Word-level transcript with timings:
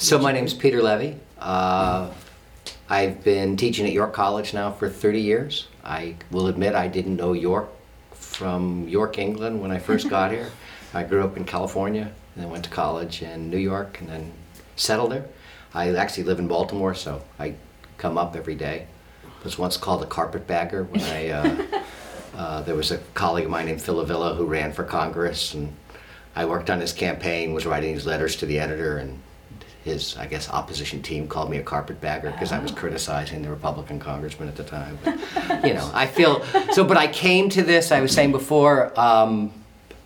So 0.00 0.18
my 0.18 0.32
name's 0.32 0.54
Peter 0.54 0.82
Levy. 0.82 1.14
Uh, 1.38 2.10
I've 2.88 3.22
been 3.22 3.58
teaching 3.58 3.84
at 3.84 3.92
York 3.92 4.14
College 4.14 4.54
now 4.54 4.72
for 4.72 4.88
30 4.88 5.20
years. 5.20 5.68
I 5.84 6.16
will 6.30 6.46
admit 6.46 6.74
I 6.74 6.88
didn't 6.88 7.16
know 7.16 7.34
York 7.34 7.68
from 8.12 8.88
York, 8.88 9.18
England 9.18 9.60
when 9.60 9.70
I 9.70 9.78
first 9.78 10.08
got 10.16 10.32
here. 10.32 10.50
I 10.94 11.02
grew 11.02 11.22
up 11.22 11.36
in 11.36 11.44
California 11.44 12.04
and 12.04 12.42
then 12.42 12.50
went 12.50 12.64
to 12.64 12.70
college 12.70 13.20
in 13.20 13.50
New 13.50 13.58
York 13.58 14.00
and 14.00 14.08
then 14.08 14.32
settled 14.74 15.12
there. 15.12 15.26
I 15.74 15.94
actually 15.94 16.24
live 16.24 16.38
in 16.38 16.48
Baltimore, 16.48 16.94
so 16.94 17.22
I 17.38 17.56
come 17.98 18.16
up 18.16 18.34
every 18.34 18.54
day. 18.54 18.86
Was 19.44 19.58
once 19.58 19.76
called 19.76 20.02
a 20.02 20.06
carpetbagger 20.06 20.84
when 20.84 21.02
I 21.02 21.28
uh, 21.28 21.82
uh, 22.34 22.62
there 22.62 22.74
was 22.74 22.90
a 22.90 22.96
colleague 23.12 23.44
of 23.44 23.50
mine 23.50 23.66
named 23.66 23.82
Phil 23.82 24.00
Avila 24.00 24.34
who 24.34 24.46
ran 24.46 24.72
for 24.72 24.82
Congress, 24.82 25.52
and 25.52 25.76
I 26.34 26.46
worked 26.46 26.70
on 26.70 26.80
his 26.80 26.94
campaign, 26.94 27.52
was 27.52 27.66
writing 27.66 27.92
his 27.92 28.06
letters 28.06 28.34
to 28.36 28.46
the 28.46 28.58
editor, 28.58 28.96
and 28.96 29.20
his, 29.90 30.16
I 30.16 30.26
guess, 30.26 30.48
opposition 30.48 31.02
team 31.02 31.28
called 31.28 31.50
me 31.50 31.58
a 31.58 31.62
carpetbagger 31.62 32.30
because 32.30 32.52
I 32.52 32.58
was 32.58 32.70
criticizing 32.70 33.42
the 33.42 33.50
Republican 33.50 33.98
congressman 33.98 34.48
at 34.48 34.56
the 34.56 34.64
time. 34.64 34.98
But, 35.04 35.66
you 35.66 35.74
know, 35.74 35.90
I 35.92 36.06
feel 36.06 36.42
so. 36.72 36.84
But 36.84 36.96
I 36.96 37.06
came 37.06 37.48
to 37.50 37.62
this. 37.62 37.92
I 37.92 38.00
was 38.00 38.12
saying 38.12 38.32
before. 38.32 38.98
Um, 38.98 39.52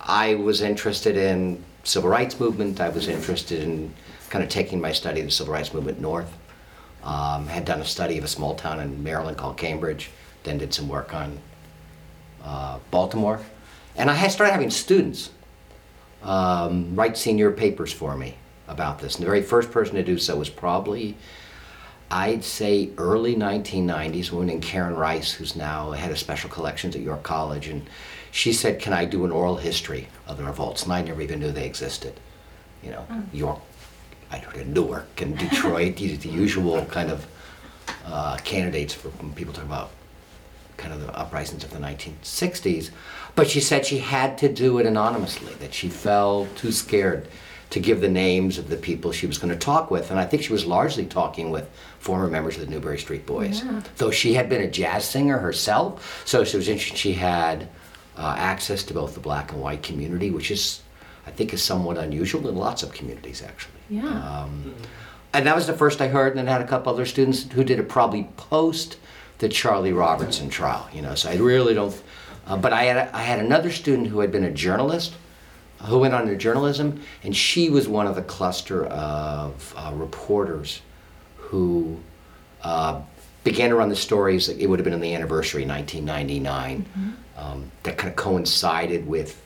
I 0.00 0.34
was 0.34 0.60
interested 0.60 1.16
in 1.16 1.62
civil 1.84 2.10
rights 2.10 2.38
movement. 2.40 2.80
I 2.80 2.88
was 2.88 3.08
interested 3.08 3.62
in 3.62 3.92
kind 4.30 4.42
of 4.42 4.50
taking 4.50 4.80
my 4.80 4.92
study 4.92 5.20
of 5.20 5.26
the 5.26 5.32
civil 5.32 5.54
rights 5.54 5.72
movement 5.72 6.00
north. 6.00 6.32
Um, 7.02 7.46
had 7.46 7.64
done 7.66 7.80
a 7.80 7.84
study 7.84 8.16
of 8.16 8.24
a 8.24 8.28
small 8.28 8.54
town 8.54 8.80
in 8.80 9.02
Maryland 9.02 9.36
called 9.36 9.56
Cambridge. 9.56 10.10
Then 10.42 10.58
did 10.58 10.72
some 10.72 10.88
work 10.88 11.14
on 11.14 11.38
uh, 12.42 12.78
Baltimore, 12.90 13.40
and 13.96 14.10
I 14.10 14.14
had 14.14 14.30
started 14.30 14.52
having 14.52 14.70
students 14.70 15.30
um, 16.22 16.94
write 16.96 17.16
senior 17.16 17.50
papers 17.50 17.92
for 17.92 18.16
me 18.16 18.34
about 18.68 18.98
this. 18.98 19.16
And 19.16 19.22
the 19.22 19.26
very 19.26 19.42
first 19.42 19.70
person 19.70 19.96
to 19.96 20.02
do 20.02 20.18
so 20.18 20.36
was 20.36 20.48
probably, 20.48 21.16
I'd 22.10 22.44
say, 22.44 22.90
early 22.98 23.34
1990s, 23.34 24.30
a 24.30 24.34
woman 24.34 24.48
named 24.48 24.62
Karen 24.62 24.94
Rice, 24.94 25.32
who's 25.32 25.56
now 25.56 25.92
head 25.92 26.10
of 26.10 26.18
special 26.18 26.50
collections 26.50 26.94
at 26.96 27.02
York 27.02 27.22
College, 27.22 27.68
and 27.68 27.86
she 28.30 28.52
said, 28.52 28.80
"Can 28.80 28.92
I 28.92 29.04
do 29.04 29.24
an 29.24 29.30
oral 29.30 29.56
history 29.56 30.08
of 30.26 30.38
the 30.38 30.44
revolts?" 30.44 30.84
And 30.84 30.92
I 30.92 31.02
never 31.02 31.22
even 31.22 31.40
knew 31.40 31.52
they 31.52 31.66
existed. 31.66 32.18
You 32.82 32.90
know, 32.90 33.06
York, 33.32 33.60
I 34.30 34.38
don't 34.38 34.56
know, 34.56 34.82
Newark 34.82 35.20
and 35.20 35.38
Detroit, 35.38 35.96
these 35.96 36.12
are 36.12 36.20
the 36.20 36.28
usual 36.28 36.84
kind 36.86 37.10
of 37.10 37.26
uh, 38.06 38.36
candidates 38.38 38.92
for 38.92 39.08
when 39.08 39.32
people 39.32 39.54
talk 39.54 39.64
about 39.64 39.90
kind 40.76 40.92
of 40.92 41.00
the 41.00 41.16
uprisings 41.16 41.64
of 41.64 41.70
the 41.70 41.78
1960s. 41.78 42.90
But 43.34 43.48
she 43.48 43.60
said 43.60 43.86
she 43.86 43.98
had 43.98 44.36
to 44.38 44.52
do 44.52 44.78
it 44.78 44.86
anonymously, 44.86 45.54
that 45.54 45.72
she 45.72 45.88
felt 45.88 46.54
too 46.56 46.72
scared 46.72 47.28
to 47.74 47.80
give 47.80 48.00
the 48.00 48.08
names 48.08 48.56
of 48.56 48.68
the 48.68 48.76
people 48.76 49.10
she 49.10 49.26
was 49.26 49.36
going 49.36 49.52
to 49.52 49.58
talk 49.58 49.90
with. 49.90 50.12
And 50.12 50.20
I 50.20 50.24
think 50.24 50.44
she 50.44 50.52
was 50.52 50.64
largely 50.64 51.04
talking 51.04 51.50
with 51.50 51.68
former 51.98 52.28
members 52.28 52.54
of 52.54 52.60
the 52.60 52.70
Newberry 52.70 53.00
Street 53.00 53.26
Boys. 53.26 53.64
Yeah. 53.64 53.82
Though 53.96 54.12
she 54.12 54.34
had 54.34 54.48
been 54.48 54.62
a 54.62 54.70
jazz 54.70 55.04
singer 55.04 55.38
herself, 55.38 56.22
so 56.24 56.44
she 56.44 56.56
was 56.56 56.68
interesting. 56.68 56.96
She 56.96 57.14
had 57.14 57.68
uh, 58.16 58.36
access 58.38 58.84
to 58.84 58.94
both 58.94 59.14
the 59.14 59.20
black 59.20 59.50
and 59.50 59.60
white 59.60 59.82
community, 59.82 60.30
which 60.30 60.52
is, 60.52 60.82
I 61.26 61.32
think, 61.32 61.52
is 61.52 61.64
somewhat 61.64 61.98
unusual 61.98 62.48
in 62.48 62.54
lots 62.54 62.84
of 62.84 62.92
communities, 62.92 63.42
actually. 63.42 63.80
Yeah. 63.90 64.06
Um, 64.06 64.72
and 65.32 65.44
that 65.44 65.56
was 65.56 65.66
the 65.66 65.72
first 65.72 66.00
I 66.00 66.06
heard, 66.06 66.28
and 66.28 66.38
then 66.38 66.48
I 66.48 66.52
had 66.52 66.60
a 66.60 66.68
couple 66.68 66.92
other 66.92 67.06
students 67.06 67.42
who 67.50 67.64
did 67.64 67.80
it 67.80 67.88
probably 67.88 68.28
post 68.36 68.98
the 69.38 69.48
Charlie 69.48 69.92
Robertson 69.92 70.48
trial. 70.48 70.88
You 70.92 71.02
know, 71.02 71.16
so 71.16 71.28
I 71.28 71.34
really 71.38 71.74
don't. 71.74 72.00
Uh, 72.46 72.56
but 72.56 72.72
I 72.72 72.84
had 72.84 73.08
I 73.12 73.22
had 73.22 73.40
another 73.40 73.72
student 73.72 74.06
who 74.06 74.20
had 74.20 74.30
been 74.30 74.44
a 74.44 74.52
journalist, 74.52 75.14
who 75.84 75.98
went 75.98 76.14
on 76.14 76.26
to 76.26 76.36
journalism, 76.36 77.00
and 77.22 77.34
she 77.34 77.70
was 77.70 77.88
one 77.88 78.06
of 78.06 78.14
the 78.14 78.22
cluster 78.22 78.86
of 78.86 79.74
uh, 79.76 79.92
reporters 79.94 80.82
who 81.36 81.98
uh, 82.62 83.00
began 83.44 83.70
to 83.70 83.76
run 83.76 83.88
the 83.88 83.96
stories. 83.96 84.48
It 84.48 84.66
would 84.66 84.78
have 84.78 84.84
been 84.84 84.94
on 84.94 85.00
the 85.00 85.14
anniversary, 85.14 85.66
1999, 85.66 87.16
um, 87.36 87.70
that 87.82 87.98
kind 87.98 88.10
of 88.10 88.16
coincided 88.16 89.06
with 89.06 89.40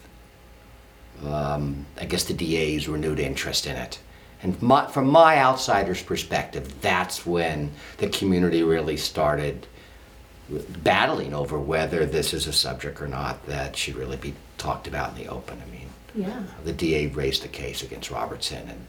um, 1.26 1.86
I 2.00 2.04
guess 2.04 2.24
the 2.24 2.34
DA's 2.34 2.88
renewed 2.88 3.18
interest 3.18 3.66
in 3.66 3.76
it. 3.76 3.98
And 4.42 4.60
my, 4.62 4.86
from 4.86 5.08
my 5.08 5.38
outsider's 5.38 6.02
perspective, 6.02 6.80
that's 6.80 7.26
when 7.26 7.72
the 7.96 8.08
community 8.08 8.62
really 8.62 8.96
started 8.96 9.66
battling 10.82 11.34
over 11.34 11.58
whether 11.58 12.06
this 12.06 12.32
is 12.32 12.46
a 12.46 12.52
subject 12.52 13.02
or 13.02 13.08
not 13.08 13.44
that 13.46 13.76
should 13.76 13.96
really 13.96 14.16
be 14.16 14.34
talked 14.56 14.86
about 14.86 15.10
in 15.10 15.24
the 15.24 15.28
open. 15.30 15.60
I 15.60 15.70
mean, 15.70 15.77
Yeah. 16.18 16.42
the 16.64 16.72
DA 16.72 17.06
raised 17.08 17.42
the 17.42 17.48
case 17.48 17.82
against 17.82 18.10
Robertson, 18.10 18.68
and 18.68 18.86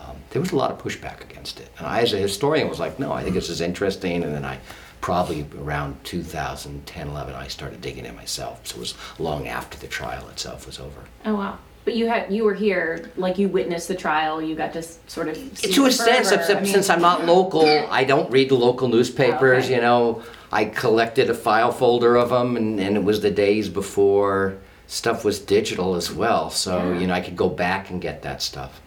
um, 0.00 0.16
there 0.30 0.40
was 0.40 0.52
a 0.52 0.56
lot 0.56 0.70
of 0.70 0.78
pushback 0.78 1.20
against 1.22 1.60
it. 1.60 1.68
And 1.78 1.86
I, 1.86 2.00
as 2.00 2.12
a 2.12 2.18
historian, 2.18 2.68
was 2.68 2.80
like, 2.80 2.98
no, 2.98 3.12
I 3.12 3.22
think 3.22 3.34
this 3.34 3.48
is 3.50 3.60
interesting. 3.60 4.22
And 4.22 4.34
then 4.34 4.44
I 4.44 4.58
probably 5.00 5.46
around 5.58 6.02
2010, 6.04 7.08
11, 7.08 7.34
I 7.34 7.48
started 7.48 7.80
digging 7.80 8.04
it 8.06 8.14
myself. 8.14 8.66
So 8.66 8.76
it 8.76 8.80
was 8.80 8.94
long 9.18 9.48
after 9.48 9.76
the 9.78 9.88
trial 9.88 10.28
itself 10.28 10.66
was 10.66 10.78
over. 10.78 11.00
Oh 11.24 11.34
wow. 11.34 11.58
But 11.84 11.96
you 11.96 12.06
had 12.06 12.32
you 12.32 12.44
were 12.44 12.54
here, 12.54 13.10
like 13.16 13.38
you 13.38 13.48
witnessed 13.48 13.88
the 13.88 13.96
trial. 13.96 14.40
You 14.40 14.54
got 14.54 14.72
to 14.74 14.82
sort 15.08 15.26
of 15.28 15.36
see 15.36 15.72
to 15.72 15.86
a 15.86 15.90
sense, 15.90 16.30
except 16.30 16.58
I 16.58 16.62
mean- 16.62 16.72
since 16.72 16.88
I'm 16.88 17.02
not 17.02 17.26
local, 17.26 17.66
I 17.90 18.04
don't 18.04 18.30
read 18.30 18.50
the 18.50 18.54
local 18.54 18.86
newspapers. 18.86 19.64
Okay. 19.64 19.74
You 19.74 19.80
know, 19.80 20.22
I 20.52 20.66
collected 20.66 21.28
a 21.28 21.34
file 21.34 21.72
folder 21.72 22.16
of 22.16 22.28
them, 22.30 22.56
and, 22.56 22.78
and 22.78 22.96
it 22.96 23.02
was 23.02 23.20
the 23.20 23.32
days 23.32 23.68
before 23.68 24.58
stuff 24.86 25.24
was 25.24 25.38
digital 25.38 25.94
as 25.94 26.12
well. 26.12 26.50
So 26.50 26.76
Yeah. 26.92 26.98
you 26.98 27.06
know, 27.06 27.14
I 27.14 27.20
could 27.20 27.36
go 27.36 27.48
back 27.48 27.90
and 27.90 28.00
get 28.00 28.22
that 28.22 28.42
stuff. 28.42 28.80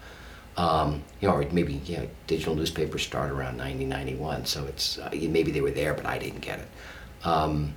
Um, 0.57 1.03
you 1.19 1.27
know, 1.27 1.35
or 1.35 1.45
maybe 1.51 1.81
yeah, 1.85 2.05
digital 2.27 2.55
newspapers 2.55 3.03
start 3.03 3.29
around 3.29 3.57
1991, 3.57 4.45
so 4.45 4.65
it's 4.65 4.97
uh, 4.97 5.09
maybe 5.11 5.51
they 5.51 5.59
were 5.61 5.71
there, 5.71 5.93
but 5.93 6.05
I 6.05 6.17
didn't 6.17 6.39
get 6.39 6.59
it. 6.59 6.67
Um, 7.27 7.73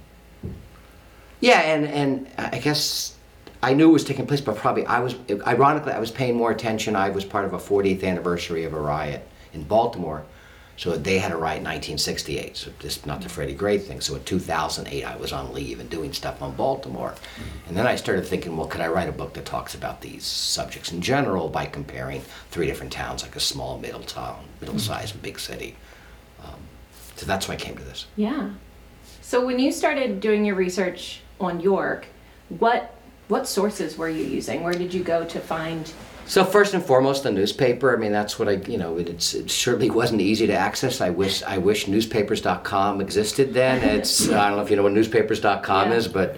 yeah, 1.40 1.60
and 1.60 1.86
and 1.86 2.26
I 2.36 2.58
guess 2.58 3.14
I 3.62 3.74
knew 3.74 3.88
it 3.88 3.92
was 3.92 4.04
taking 4.04 4.26
place, 4.26 4.40
but 4.40 4.56
probably 4.56 4.86
I 4.86 5.00
was 5.00 5.16
ironically 5.46 5.92
I 5.92 5.98
was 5.98 6.10
paying 6.12 6.36
more 6.36 6.50
attention. 6.52 6.94
I 6.96 7.10
was 7.10 7.24
part 7.24 7.44
of 7.44 7.52
a 7.52 7.58
40th 7.58 8.04
anniversary 8.04 8.64
of 8.64 8.72
a 8.74 8.80
riot 8.80 9.26
in 9.52 9.62
Baltimore, 9.64 10.24
so 10.78 10.96
they 10.96 11.18
had 11.18 11.32
a 11.32 11.36
riot 11.36 11.58
in 11.58 11.64
1968. 11.64 12.56
So 12.56 12.70
this 12.78 13.04
not 13.04 13.20
the 13.20 13.28
Freddie 13.28 13.52
Gray 13.52 13.78
thing. 13.78 14.00
So 14.00 14.14
in 14.14 14.22
2008 14.22 15.04
I 15.04 15.16
was 15.16 15.32
on 15.32 15.52
leave 15.52 15.80
and 15.80 15.90
doing 15.90 16.12
stuff 16.12 16.40
on 16.40 16.54
Baltimore, 16.54 17.16
and 17.66 17.76
then 17.76 17.86
I 17.86 17.96
started 17.96 18.24
thinking, 18.24 18.56
well, 18.56 18.68
could 18.68 18.80
I 18.80 18.86
write 18.86 19.08
a 19.08 19.12
book 19.12 19.34
that 19.34 19.44
talks 19.44 19.74
about 19.74 20.00
these 20.00 20.24
subjects 20.24 20.92
in 20.92 21.02
general 21.02 21.48
by 21.48 21.66
comparing 21.66 22.22
three 22.52 22.66
different 22.66 22.92
towns, 22.92 23.24
like 23.24 23.34
a 23.34 23.40
small 23.40 23.78
middle 23.78 24.02
town, 24.02 24.44
middle-sized 24.60 25.14
and 25.14 25.22
big 25.22 25.40
city. 25.40 25.74
Um, 26.44 26.60
so 27.16 27.26
that's 27.26 27.48
why 27.48 27.54
I 27.54 27.58
came 27.58 27.76
to 27.76 27.84
this. 27.84 28.06
Yeah. 28.16 28.50
So 29.20 29.44
when 29.44 29.58
you 29.58 29.72
started 29.72 30.20
doing 30.20 30.44
your 30.44 30.54
research 30.54 31.20
on 31.40 31.60
York, 31.60 32.06
what 32.48 32.94
what 33.26 33.46
sources 33.46 33.98
were 33.98 34.08
you 34.08 34.24
using? 34.24 34.62
Where 34.62 34.72
did 34.72 34.94
you 34.94 35.02
go 35.02 35.24
to 35.24 35.40
find? 35.40 35.92
So 36.28 36.44
first 36.44 36.74
and 36.74 36.84
foremost, 36.84 37.22
the 37.22 37.30
newspaper. 37.32 37.96
I 37.96 37.98
mean, 37.98 38.12
that's 38.12 38.38
what 38.38 38.48
I, 38.48 38.52
you 38.52 38.76
know, 38.76 38.98
it, 38.98 39.08
it's, 39.08 39.32
it 39.32 39.50
surely 39.50 39.88
wasn't 39.88 40.20
easy 40.20 40.46
to 40.46 40.52
access. 40.52 41.00
I 41.00 41.08
wish, 41.08 41.42
I 41.42 41.56
wish 41.56 41.88
newspapers.com 41.88 43.00
existed 43.00 43.54
then. 43.54 43.82
It's, 43.98 44.28
I 44.30 44.48
don't 44.48 44.58
know 44.58 44.62
if 44.62 44.68
you 44.70 44.76
know 44.76 44.82
what 44.82 44.92
newspapers.com 44.92 45.90
Yeah. 45.90 45.96
is, 45.96 46.06
but, 46.06 46.36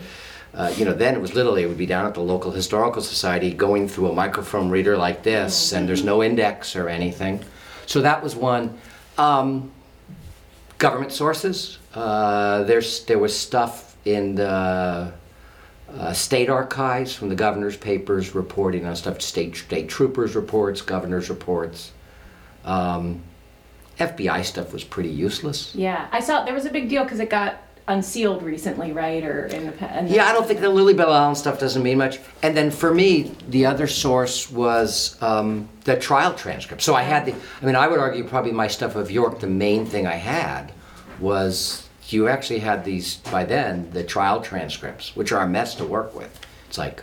uh, 0.55 0.73
you 0.77 0.85
know, 0.85 0.93
then 0.93 1.17
it 1.17 1.21
was 1.21 1.35
literally, 1.35 1.65
it 1.65 1.67
would 1.67 1.77
be 1.77 1.87
down 1.87 2.07
at 2.07 2.15
the 2.15 2.21
local 2.21 2.53
historical 2.53 3.03
society 3.03 3.53
going 3.53 3.89
through 3.89 4.09
a 4.11 4.15
microfilm 4.15 4.71
reader 4.71 4.97
like 4.97 5.25
this, 5.25 5.73
and 5.73 5.89
there's 5.89 6.05
no 6.05 6.23
index 6.23 6.77
or 6.77 6.89
anything. 6.89 7.43
So 7.87 8.01
that 8.03 8.23
was 8.23 8.37
one. 8.37 8.79
Um, 9.19 9.73
government 10.79 11.11
sources. 11.13 11.79
Uh, 11.95 12.63
there's, 12.63 13.05
there 13.07 13.19
was 13.19 13.37
stuff 13.37 13.97
in 14.05 14.37
the 14.37 15.13
uh, 15.99 16.13
state 16.13 16.49
archives 16.49 17.15
from 17.15 17.29
the 17.29 17.35
governor's 17.35 17.77
papers 17.77 18.35
reporting 18.35 18.87
on 18.87 18.97
stuff, 18.97 19.21
state, 19.21 19.57
state 19.57 19.89
troopers 19.89 20.35
reports, 20.35 20.81
governor's 20.81 21.31
reports. 21.31 21.93
Um, 22.65 23.23
FBI 23.99 24.45
stuff 24.45 24.73
was 24.73 24.85
pretty 24.85 25.11
useless. 25.11 25.75
Yeah, 25.75 26.09
I 26.11 26.21
saw 26.21 26.45
there 26.45 26.55
was 26.55 26.65
a 26.65 26.71
big 26.71 26.89
deal 26.89 27.05
because 27.05 27.21
it 27.21 27.29
got 27.29 27.63
unsealed 27.89 28.43
recently, 28.43 28.93
right? 28.93 29.25
Or 29.25 29.47
in 29.47 29.67
the 29.67 29.73
pa- 29.73 29.87
and 29.87 30.09
Yeah, 30.09 30.27
I 30.27 30.33
don't 30.33 30.47
think 30.47 30.61
the 30.61 30.69
Lillie 30.69 30.95
Belle 30.95 31.13
Allen 31.13 31.35
stuff 31.35 31.59
doesn't 31.59 31.83
mean 31.83 31.99
much. 31.99 32.19
And 32.43 32.57
then 32.57 32.71
for 32.71 32.95
me, 32.95 33.35
the 33.49 33.67
other 33.67 33.87
source 33.87 34.51
was 34.51 35.21
um, 35.23 35.69
the 35.85 35.97
trial 35.97 36.33
transcript. 36.35 36.83
So 36.83 36.95
I 36.95 37.03
had 37.03 37.27
the, 37.27 37.35
I 37.61 37.67
mean, 37.67 37.77
I 37.77 37.89
would 37.89 37.99
argue 37.99 38.25
probably 38.25 38.53
my 38.53 38.69
stuff 38.69 38.95
of 38.95 39.11
York, 39.11 39.41
the 39.41 39.49
main 39.49 39.87
thing 39.87 40.07
I 40.07 40.15
had 40.15 40.73
was 41.19 41.80
you 42.13 42.29
actually 42.29 42.61
had 42.61 42.85
these, 42.85 43.17
by 43.17 43.45
then, 43.45 43.91
the 43.93 44.03
trial 44.05 44.41
transcripts, 44.41 45.15
which 45.17 45.33
are 45.33 45.43
a 45.43 45.49
mess 45.49 45.75
to 45.77 45.85
work 45.85 46.15
with. 46.15 46.39
It's 46.69 46.79
like 46.79 47.03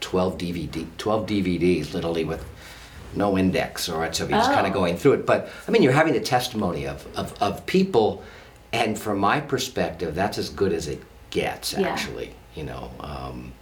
12 0.00 0.38
DVD, 0.38 0.86
12 0.98 1.26
DVDs, 1.26 1.92
literally 1.94 2.24
with 2.24 2.44
no 3.14 3.38
index, 3.38 3.88
or 3.88 4.12
so 4.12 4.24
you're 4.24 4.38
just 4.38 4.50
kind 4.52 4.66
Oh. 4.66 4.68
of 4.68 4.74
going 4.74 4.96
through 4.96 5.12
it. 5.14 5.26
But 5.26 5.48
I 5.68 5.70
mean, 5.70 5.82
you're 5.82 5.92
having 5.92 6.14
the 6.14 6.20
testimony 6.20 6.86
of, 6.86 7.06
of, 7.16 7.34
of 7.42 7.64
people, 7.66 8.22
and 8.72 8.98
from 8.98 9.18
my 9.18 9.40
perspective, 9.40 10.14
that's 10.14 10.36
as 10.36 10.50
good 10.50 10.72
as 10.72 10.88
it 10.88 11.00
gets, 11.30 11.72
Yeah. 11.72 11.88
actually. 11.88 12.34
You 12.54 12.62
know, 12.64 12.90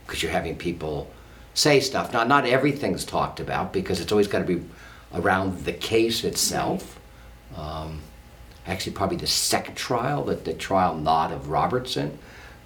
because 0.07 0.23
you're 0.23 0.33
having 0.33 0.57
people 0.57 1.11
say 1.55 1.81
stuff. 1.81 2.13
Now, 2.13 2.25
not 2.25 2.45
everything's 2.47 3.05
talked 3.07 3.41
about 3.41 3.73
because 3.73 4.01
it's 4.01 4.13
always 4.13 4.27
got 4.29 4.41
to 4.41 4.45
be 4.45 4.63
around 5.15 5.65
the 5.65 5.73
case 5.73 6.25
itself. 6.25 6.99
Um, 7.57 8.01
actually, 8.67 8.93
probably 8.93 9.17
the 9.17 9.27
second 9.27 9.75
trial, 9.77 10.23
but 10.23 10.45
the 10.45 10.53
trial 10.55 10.95
not 10.97 11.33
of 11.33 11.49
Robertson, 11.49 12.19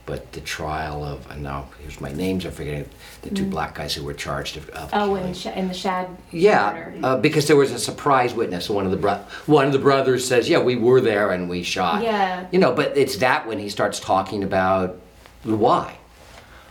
but 0.05 0.33
the 0.33 0.41
trial 0.41 1.05
of, 1.05 1.29
and 1.31 1.43
now 1.43 1.69
here's 1.81 2.01
my 2.01 2.13
names, 2.13 2.45
I'm 2.45 2.53
forgetting, 2.53 2.89
the 3.23 3.31
two 3.31 3.45
black 3.45 3.75
guys 3.75 3.93
who 3.95 4.05
were 4.05 4.15
charged 4.15 4.57
of, 4.57 4.69
of 4.71 4.91
Oh, 4.93 5.07
killing. 5.07 5.25
and 5.25 5.37
Sh- 5.37 5.47
and 5.47 5.69
the 5.69 5.75
Schaad. 5.75 6.09
Yeah, 6.31 6.73
murder. 6.93 7.07
uh, 7.07 7.17
because 7.17 7.49
there 7.49 7.57
was 7.57 7.73
a 7.73 7.79
surprise 7.79 8.33
witness. 8.33 8.71
One 8.71 8.85
of 8.85 8.93
the 8.93 8.97
bro- 8.99 9.25
one 9.47 9.67
of 9.67 9.73
the 9.73 9.81
brothers 9.81 10.27
says, 10.27 10.49
"Yeah, 10.49 10.61
we 10.61 10.77
were 10.77 11.01
there 11.01 11.33
and 11.33 11.49
we 11.51 11.65
shot." 11.65 12.03
Yeah. 12.05 12.47
You 12.53 12.61
know, 12.61 12.73
but 12.73 12.97
it's 12.97 13.17
that 13.17 13.49
when 13.49 13.59
he 13.59 13.69
starts 13.69 13.99
talking 13.99 14.45
about 14.45 14.97
why. 15.43 15.97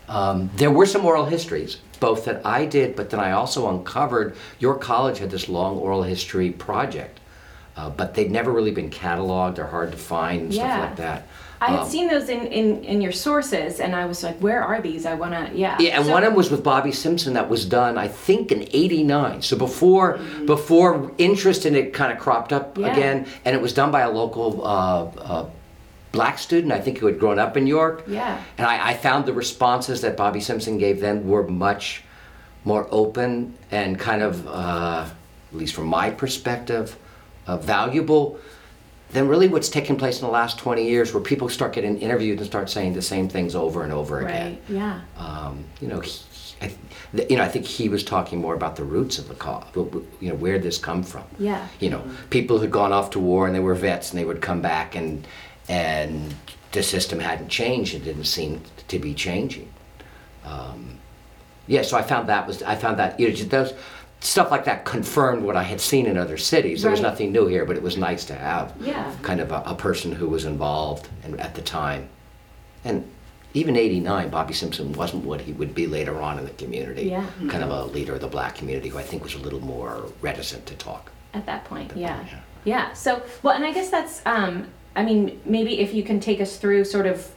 Um, 0.08 0.50
there 0.56 0.72
were 0.72 0.86
some 0.86 1.04
oral 1.06 1.26
histories, 1.26 1.78
both 2.00 2.26
that 2.26 2.46
I 2.46 2.66
did, 2.66 2.96
but 2.96 3.10
then 3.10 3.20
I 3.20 3.32
also 3.32 3.68
uncovered. 3.70 4.36
York 4.60 4.80
College 4.80 5.18
had 5.20 5.32
this 5.32 5.50
long 5.50 5.78
oral 5.78 6.04
history 6.04 6.52
project, 6.52 7.20
uh, 7.78 7.90
but 7.90 8.14
they'd 8.14 8.32
never 8.32 8.52
really 8.52 8.72
been 8.72 8.90
cataloged. 8.90 9.56
They're 9.56 9.68
hard 9.68 9.92
to 9.92 9.98
find 9.98 10.42
and 10.44 10.54
Yeah. 10.54 10.64
stuff 10.78 10.90
like 10.90 10.96
that. 10.98 11.28
I 11.62 11.68
had 11.72 11.80
Um, 11.82 11.88
seen 11.90 12.08
those 12.10 12.28
in, 12.30 12.42
in, 12.48 12.84
in 12.84 13.02
your 13.02 13.14
sources, 13.14 13.80
and 13.80 13.96
I 13.96 14.06
was 14.06 14.24
like, 14.24 14.38
where 14.40 14.62
are 14.62 14.82
these? 14.82 15.06
I 15.06 15.14
want 15.16 15.34
to, 15.34 15.58
yeah. 15.58 15.78
Yeah, 15.80 15.96
and 15.98 16.06
So- 16.06 16.12
one 16.12 16.24
of 16.24 16.30
them 16.30 16.36
was 16.38 16.52
with 16.52 16.64
Bobby 16.64 16.92
Simpson 16.92 17.34
that 17.34 17.50
was 17.50 17.66
done, 17.66 17.98
I 17.98 18.08
think, 18.10 18.52
in 18.52 18.68
'89. 18.74 19.42
So 19.42 19.56
before 19.58 20.20
before 20.46 21.12
interest 21.18 21.66
in 21.66 21.76
it 21.76 21.94
kind 21.94 22.12
of 22.12 22.20
cropped 22.20 22.52
up 22.52 22.78
Yeah. 22.78 22.92
again, 22.92 23.26
and 23.46 23.56
it 23.56 23.62
was 23.62 23.74
done 23.74 23.90
by 23.90 24.02
a 24.02 24.12
local 24.12 24.66
uh, 24.66 25.06
uh, 25.22 25.46
black 26.12 26.40
student, 26.40 26.72
I 26.74 26.80
think, 26.82 26.98
who 27.00 27.08
had 27.08 27.20
grown 27.20 27.40
up 27.40 27.56
in 27.58 27.68
York. 27.68 28.04
Yeah. 28.08 28.38
And 28.58 28.68
I, 28.68 28.90
I 28.92 28.94
found 28.94 29.26
the 29.26 29.34
responses 29.34 30.02
that 30.02 30.16
Bobby 30.18 30.42
Simpson 30.42 30.78
gave 30.78 31.00
then 31.02 31.28
were 31.28 31.44
much 31.44 32.04
more 32.64 32.88
open 32.92 33.54
and 33.72 33.98
kind 34.00 34.22
of, 34.22 34.46
uh, 34.48 35.06
at 35.52 35.58
least 35.58 35.74
from 35.74 35.86
my 35.88 36.10
perspective, 36.10 36.96
uh, 37.48 37.58
valuable 37.58 38.40
than 39.12 39.28
really 39.28 39.48
what's 39.48 39.70
taken 39.70 39.96
place 39.96 40.20
in 40.20 40.26
the 40.26 40.32
last 40.32 40.58
20 40.60 40.84
years, 40.84 41.14
where 41.14 41.24
people 41.24 41.48
start 41.48 41.74
getting 41.74 41.98
interviewed 42.00 42.38
and 42.40 42.48
start 42.48 42.70
saying 42.70 42.94
the 42.94 43.02
same 43.02 43.30
things 43.30 43.56
over 43.56 43.84
and 43.84 43.94
over 43.94 44.22
again 44.22 44.58
yeah. 44.68 45.02
um, 45.18 45.64
you 45.80 45.88
know, 45.88 46.00
he, 46.00 46.20
I, 46.62 46.74
th- 47.16 47.30
you 47.30 47.38
know, 47.38 47.44
I 47.44 47.48
think 47.48 47.66
he 47.66 47.90
was 47.90 48.04
talking 48.04 48.40
more 48.40 48.56
about 48.56 48.76
the 48.76 48.84
roots 48.84 49.18
of 49.20 49.28
the 49.28 49.36
cause. 49.36 49.66
You 49.76 50.06
know, 50.30 50.36
where 50.36 50.58
this 50.58 50.78
come 50.78 51.04
from. 51.04 51.24
Yeah. 51.38 51.68
You 51.80 51.90
know, 51.90 52.04
people 52.30 52.60
who'd 52.60 52.72
gone 52.72 52.92
off 52.92 53.12
to 53.12 53.20
war 53.20 53.46
and 53.46 53.56
they 53.56 53.60
were 53.60 53.76
vets 53.76 54.12
and 54.12 54.20
they 54.20 54.26
would 54.26 54.42
come 54.42 54.62
back 54.62 54.96
and 54.96 55.28
and 55.68 56.34
the 56.72 56.84
system 56.84 57.20
hadn't 57.20 57.50
changed. 57.50 57.96
It 57.96 58.04
didn't 58.04 58.26
seem 58.26 58.62
to 58.88 59.00
be 59.00 59.14
changing. 59.14 59.72
Um, 60.44 60.98
yeah, 61.68 61.82
so 61.82 61.98
I 61.98 62.04
found 62.04 62.30
that 62.30 62.48
was 62.48 62.62
I 62.64 62.76
found 62.76 63.00
that 63.00 63.20
you 63.20 63.28
know 63.28 63.34
just 63.34 63.50
those 63.50 63.74
stuff 64.20 64.50
like 64.52 64.66
that 64.66 64.86
confirmed 64.86 65.44
what 65.44 65.56
I 65.56 65.64
had 65.64 65.80
seen 65.80 66.06
in 66.08 66.18
other 66.18 66.38
cities. 66.38 66.82
There 66.82 66.92
was 66.92 67.02
nothing 67.02 67.32
new 67.32 67.48
here, 67.48 67.66
but 67.66 67.76
it 67.76 67.84
was 67.84 67.98
nice 67.98 68.26
to 68.26 68.36
have 68.36 68.74
Yeah. 68.80 69.14
kind 69.22 69.40
of 69.40 69.52
a, 69.52 69.62
a 69.66 69.76
person 69.76 70.12
who 70.12 70.28
was 70.28 70.46
involved 70.46 71.10
and 71.24 71.40
at 71.40 71.54
the 71.56 71.62
time. 71.62 72.10
And 72.84 73.10
even 73.54 73.76
89, 73.78 74.30
Bobby 74.30 74.54
Simpson 74.54 74.94
wasn't 74.94 75.26
what 75.26 75.42
he 75.42 75.54
would 75.54 75.76
be 75.76 75.88
later 75.88 76.20
on 76.22 76.40
in 76.40 76.46
the 76.46 76.52
community. 76.52 77.04
Yeah. 77.04 77.26
Kind 77.50 77.64
of 77.64 77.70
a 77.70 77.86
leader 77.86 78.14
of 78.16 78.22
the 78.22 78.28
black 78.28 78.56
community 78.56 78.90
who 78.90 78.98
I 78.98 79.04
think 79.04 79.24
was 79.24 79.36
a 79.36 79.40
little 79.40 79.62
more 79.62 80.12
reticent 80.22 80.66
to 80.68 80.76
talk. 80.76 81.12
At 81.34 81.46
that 81.46 81.66
point, 81.66 81.90
that 81.90 81.98
yeah. 81.98 82.18
point, 82.18 82.30
yeah. 82.32 82.40
Yeah. 82.66 82.94
So, 82.94 83.22
well, 83.44 83.54
and 83.56 83.64
I 83.64 83.72
guess 83.74 83.90
that's, 83.92 84.22
um, 84.26 84.68
I 84.96 85.04
mean, 85.04 85.40
maybe 85.46 85.80
if 85.80 85.94
you 85.94 86.04
can 86.04 86.20
take 86.20 86.42
us 86.42 86.58
through 86.58 86.86
sort 86.86 87.06
of 87.06 87.32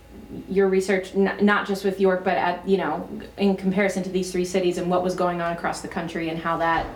your 0.48 0.68
research, 0.68 1.14
n- 1.14 1.38
not 1.40 1.66
just 1.66 1.84
with 1.84 2.00
York, 2.00 2.24
but 2.24 2.36
at, 2.36 2.66
you 2.68 2.76
know, 2.76 3.08
in 3.36 3.56
comparison 3.56 4.02
to 4.02 4.10
these 4.10 4.30
three 4.30 4.44
cities 4.44 4.78
and 4.78 4.90
what 4.90 5.02
was 5.02 5.14
going 5.14 5.40
on 5.40 5.52
across 5.52 5.80
the 5.80 5.88
country 5.88 6.28
and 6.28 6.38
how 6.38 6.56
that, 6.58 6.86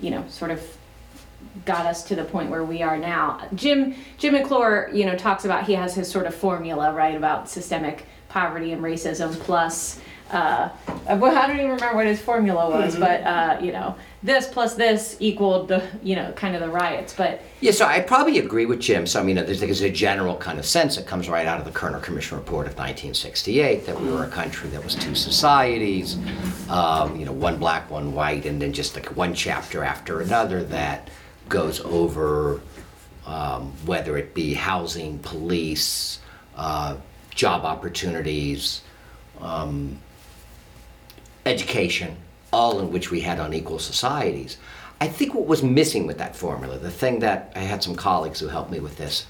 you 0.00 0.10
know, 0.10 0.24
sort 0.28 0.50
of 0.50 0.76
got 1.64 1.86
us 1.86 2.04
to 2.04 2.14
the 2.14 2.24
point 2.24 2.50
where 2.50 2.64
we 2.64 2.82
are 2.82 2.98
now. 2.98 3.40
Jim 3.54 3.94
Jim 4.18 4.34
McClure, 4.34 4.90
you 4.92 5.06
know, 5.06 5.16
talks 5.16 5.44
about 5.44 5.64
he 5.64 5.72
has 5.74 5.94
his 5.94 6.10
sort 6.10 6.26
of 6.26 6.34
formula, 6.34 6.92
right, 6.92 7.14
about 7.14 7.48
systemic 7.48 8.06
poverty 8.28 8.72
and 8.72 8.82
racism 8.82 9.32
plus 9.40 10.00
uh, 10.30 10.68
well, 11.06 11.36
I 11.36 11.46
don't 11.46 11.56
even 11.56 11.70
remember 11.70 11.94
what 11.94 12.06
his 12.06 12.20
formula 12.20 12.70
was, 12.70 12.96
but 12.96 13.22
uh, 13.22 13.58
you 13.60 13.72
know, 13.72 13.94
this 14.24 14.48
plus 14.48 14.74
this 14.74 15.16
equaled 15.20 15.68
the, 15.68 15.86
you 16.02 16.16
know, 16.16 16.32
kind 16.32 16.54
of 16.54 16.62
the 16.62 16.68
riots. 16.68 17.12
But 17.14 17.42
Yeah, 17.60 17.72
so 17.72 17.84
I 17.84 18.00
probably 18.00 18.38
agree 18.38 18.64
with 18.64 18.80
Jim. 18.80 19.06
So, 19.06 19.20
I 19.20 19.22
mean, 19.22 19.36
there's, 19.36 19.60
there's 19.60 19.82
a 19.82 19.90
general 19.90 20.36
kind 20.38 20.58
of 20.58 20.64
sense 20.64 20.96
that 20.96 21.06
comes 21.06 21.28
right 21.28 21.46
out 21.46 21.58
of 21.58 21.66
the 21.66 21.70
Kerner 21.70 22.00
Commission 22.00 22.38
report 22.38 22.66
of 22.66 22.72
1968 22.72 23.84
that 23.84 24.00
we 24.00 24.10
were 24.10 24.24
a 24.24 24.28
country 24.28 24.70
that 24.70 24.82
was 24.82 24.94
two 24.94 25.14
societies, 25.14 26.16
um, 26.70 27.16
you 27.16 27.26
know, 27.26 27.32
one 27.32 27.58
black, 27.58 27.90
one 27.90 28.14
white, 28.14 28.46
and 28.46 28.60
then 28.60 28.72
just 28.72 28.96
like 28.96 29.14
one 29.14 29.34
chapter 29.34 29.84
after 29.84 30.22
another 30.22 30.64
that 30.64 31.10
goes 31.50 31.80
over 31.80 32.62
um, 33.26 33.72
whether 33.84 34.16
it 34.16 34.34
be 34.34 34.54
housing, 34.54 35.18
police, 35.18 36.20
uh, 36.56 36.96
job 37.34 37.64
opportunities, 37.64 38.80
um, 39.40 39.98
education, 41.44 42.16
all 42.54 42.78
in 42.78 42.92
which 42.92 43.10
we 43.10 43.20
had 43.20 43.40
unequal 43.40 43.80
societies. 43.80 44.56
I 45.00 45.08
think 45.08 45.34
what 45.34 45.46
was 45.46 45.62
missing 45.62 46.06
with 46.06 46.18
that 46.18 46.36
formula, 46.36 46.78
the 46.78 46.90
thing 46.90 47.18
that 47.18 47.52
I 47.56 47.58
had 47.58 47.82
some 47.82 47.96
colleagues 47.96 48.38
who 48.38 48.46
helped 48.46 48.70
me 48.70 48.78
with 48.78 48.96
this, 48.96 49.26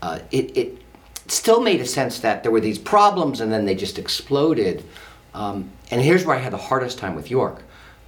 uh, 0.00 0.20
it, 0.30 0.56
it 0.56 0.82
still 1.26 1.60
made 1.60 1.80
a 1.80 1.86
sense 1.86 2.20
that 2.20 2.42
there 2.42 2.50
were 2.50 2.60
these 2.60 2.78
problems 2.78 3.40
and 3.40 3.52
then 3.52 3.66
they 3.66 3.74
just 3.74 3.98
exploded. 3.98 4.82
Um, 5.34 5.70
and 5.90 6.00
here's 6.00 6.24
where 6.24 6.36
I 6.36 6.40
had 6.40 6.52
the 6.52 6.64
hardest 6.70 6.98
time 6.98 7.14
with 7.14 7.30
York. 7.30 7.62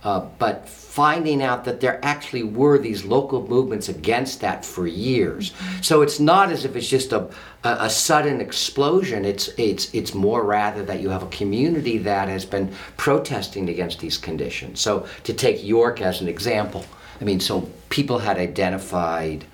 Uh, 0.04 0.20
but 0.38 0.68
finding 0.68 1.42
out 1.42 1.64
that 1.64 1.80
there 1.80 1.98
actually 2.04 2.42
were 2.42 2.78
these 2.78 3.04
local 3.04 3.48
movements 3.48 3.88
against 3.88 4.42
that 4.42 4.62
for 4.64 4.86
years. 4.86 5.52
So 5.80 6.02
it's 6.02 6.20
not 6.20 6.52
as 6.52 6.66
if 6.66 6.76
it's 6.76 6.86
just 6.86 7.12
a, 7.12 7.22
a, 7.64 7.76
a 7.80 7.90
sudden 7.90 8.40
explosion. 8.42 9.24
It's, 9.24 9.48
it's, 9.56 9.92
it's 9.94 10.12
more 10.12 10.44
rather 10.44 10.84
that 10.84 11.00
you 11.00 11.08
have 11.08 11.22
a 11.22 11.28
community 11.28 11.96
that 11.98 12.28
has 12.28 12.44
been 12.44 12.70
protesting 12.98 13.70
against 13.70 13.98
these 13.98 14.18
conditions. 14.18 14.78
So 14.80 15.06
to 15.24 15.32
take 15.32 15.64
York 15.64 16.02
as 16.02 16.20
an 16.20 16.28
example, 16.28 16.84
I 17.20 17.24
mean, 17.24 17.40
so 17.40 17.68
people 17.88 18.18
had 18.18 18.36
identified 18.36 19.46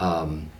um, 0.00 0.50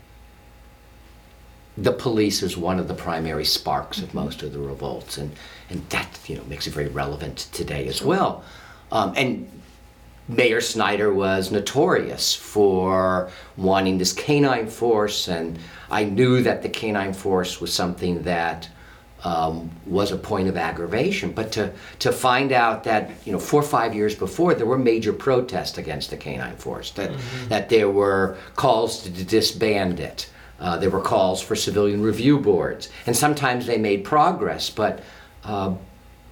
the 1.79 1.93
police 1.93 2.43
as 2.43 2.57
one 2.57 2.79
of 2.79 2.89
the 2.89 2.95
primary 2.95 3.45
sparks 3.45 4.03
of 4.03 4.13
most 4.13 4.43
of 4.43 4.53
the 4.53 4.59
revolts, 4.59 5.17
and 5.17 5.33
and 5.71 5.89
that 5.91 6.19
you 6.27 6.37
know 6.37 6.45
makes 6.45 6.67
it 6.67 6.75
very 6.75 6.89
relevant 6.89 7.49
today 7.53 7.87
as 7.87 8.03
well. 8.03 8.45
Um, 8.93 9.13
and 9.17 9.51
Mayor 10.29 10.61
Snyder 10.61 11.13
was 11.13 11.51
notorious 11.51 12.35
for 12.35 13.31
wanting 13.57 13.99
this 13.99 14.13
canine 14.13 14.69
force, 14.69 15.29
and 15.29 15.59
I 15.91 16.05
knew 16.05 16.43
that 16.43 16.62
the 16.62 16.69
canine 16.69 17.12
force 17.12 17.61
was 17.61 17.73
something 17.73 18.23
that 18.23 18.69
um, 19.25 19.71
was 19.87 20.12
a 20.12 20.17
point 20.17 20.49
of 20.49 20.57
aggravation. 20.57 21.33
But 21.33 21.53
to, 21.53 21.73
to 21.99 22.12
find 22.12 22.53
out 22.53 22.85
that, 22.85 23.11
you 23.25 23.33
know, 23.33 23.38
four 23.38 23.61
or 23.61 23.64
five 23.64 23.95
years 23.95 24.14
before, 24.14 24.55
there 24.55 24.67
were 24.67 24.79
major 24.79 25.12
protests 25.12 25.79
against 25.79 26.11
the 26.11 26.17
canine 26.17 26.57
force, 26.57 26.93
that, 26.93 27.11
that 27.49 27.69
there 27.69 27.91
were 27.91 28.38
calls 28.55 29.03
to 29.03 29.11
disband 29.11 30.00
it, 30.00 30.31
uh, 30.61 30.76
there 30.76 30.91
were 30.91 31.00
calls 31.00 31.43
for 31.43 31.57
civilian 31.57 32.03
review 32.03 32.38
boards, 32.38 32.88
and 33.07 33.17
sometimes 33.17 33.67
they 33.67 33.79
made 33.79 34.05
progress, 34.05 34.71
but 34.71 35.03
uh, 35.45 35.75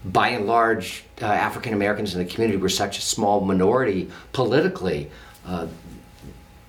by 0.05 0.29
and 0.29 0.47
large, 0.47 1.05
uh, 1.21 1.27
African 1.27 1.73
Americans 1.73 2.15
in 2.15 2.25
the 2.25 2.31
community 2.31 2.59
were 2.59 2.69
such 2.69 2.99
a 2.99 3.03
small 3.03 3.41
minority 3.41 4.11
politically, 4.33 5.11
uh, 5.47 5.67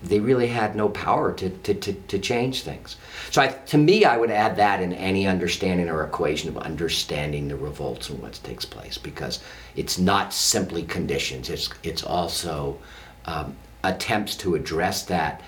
they 0.02 0.18
really 0.18 0.46
had 0.46 0.74
no 0.74 0.88
power 0.88 1.32
to, 1.34 1.50
to, 1.50 1.74
to, 1.74 1.92
to 1.92 2.18
change 2.18 2.62
things. 2.62 2.96
So 3.30 3.42
I, 3.42 3.48
to 3.48 3.78
me, 3.78 4.04
I 4.04 4.16
would 4.16 4.30
add 4.30 4.56
that 4.56 4.80
in 4.80 4.94
any 4.94 5.26
understanding 5.26 5.90
or 5.90 6.02
equation 6.04 6.48
of 6.48 6.56
understanding 6.58 7.48
the 7.48 7.56
revolts 7.56 8.08
and 8.08 8.20
what 8.20 8.32
takes 8.42 8.64
place, 8.64 8.96
because 8.96 9.40
it's 9.76 9.98
not 9.98 10.32
simply 10.32 10.84
conditions, 10.84 11.50
it's, 11.50 11.68
it's 11.82 12.02
also 12.02 12.78
um, 13.26 13.54
attempts 13.84 14.36
to 14.36 14.54
address 14.54 15.04
that 15.04 15.42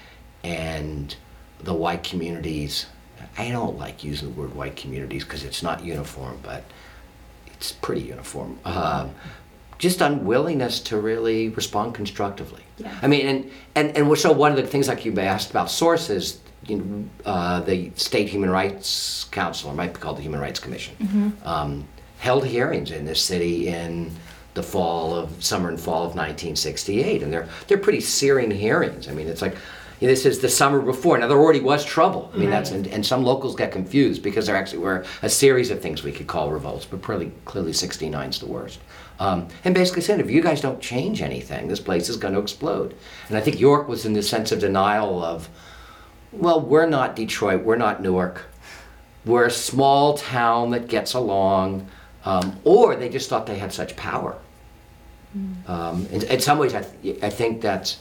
and 0.44 1.16
the 1.60 1.74
white 1.74 2.04
communities. 2.04 2.86
I 3.38 3.50
don't 3.50 3.78
like 3.78 4.04
using 4.04 4.34
the 4.34 4.40
word 4.40 4.54
white 4.54 4.76
communities 4.76 5.24
because 5.24 5.44
it's 5.44 5.62
not 5.62 5.82
uniform, 5.82 6.38
but 6.42 6.64
it's 7.62 7.70
pretty 7.70 8.00
uniform. 8.00 8.58
Um, 8.64 9.14
just 9.78 10.00
unwillingness 10.00 10.80
to 10.80 10.98
really 10.98 11.48
respond 11.50 11.94
constructively. 11.94 12.62
Yeah. 12.78 12.98
I 13.00 13.06
mean, 13.06 13.26
and, 13.26 13.50
and, 13.76 13.96
and 13.96 14.18
so 14.18 14.32
one 14.32 14.50
of 14.50 14.56
the 14.56 14.66
things 14.66 14.88
like 14.88 15.04
you 15.04 15.16
asked 15.20 15.50
about 15.50 15.70
sources, 15.70 16.40
you 16.66 16.76
know, 16.78 17.04
uh, 17.24 17.60
the 17.60 17.92
State 17.94 18.28
Human 18.28 18.50
Rights 18.50 19.24
Council, 19.30 19.70
or 19.70 19.74
might 19.74 19.94
be 19.94 20.00
called 20.00 20.18
the 20.18 20.22
Human 20.22 20.40
Rights 20.40 20.58
Commission, 20.58 21.36
um, 21.44 21.86
held 22.18 22.44
hearings 22.44 22.90
in 22.90 23.04
this 23.04 23.22
city 23.22 23.68
in 23.68 24.10
the 24.54 24.62
fall 24.62 25.14
of 25.14 25.42
summer 25.42 25.68
and 25.68 25.80
fall 25.80 26.02
of 26.02 26.16
1968, 26.16 27.22
and 27.22 27.32
they're 27.32 27.48
they're 27.68 27.78
pretty 27.78 28.00
searing 28.00 28.50
hearings. 28.50 29.08
I 29.08 29.12
mean, 29.12 29.28
it's 29.28 29.40
like 29.42 29.56
this 30.06 30.26
is 30.26 30.40
the 30.40 30.48
summer 30.48 30.80
before. 30.80 31.18
Now 31.18 31.28
there 31.28 31.38
already 31.38 31.60
was 31.60 31.84
trouble. 31.84 32.30
I 32.34 32.38
mean, 32.38 32.50
that's 32.50 32.70
and, 32.70 32.86
and 32.88 33.04
some 33.04 33.22
locals 33.22 33.54
get 33.54 33.72
confused 33.72 34.22
because 34.22 34.46
there 34.46 34.56
actually 34.56 34.78
were 34.78 35.04
a 35.22 35.28
series 35.28 35.70
of 35.70 35.80
things 35.80 36.02
we 36.02 36.12
could 36.12 36.26
call 36.26 36.50
revolts, 36.50 36.84
but 36.84 37.02
clearly 37.02 37.32
clearly 37.44 37.72
69 37.72 38.30
is 38.30 38.38
the 38.38 38.46
worst. 38.46 38.80
Um, 39.20 39.48
and 39.64 39.74
basically 39.74 40.02
said, 40.02 40.20
if 40.20 40.30
you 40.30 40.42
guys 40.42 40.60
don't 40.60 40.80
change 40.80 41.22
anything, 41.22 41.68
this 41.68 41.78
place 41.78 42.08
is 42.08 42.16
going 42.16 42.34
to 42.34 42.40
explode. 42.40 42.96
And 43.28 43.36
I 43.36 43.40
think 43.40 43.60
York 43.60 43.86
was 43.86 44.04
in 44.04 44.14
the 44.14 44.22
sense 44.22 44.50
of 44.50 44.58
denial 44.58 45.22
of, 45.22 45.48
well, 46.32 46.60
we're 46.60 46.86
not 46.86 47.14
Detroit, 47.14 47.62
we're 47.62 47.76
not 47.76 48.02
Newark, 48.02 48.46
we're 49.24 49.46
a 49.46 49.50
small 49.50 50.18
town 50.18 50.70
that 50.70 50.88
gets 50.88 51.14
along, 51.14 51.86
um, 52.24 52.58
or 52.64 52.96
they 52.96 53.08
just 53.08 53.28
thought 53.28 53.46
they 53.46 53.58
had 53.58 53.72
such 53.72 53.94
power. 53.94 54.36
Um, 55.66 56.06
in, 56.10 56.22
in 56.24 56.40
some 56.40 56.58
ways, 56.58 56.74
I, 56.74 56.82
th- 56.82 57.22
I 57.22 57.30
think 57.30 57.60
that's 57.60 58.00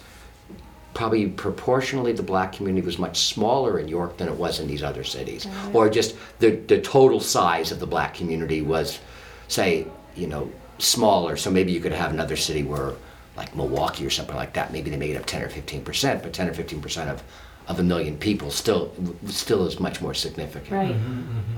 probably 0.93 1.27
proportionally 1.27 2.13
the 2.13 2.23
black 2.23 2.53
community 2.53 2.85
was 2.85 2.97
much 2.97 3.19
smaller 3.33 3.79
in 3.79 3.87
York 3.87 4.17
than 4.17 4.27
it 4.27 4.35
was 4.35 4.59
in 4.59 4.67
these 4.67 4.83
other 4.83 5.03
cities, 5.03 5.47
or 5.73 5.89
just 5.89 6.15
the 6.39 6.51
the 6.67 6.81
total 6.81 7.19
size 7.19 7.71
of 7.71 7.79
the 7.79 7.87
black 7.87 8.13
community 8.13 8.61
was, 8.61 8.99
say, 9.47 9.85
you 10.15 10.27
know, 10.27 10.51
smaller. 10.79 11.37
So 11.37 11.49
maybe 11.51 11.71
you 11.71 11.79
could 11.79 11.93
have 11.93 12.11
another 12.11 12.35
city 12.35 12.63
where, 12.63 12.93
like 13.37 13.55
Milwaukee 13.55 14.05
or 14.05 14.09
something 14.09 14.35
like 14.35 14.53
that, 14.53 14.71
maybe 14.71 14.89
they 14.89 14.97
made 14.97 15.15
up 15.15 15.25
ten 15.25 15.41
or 15.41 15.49
fifteen 15.49 15.83
percent, 15.83 16.23
but 16.23 16.33
ten 16.33 16.49
or 16.49 16.53
fifteen 16.53 16.81
percent 16.81 17.09
of 17.09 17.23
of 17.67 17.79
a 17.79 17.83
million 17.83 18.17
people 18.17 18.49
still 18.51 18.91
still 19.27 19.65
is 19.67 19.79
much 19.79 20.01
more 20.01 20.13
significant. 20.13 20.71
Right. 20.71 20.95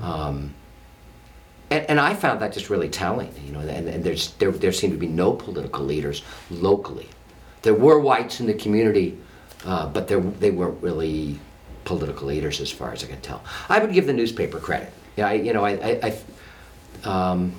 Um, 0.02 0.54
and, 1.70 1.86
and 1.90 1.98
I 1.98 2.14
found 2.14 2.40
that 2.40 2.52
just 2.52 2.70
really 2.70 2.90
telling, 2.90 3.32
you 3.44 3.52
know, 3.52 3.60
and, 3.60 3.88
and 3.88 4.04
there's, 4.04 4.32
there, 4.34 4.52
there 4.52 4.70
seemed 4.70 4.92
to 4.92 4.98
be 4.98 5.08
no 5.08 5.32
political 5.32 5.82
leaders 5.82 6.22
locally. 6.50 7.08
There 7.64 7.74
were 7.74 7.98
whites 7.98 8.40
in 8.40 8.46
the 8.46 8.54
community, 8.54 9.18
uh, 9.64 9.88
but 9.88 10.06
there, 10.06 10.20
they 10.20 10.50
weren't 10.50 10.82
really 10.82 11.40
political 11.84 12.28
leaders 12.28 12.60
as 12.60 12.70
far 12.70 12.92
as 12.92 13.02
I 13.02 13.06
can 13.06 13.20
tell. 13.20 13.42
I 13.68 13.78
would 13.78 13.92
give 13.92 14.06
the 14.06 14.12
newspaper 14.12 14.58
credit. 14.58 14.92
Yeah, 15.16 15.28
I, 15.28 15.32
you 15.34 15.52
know, 15.52 15.64
I, 15.64 15.70
I, 15.70 16.14
I 17.04 17.30
um, 17.32 17.54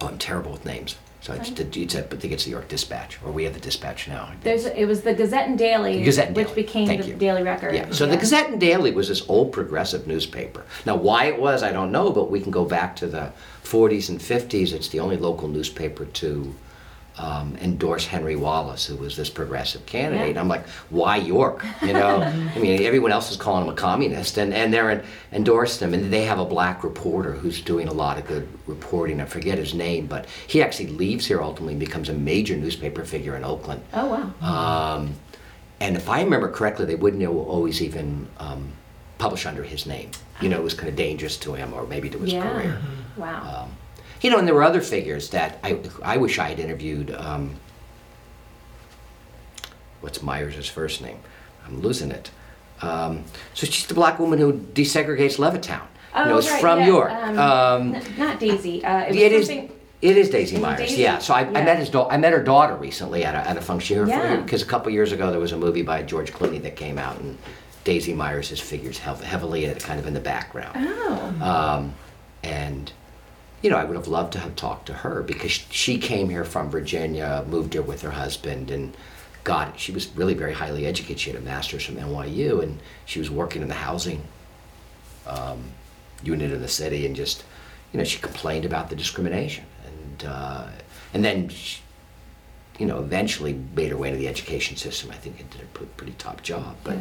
oh, 0.00 0.08
I'm 0.08 0.18
terrible 0.18 0.52
with 0.52 0.64
names. 0.64 0.96
So 1.22 1.32
it's, 1.32 1.48
the, 1.52 1.66
it's 1.80 1.94
a, 1.94 2.04
I 2.04 2.16
think 2.16 2.34
it's 2.34 2.44
the 2.44 2.50
York 2.50 2.68
Dispatch, 2.68 3.18
or 3.24 3.32
we 3.32 3.44
have 3.44 3.54
the 3.54 3.60
Dispatch 3.60 4.08
now. 4.08 4.30
There's 4.42 4.66
it 4.66 4.84
was 4.84 5.00
the 5.00 5.14
Gazette 5.14 5.48
and 5.48 5.58
Daily, 5.58 6.02
Gazette 6.02 6.28
and 6.28 6.36
which 6.36 6.48
Daily. 6.48 6.62
became 6.62 6.86
Thank 6.86 7.00
the 7.00 7.08
you. 7.08 7.14
Daily 7.14 7.42
Record. 7.42 7.74
Yeah, 7.74 7.90
so 7.92 8.04
the 8.04 8.18
Gazette 8.18 8.50
and 8.50 8.60
Daily 8.60 8.90
was 8.90 9.08
this 9.08 9.26
old 9.26 9.50
progressive 9.50 10.06
newspaper. 10.06 10.66
Now, 10.84 10.96
why 10.96 11.24
it 11.24 11.40
was, 11.40 11.62
I 11.62 11.72
don't 11.72 11.90
know, 11.90 12.10
but 12.10 12.30
we 12.30 12.42
can 12.42 12.50
go 12.50 12.66
back 12.66 12.94
to 12.96 13.06
the 13.06 13.32
40s 13.62 14.10
and 14.10 14.20
50s. 14.20 14.74
It's 14.74 14.88
the 14.88 15.00
only 15.00 15.16
local 15.16 15.48
newspaper 15.48 16.04
to 16.04 16.54
um, 17.16 17.56
endorse 17.60 18.06
Henry 18.06 18.34
Wallace, 18.34 18.86
who 18.86 18.96
was 18.96 19.16
this 19.16 19.30
progressive 19.30 19.86
candidate. 19.86 20.34
Yeah. 20.34 20.40
I'm 20.40 20.48
like, 20.48 20.66
why 20.90 21.16
York? 21.16 21.64
You 21.82 21.92
know, 21.92 22.20
I 22.54 22.58
mean, 22.58 22.82
everyone 22.82 23.12
else 23.12 23.30
is 23.30 23.36
calling 23.36 23.64
him 23.64 23.72
a 23.72 23.76
communist, 23.76 24.36
and, 24.36 24.52
and 24.52 24.74
they're 24.74 24.90
en- 24.90 25.04
endorsed 25.32 25.80
him. 25.80 25.94
And 25.94 26.12
they 26.12 26.24
have 26.24 26.40
a 26.40 26.44
black 26.44 26.82
reporter 26.82 27.32
who's 27.32 27.60
doing 27.60 27.88
a 27.88 27.92
lot 27.92 28.18
of 28.18 28.26
good 28.26 28.48
reporting. 28.66 29.20
I 29.20 29.26
forget 29.26 29.58
his 29.58 29.74
name, 29.74 30.06
but 30.06 30.26
he 30.46 30.62
actually 30.62 30.88
leaves 30.88 31.26
here 31.26 31.40
ultimately 31.40 31.74
and 31.74 31.80
becomes 31.80 32.08
a 32.08 32.14
major 32.14 32.56
newspaper 32.56 33.04
figure 33.04 33.36
in 33.36 33.44
Oakland. 33.44 33.82
Oh 33.92 34.32
wow. 34.40 34.96
Um, 34.96 35.14
and 35.80 35.96
if 35.96 36.08
I 36.08 36.22
remember 36.22 36.48
correctly, 36.50 36.86
they 36.86 36.94
wouldn't 36.94 37.24
always 37.24 37.82
even 37.82 38.28
um, 38.38 38.72
publish 39.18 39.46
under 39.46 39.62
his 39.62 39.86
name. 39.86 40.10
You 40.40 40.48
know, 40.48 40.56
it 40.58 40.64
was 40.64 40.74
kind 40.74 40.88
of 40.88 40.96
dangerous 40.96 41.36
to 41.38 41.54
him 41.54 41.72
or 41.72 41.86
maybe 41.86 42.10
to 42.10 42.18
his 42.18 42.32
yeah. 42.32 42.50
career. 42.50 42.80
Wow. 43.16 43.68
You 44.24 44.30
know, 44.30 44.38
and 44.38 44.48
there 44.48 44.54
were 44.54 44.62
other 44.62 44.80
figures 44.80 45.28
that 45.30 45.58
I, 45.62 45.78
I 46.02 46.16
wish 46.16 46.38
I 46.38 46.48
had 46.48 46.58
interviewed. 46.58 47.10
Um, 47.10 47.56
what's 50.00 50.22
Myers' 50.22 50.66
first 50.66 51.02
name? 51.02 51.18
I'm 51.66 51.82
losing 51.82 52.10
it. 52.10 52.30
Um, 52.80 53.24
so 53.52 53.66
she's 53.66 53.86
the 53.86 53.92
black 53.92 54.18
woman 54.18 54.38
who 54.38 54.54
desegregates 54.54 55.36
Levittown. 55.36 55.82
oh, 56.14 56.22
you 56.22 56.28
know, 56.30 56.38
it's 56.38 56.50
right, 56.50 56.58
from 56.62 56.78
yeah, 56.78 56.86
York. 56.86 57.10
Um, 57.12 57.38
Um, 57.38 58.02
not 58.16 58.40
Daisy. 58.40 58.82
Uh, 58.82 59.00
it 59.00 59.08
was 59.08 59.16
it 59.18 59.32
is. 59.32 59.50
It 59.50 60.16
is 60.16 60.30
Daisy 60.30 60.56
Myers. 60.58 60.78
Daisy? 60.78 61.02
Yeah. 61.02 61.18
So 61.18 61.34
I, 61.34 61.40
I 61.40 61.62
met 61.62 61.78
his 61.78 61.90
daughter. 61.90 62.10
I 62.10 62.16
met 62.16 62.32
her 62.32 62.42
daughter 62.42 62.76
recently 62.76 63.24
at 63.24 63.34
a, 63.34 63.46
at 63.46 63.58
a 63.58 63.60
function 63.60 64.08
Yeah. 64.08 64.36
because 64.36 64.62
a 64.62 64.66
couple 64.66 64.90
years 64.90 65.12
ago 65.12 65.30
there 65.32 65.40
was 65.40 65.52
a 65.52 65.58
movie 65.58 65.82
by 65.82 66.02
George 66.02 66.32
Clooney 66.32 66.62
that 66.62 66.76
came 66.76 66.96
out 66.96 67.18
and 67.20 67.36
Daisy 67.84 68.14
Myers 68.14 68.48
figures 68.58 68.96
heavily 68.96 69.66
in, 69.66 69.74
kind 69.80 70.00
of 70.00 70.06
in 70.06 70.14
the 70.14 70.20
background. 70.20 70.76
Oh. 70.78 71.42
Um, 71.42 71.94
and 72.42 72.90
you 73.64 73.70
know, 73.70 73.78
I 73.78 73.84
would 73.84 73.96
have 73.96 74.08
loved 74.08 74.34
to 74.34 74.40
have 74.40 74.56
talked 74.56 74.84
to 74.86 74.92
her 74.92 75.22
because 75.22 75.50
she 75.50 75.96
came 75.96 76.28
here 76.28 76.44
from 76.44 76.68
Virginia, 76.68 77.42
moved 77.48 77.72
here 77.72 77.80
with 77.80 78.02
her 78.02 78.10
husband, 78.10 78.70
and 78.70 78.94
got. 79.42 79.80
She 79.80 79.90
was 79.90 80.14
really 80.14 80.34
very 80.34 80.52
highly 80.52 80.84
educated. 80.84 81.18
She 81.18 81.30
had 81.30 81.40
a 81.40 81.42
master's 81.42 81.82
from 81.82 81.96
NYU, 81.96 82.62
and 82.62 82.78
she 83.06 83.18
was 83.18 83.30
working 83.30 83.62
in 83.62 83.68
the 83.68 83.74
housing 83.74 84.22
um, 85.26 85.64
unit 86.22 86.52
in 86.52 86.60
the 86.60 86.68
city, 86.68 87.06
and 87.06 87.16
just, 87.16 87.42
you 87.90 87.96
know, 87.96 88.04
she 88.04 88.18
complained 88.18 88.66
about 88.66 88.90
the 88.90 88.96
discrimination, 88.96 89.64
and 89.86 90.24
uh, 90.28 90.66
and 91.14 91.24
then. 91.24 91.48
She, 91.48 91.80
you 92.76 92.86
know, 92.86 92.98
eventually 92.98 93.52
made 93.76 93.92
her 93.92 93.96
way 93.96 94.08
into 94.08 94.18
the 94.18 94.26
education 94.26 94.76
system. 94.76 95.08
I 95.12 95.14
think 95.14 95.38
and 95.38 95.48
did 95.48 95.60
a 95.60 95.66
pretty 95.66 96.14
top 96.18 96.42
job. 96.42 96.74
But 96.82 96.98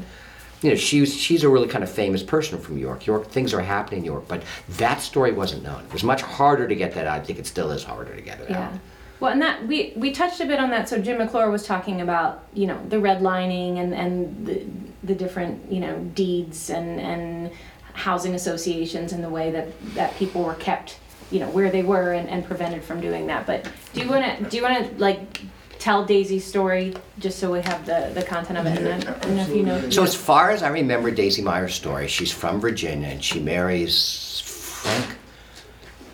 you 0.63 0.69
know, 0.69 0.75
she's 0.75 1.15
she's 1.15 1.43
a 1.43 1.49
really 1.49 1.67
kind 1.67 1.83
of 1.83 1.91
famous 1.91 2.23
person 2.23 2.57
from 2.57 2.77
York. 2.77 3.05
York 3.05 3.27
things 3.27 3.53
are 3.53 3.61
happening 3.61 3.99
in 3.99 4.03
New 4.05 4.11
York, 4.11 4.27
but 4.27 4.43
that 4.77 5.01
story 5.01 5.31
wasn't 5.33 5.61
known. 5.61 5.83
It 5.83 5.91
was 5.93 6.03
much 6.03 6.21
harder 6.21 6.67
to 6.67 6.75
get 6.75 6.93
that 6.93 7.05
out. 7.05 7.19
I 7.21 7.23
think 7.23 7.37
it 7.37 7.45
still 7.45 7.69
is 7.71 7.83
harder 7.83 8.15
to 8.15 8.21
get 8.21 8.39
it 8.39 8.49
Yeah. 8.49 8.67
out. 8.67 8.73
Well, 9.19 9.31
and 9.33 9.41
that 9.41 9.67
we 9.67 9.93
we 9.95 10.11
touched 10.11 10.39
a 10.39 10.45
bit 10.45 10.59
on 10.59 10.69
that. 10.71 10.87
So 10.87 10.99
Jim 10.99 11.17
McClure 11.17 11.51
was 11.51 11.65
talking 11.65 12.01
about 12.01 12.43
you 12.53 12.65
know 12.65 12.79
the 12.87 12.95
redlining 12.97 13.77
and 13.77 13.93
and 13.93 14.45
the 14.47 14.65
the 15.03 15.13
different 15.15 15.69
you 15.71 15.81
know 15.81 15.97
deeds 16.15 16.69
and 16.69 16.99
and 16.99 17.51
housing 17.93 18.33
associations 18.33 19.11
and 19.13 19.23
the 19.23 19.29
way 19.29 19.51
that 19.51 19.67
that 19.95 20.15
people 20.15 20.43
were 20.43 20.55
kept 20.55 20.97
you 21.29 21.39
know 21.39 21.49
where 21.49 21.69
they 21.69 21.83
were 21.83 22.13
and, 22.13 22.27
and 22.29 22.45
prevented 22.45 22.83
from 22.83 23.01
doing 23.01 23.27
that. 23.27 23.45
But 23.45 23.69
do 23.93 24.01
you 24.01 24.09
want 24.09 24.23
to 24.39 24.49
do 24.49 24.57
you 24.57 24.63
want 24.63 24.89
to 24.89 24.95
like 25.01 25.41
tell 25.83 26.05
Daisy's 26.05 26.45
story 26.45 26.93
just 27.19 27.39
so 27.39 27.51
we 27.51 27.61
have 27.61 27.85
the 27.85 28.09
the 28.15 28.23
content 28.23 28.57
of 28.57 28.65
it? 28.65 28.77
and 28.77 28.85
then, 28.85 29.39
I 29.39 29.41
if 29.41 29.49
you 29.49 29.63
know. 29.63 29.89
So 29.89 30.01
as 30.01 30.15
far 30.15 30.51
as 30.51 30.63
I 30.63 30.69
remember 30.69 31.11
Daisy 31.11 31.41
Meyer's 31.41 31.73
story, 31.73 32.07
she's 32.07 32.31
from 32.31 32.61
Virginia 32.61 33.09
and 33.09 33.21
she 33.21 33.41
marries 33.41 34.41
Frank. 34.45 35.17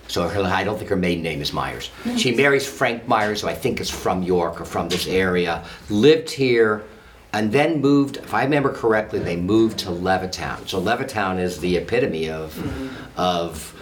So 0.08 0.28
her, 0.28 0.42
I 0.42 0.64
don't 0.64 0.80
think 0.80 0.90
her 0.90 0.96
maiden 0.96 1.22
name 1.22 1.40
is 1.40 1.54
Myers. 1.54 1.92
She 2.18 2.36
marries 2.36 2.68
Frank 2.68 3.08
Myers, 3.08 3.42
who 3.42 3.48
I 3.48 3.54
think 3.54 3.80
is 3.80 3.92
from 3.92 4.24
York 4.24 4.60
or 4.60 4.66
from 4.66 4.90
this 4.90 5.06
area, 5.06 5.64
lived 5.92 6.32
here, 6.32 6.84
and 7.32 7.52
then 7.52 7.80
moved, 7.80 8.18
if 8.18 8.34
I 8.34 8.44
remember 8.44 8.74
correctly, 8.74 9.20
they 9.20 9.36
moved 9.36 9.78
to 9.80 9.90
Levittown. 9.90 10.68
So 10.68 10.82
Levittown 10.82 11.40
is 11.40 11.60
the 11.60 11.78
epitome 11.78 12.28
of, 12.28 12.56
mm-hmm. 12.56 13.20
of 13.20 13.76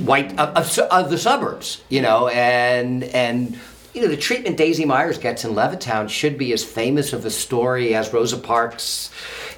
white 0.00 0.32
of, 0.40 0.56
of, 0.56 0.66
su- 0.66 0.90
of 0.90 1.10
the 1.10 1.18
suburbs, 1.18 1.80
you 1.88 2.02
know, 2.02 2.26
and 2.26 3.04
and 3.04 3.56
you 3.92 4.02
know 4.02 4.08
the 4.08 4.16
treatment 4.16 4.56
Daisy 4.56 4.84
Myers 4.84 5.18
gets 5.18 5.44
in 5.44 5.52
Levittown 5.52 6.08
should 6.08 6.38
be 6.38 6.52
as 6.52 6.64
famous 6.64 7.12
of 7.12 7.24
a 7.24 7.30
story 7.30 7.94
as 7.94 8.12
Rosa 8.12 8.38
Parks 8.38 9.10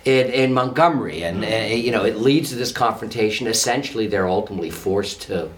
in, 0.04 0.28
in 0.28 0.52
Montgomery, 0.52 1.22
and 1.22 1.44
uh, 1.44 1.74
you 1.74 1.90
know 1.90 2.04
it 2.04 2.16
leads 2.16 2.50
to 2.50 2.56
this 2.56 2.72
confrontation. 2.72 3.46
Essentially, 3.46 4.06
they're 4.06 4.28
ultimately 4.28 4.70
forced 4.70 5.22
to 5.22 5.50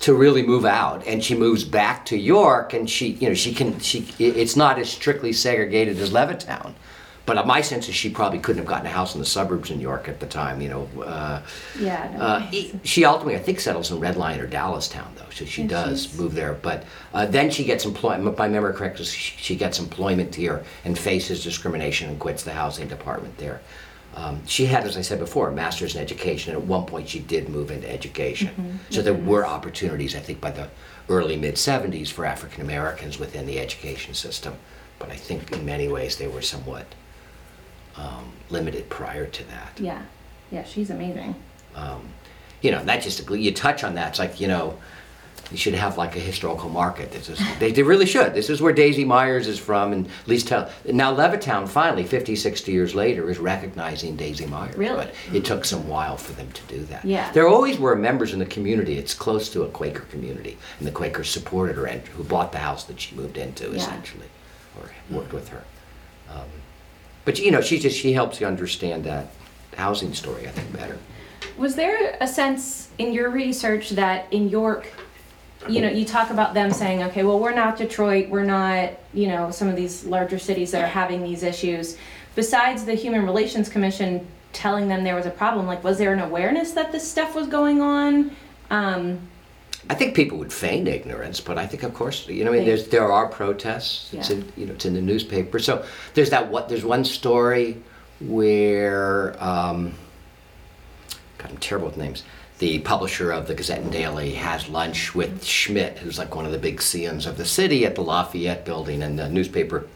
to 0.00 0.14
really 0.14 0.42
move 0.42 0.64
out. 0.64 1.06
And 1.06 1.22
she 1.22 1.34
moves 1.34 1.64
back 1.64 2.06
to 2.06 2.16
york 2.16 2.72
and 2.72 2.88
she 2.88 3.08
you 3.08 3.28
know 3.28 3.34
she 3.34 3.54
can 3.54 3.78
she 3.80 4.08
it's 4.18 4.56
not 4.56 4.78
as 4.78 4.90
strictly 4.90 5.32
segregated 5.32 5.98
as 5.98 6.10
levittown 6.10 6.74
but 7.26 7.46
my 7.46 7.60
sense 7.60 7.88
is 7.88 7.94
she 7.94 8.10
probably 8.10 8.38
couldn't 8.38 8.58
have 8.58 8.66
gotten 8.68 8.86
a 8.86 8.90
house 8.90 9.14
in 9.14 9.20
the 9.20 9.26
suburbs 9.26 9.70
in 9.70 9.80
york 9.80 10.08
at 10.08 10.18
the 10.20 10.26
time 10.26 10.60
you 10.60 10.68
know 10.68 10.88
uh, 11.02 11.40
Yeah. 11.78 12.10
no, 12.16 12.20
uh, 12.20 12.50
she 12.82 13.04
ultimately, 13.04 13.36
I 13.36 13.42
think, 13.42 13.60
settles 13.60 13.90
in 13.90 14.00
Red 14.00 14.16
Lion 14.16 14.40
or 14.40 14.48
Dallastown, 14.48 15.06
though. 15.16 15.30
So 15.32 15.44
she 15.44 15.62
Yeah, 15.62 15.68
does 15.68 16.02
she's- 16.04 16.18
move 16.18 16.34
there. 16.34 16.54
But 16.54 16.84
uh, 17.14 17.26
then 17.26 17.50
she 17.50 17.64
gets 17.64 17.84
employment. 17.84 18.26
If 18.28 18.38
my 18.38 18.48
memory 18.48 18.74
correct, 18.74 18.98
she, 18.98 19.34
she 19.36 19.56
gets 19.56 19.78
employment 19.78 20.34
here 20.34 20.62
and 20.84 20.98
faces 20.98 21.42
discrimination 21.44 22.08
and 22.10 22.18
quits 22.18 22.42
the 22.42 22.52
housing 22.52 22.88
department 22.88 23.36
there. 23.38 23.60
Um, 24.16 24.44
she 24.46 24.66
had, 24.66 24.84
as 24.84 24.96
I 24.96 25.02
said 25.02 25.18
before, 25.20 25.48
a 25.48 25.52
master's 25.52 25.94
in 25.94 26.02
education, 26.02 26.52
and 26.54 26.62
at 26.62 26.68
one 26.68 26.84
point 26.84 27.08
she 27.08 27.20
did 27.20 27.48
move 27.48 27.70
into 27.70 27.88
education. 27.90 28.48
Mm-hmm. 28.48 28.76
So 28.90 29.02
there 29.02 29.14
were 29.14 29.46
opportunities, 29.46 30.16
I 30.16 30.20
think, 30.20 30.40
by 30.40 30.50
the 30.50 30.68
early 31.08 31.36
mid 31.36 31.54
70s 31.54 32.10
for 32.10 32.24
African 32.24 32.60
Americans 32.62 33.18
within 33.18 33.46
the 33.46 33.58
education 33.60 34.14
system. 34.14 34.54
But 34.98 35.10
I 35.10 35.16
think 35.16 35.52
in 35.52 35.64
many 35.64 35.88
ways 35.88 36.16
they 36.16 36.26
were 36.28 36.42
somewhat 36.42 36.86
um, 37.96 38.32
limited 38.50 38.88
prior 38.88 39.26
to 39.26 39.44
that 39.44 39.78
yeah. 39.80 40.02
Yeah. 40.50 40.64
She's 40.64 40.90
amazing. 40.90 41.34
um, 41.74 42.08
you 42.62 42.70
know, 42.72 42.84
that 42.84 43.02
just 43.02 43.28
you 43.30 43.52
touch 43.52 43.84
on 43.84 43.94
that. 43.94 44.10
It's 44.10 44.18
like 44.18 44.40
you 44.40 44.48
know, 44.48 44.78
you 45.50 45.56
should 45.56 45.74
have 45.74 45.96
like 45.96 46.14
a 46.16 46.20
historical 46.20 46.68
market. 46.68 47.10
This 47.10 47.28
is 47.28 47.40
they, 47.58 47.72
they 47.72 47.82
really 47.82 48.04
should. 48.06 48.34
This 48.34 48.50
is 48.50 48.60
where 48.60 48.72
Daisy 48.72 49.04
Myers 49.04 49.46
is 49.46 49.58
from, 49.58 49.92
and 49.92 50.06
at 50.06 50.28
least 50.28 50.48
tell 50.48 50.70
now 50.84 51.14
Levittown 51.14 51.68
finally 51.68 52.04
50, 52.04 52.36
60 52.36 52.70
years 52.72 52.94
later 52.94 53.30
is 53.30 53.38
recognizing 53.38 54.14
Daisy 54.16 54.44
Myers. 54.46 54.76
Really? 54.76 54.96
but 55.06 55.14
it 55.34 55.44
took 55.44 55.64
some 55.64 55.88
while 55.88 56.16
for 56.16 56.32
them 56.34 56.50
to 56.52 56.62
do 56.66 56.84
that. 56.86 57.04
Yeah. 57.04 57.30
there 57.32 57.48
always 57.48 57.78
were 57.78 57.96
members 57.96 58.32
in 58.32 58.38
the 58.38 58.46
community. 58.46 58.98
It's 58.98 59.14
close 59.14 59.48
to 59.50 59.62
a 59.62 59.68
Quaker 59.68 60.04
community, 60.10 60.58
and 60.78 60.86
the 60.86 60.92
Quakers 60.92 61.30
supported 61.30 61.76
her 61.76 61.86
and 61.86 62.02
who 62.08 62.24
bought 62.24 62.52
the 62.52 62.58
house 62.58 62.84
that 62.84 63.00
she 63.00 63.14
moved 63.16 63.38
into 63.38 63.64
Yeah. 63.70 63.76
essentially, 63.76 64.26
or 64.78 64.90
worked 65.10 65.32
with 65.32 65.48
her. 65.48 65.64
Um, 66.30 66.46
but 67.24 67.38
you 67.38 67.50
know, 67.50 67.60
she 67.60 67.78
just 67.78 67.98
she 67.98 68.12
helps 68.12 68.40
you 68.40 68.46
understand 68.46 69.04
that 69.04 69.28
housing 69.76 70.14
story, 70.14 70.46
I 70.46 70.50
think, 70.50 70.72
better. 70.72 70.98
Was 71.56 71.74
there 71.74 72.16
a 72.20 72.26
sense 72.26 72.88
in 72.98 73.12
your 73.12 73.30
research 73.30 73.90
that 73.90 74.32
in 74.32 74.48
York, 74.48 74.88
you 75.68 75.80
know, 75.82 75.88
you 75.88 76.04
talk 76.04 76.30
about 76.30 76.54
them 76.54 76.72
saying, 76.72 77.02
okay, 77.04 77.22
well, 77.22 77.38
we're 77.38 77.54
not 77.54 77.76
Detroit, 77.76 78.28
we're 78.28 78.44
not, 78.44 78.92
you 79.12 79.28
know, 79.28 79.50
some 79.50 79.68
of 79.68 79.76
these 79.76 80.04
larger 80.04 80.38
cities 80.38 80.70
that 80.70 80.82
are 80.82 80.88
having 80.88 81.22
these 81.22 81.42
issues. 81.42 81.96
Besides 82.34 82.84
the 82.84 82.94
Human 82.94 83.24
Relations 83.24 83.68
Commission 83.68 84.26
telling 84.52 84.88
them 84.88 85.04
there 85.04 85.14
was 85.14 85.26
a 85.26 85.30
problem, 85.30 85.66
like, 85.66 85.84
was 85.84 85.98
there 85.98 86.12
an 86.12 86.20
awareness 86.20 86.72
that 86.72 86.92
this 86.92 87.08
stuff 87.08 87.34
was 87.34 87.46
going 87.46 87.80
on? 87.80 88.34
Um, 88.70 89.18
I 89.88 89.94
think 89.94 90.14
people 90.14 90.38
would 90.38 90.52
feign 90.52 90.86
ignorance, 90.86 91.40
but 91.40 91.56
I 91.58 91.66
think, 91.66 91.82
of 91.82 91.94
course, 91.94 92.28
you 92.28 92.44
know, 92.44 92.52
I 92.52 92.56
mean, 92.56 92.64
there's 92.66 92.88
there 92.88 93.10
are 93.10 93.28
protests. 93.28 94.12
It's 94.12 94.28
Yeah. 94.30 94.36
in, 94.36 94.52
you 94.56 94.66
know, 94.66 94.74
it's 94.74 94.84
in 94.84 94.94
the 94.94 95.00
newspaper. 95.00 95.58
So 95.58 95.84
there's 96.14 96.30
that. 96.30 96.48
What 96.50 96.68
there's 96.68 96.84
one 96.84 97.04
story 97.04 97.78
where, 98.20 99.34
um, 99.42 99.94
God, 101.38 101.50
I'm 101.52 101.56
terrible 101.56 101.88
with 101.88 101.96
names. 101.96 102.22
The 102.58 102.80
publisher 102.80 103.30
of 103.32 103.46
the 103.46 103.54
Gazette 103.54 103.80
and 103.80 103.90
Daily 103.90 104.32
has 104.34 104.68
lunch 104.68 105.14
with 105.14 105.42
Schmidt, 105.44 105.96
who's 105.98 106.18
like 106.18 106.34
one 106.34 106.44
of 106.44 106.52
the 106.52 106.58
big 106.58 106.80
CNs 106.80 107.26
of 107.26 107.38
the 107.38 107.46
city, 107.46 107.86
at 107.86 107.94
the 107.94 108.02
Lafayette 108.02 108.66
Building, 108.66 109.02
and 109.02 109.18
the 109.18 109.30
newspaper 109.30 109.86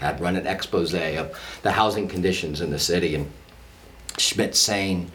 had 0.00 0.20
run 0.20 0.36
an 0.36 0.46
expose 0.46 0.92
of 0.92 1.30
the 1.62 1.72
housing 1.72 2.08
conditions 2.08 2.60
in 2.60 2.70
the 2.70 2.78
city, 2.78 3.14
and 3.14 3.30
Schmidt 4.18 4.54
saying, 4.54 5.10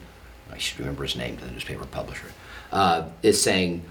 I 0.52 0.58
should 0.58 0.80
remember 0.80 1.04
his 1.04 1.14
name, 1.14 1.36
the 1.36 1.50
newspaper 1.50 1.86
publisher, 1.86 2.32
uh, 2.72 3.04
is 3.22 3.40
saying, 3.40 3.82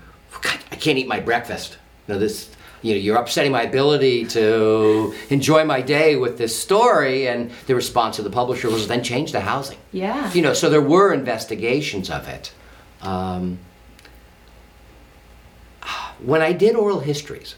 God, 0.41 0.59
I 0.71 0.75
can't 0.75 0.97
eat 0.97 1.07
my 1.07 1.19
breakfast. 1.19 1.77
You 2.07 2.13
know, 2.13 2.19
this, 2.19 2.49
you 2.81 2.93
know, 2.93 2.99
you're 2.99 3.17
upsetting 3.17 3.51
my 3.51 3.63
ability 3.63 4.25
to 4.25 5.13
enjoy 5.29 5.65
my 5.65 5.81
day 5.81 6.15
with 6.15 6.37
this 6.37 6.55
story. 6.59 7.27
And 7.27 7.51
the 7.67 7.75
response 7.75 8.19
of 8.19 8.25
the 8.25 8.31
publisher 8.31 8.69
was 8.69 8.87
then 8.87 9.03
change 9.03 9.31
the 9.31 9.41
housing. 9.41 9.77
yeah. 9.91 10.31
You 10.33 10.41
know, 10.41 10.53
so 10.53 10.69
there 10.69 10.81
were 10.81 11.13
investigations 11.13 12.09
of 12.09 12.27
it. 12.27 12.53
Um, 13.01 13.59
when 16.19 16.41
I 16.41 16.53
did 16.53 16.75
oral 16.75 16.99
histories, 17.01 17.55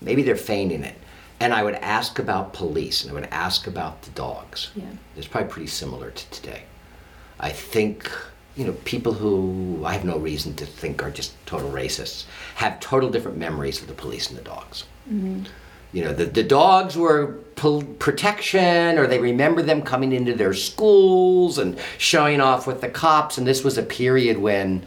maybe 0.00 0.22
they're 0.22 0.36
feigning 0.36 0.82
it, 0.82 0.96
and 1.40 1.52
I 1.52 1.62
would 1.62 1.74
ask 1.74 2.18
about 2.18 2.52
police 2.52 3.02
and 3.02 3.10
I 3.10 3.14
would 3.14 3.28
ask 3.30 3.66
about 3.66 4.02
the 4.02 4.10
dogs. 4.10 4.70
Yeah. 4.74 4.84
It's 5.16 5.26
probably 5.26 5.50
pretty 5.50 5.68
similar 5.68 6.10
to 6.10 6.30
today. 6.30 6.62
I 7.38 7.50
think, 7.50 8.10
you 8.56 8.64
know, 8.64 8.72
people 8.84 9.12
who 9.12 9.82
I 9.84 9.92
have 9.92 10.04
no 10.04 10.18
reason 10.18 10.54
to 10.56 10.66
think 10.66 11.02
are 11.02 11.10
just 11.10 11.34
total 11.46 11.70
racists 11.70 12.24
have 12.56 12.80
total 12.80 13.10
different 13.10 13.36
memories 13.36 13.80
of 13.82 13.88
the 13.88 13.94
police 13.94 14.28
and 14.28 14.38
the 14.38 14.42
dogs. 14.42 14.84
Mm-hmm. 15.08 15.44
You 15.92 16.04
know, 16.04 16.12
the, 16.12 16.24
the 16.24 16.42
dogs 16.42 16.96
were 16.96 17.38
pol- 17.54 17.82
protection, 17.82 18.98
or 18.98 19.06
they 19.06 19.18
remember 19.18 19.62
them 19.62 19.82
coming 19.82 20.12
into 20.12 20.34
their 20.34 20.54
schools 20.54 21.58
and 21.58 21.78
showing 21.98 22.40
off 22.40 22.66
with 22.66 22.80
the 22.80 22.88
cops. 22.88 23.38
And 23.38 23.46
this 23.46 23.62
was 23.62 23.78
a 23.78 23.82
period 23.82 24.38
when 24.38 24.82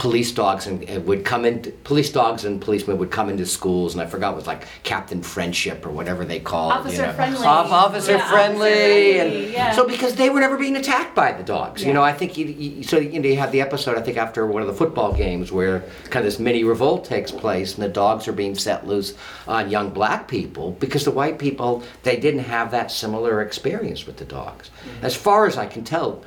police 0.00 0.32
dogs 0.32 0.66
and, 0.66 0.82
and 0.84 1.04
would 1.04 1.26
come 1.26 1.44
in, 1.44 1.60
police 1.84 2.10
dogs 2.10 2.46
and 2.46 2.58
policemen 2.58 2.96
would 2.96 3.10
come 3.10 3.28
into 3.28 3.44
schools, 3.44 3.92
and 3.92 4.00
I 4.00 4.06
forgot 4.06 4.32
it 4.32 4.36
was 4.36 4.46
like 4.46 4.64
Captain 4.82 5.22
Friendship 5.22 5.84
or 5.84 5.90
whatever 5.90 6.24
they 6.24 6.40
called. 6.40 6.72
Officer 6.72 7.02
you 7.02 7.08
know. 7.08 7.12
friendly. 7.12 7.46
Off- 7.46 7.70
officer 7.70 8.12
Yeah, 8.12 8.16
officer 8.16 8.34
friendly, 8.34 8.70
friendly, 8.70 9.20
and 9.20 9.52
yeah. 9.52 9.72
so 9.72 9.86
because 9.86 10.14
they 10.14 10.30
were 10.30 10.40
never 10.40 10.56
being 10.56 10.76
attacked 10.76 11.14
by 11.14 11.32
the 11.32 11.42
dogs. 11.42 11.84
You 11.84 11.92
know, 11.92 12.02
I 12.02 12.14
think 12.14 12.38
you, 12.38 12.46
you 12.46 12.82
so 12.82 12.98
you 12.98 13.20
know 13.20 13.28
you 13.28 13.36
have 13.36 13.52
the 13.52 13.60
episode 13.60 13.98
I 13.98 14.00
think 14.00 14.16
after 14.16 14.46
one 14.46 14.62
of 14.62 14.68
the 14.68 14.74
football 14.74 15.12
games 15.12 15.52
where 15.52 15.80
kind 16.04 16.24
of 16.24 16.24
this 16.24 16.38
mini 16.38 16.64
revolt 16.64 17.04
takes 17.04 17.30
place 17.30 17.74
and 17.74 17.82
the 17.82 17.88
dogs 17.90 18.26
are 18.26 18.32
being 18.32 18.54
set 18.54 18.86
loose 18.86 19.12
on 19.46 19.68
young 19.68 19.90
black 19.90 20.28
people 20.28 20.72
because 20.80 21.04
the 21.04 21.10
white 21.10 21.38
people 21.38 21.82
they 22.04 22.16
didn't 22.16 22.44
have 22.44 22.70
that 22.70 22.90
similar 22.90 23.42
experience 23.42 24.06
with 24.06 24.16
the 24.16 24.24
dogs. 24.24 24.70
Mm-hmm. 24.70 25.04
As 25.04 25.14
far 25.14 25.46
as 25.46 25.58
I 25.58 25.66
can 25.66 25.84
tell, 25.84 26.24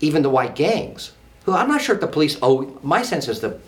even 0.00 0.22
the 0.22 0.30
white 0.30 0.56
gangs, 0.56 1.12
who 1.44 1.52
I'm 1.52 1.68
not 1.68 1.80
sure 1.80 1.94
if 1.94 2.00
the 2.00 2.06
police. 2.06 2.36
Oh, 2.42 2.78
my 2.82 3.02
sense 3.02 3.28
is 3.28 3.40
the 3.40 3.58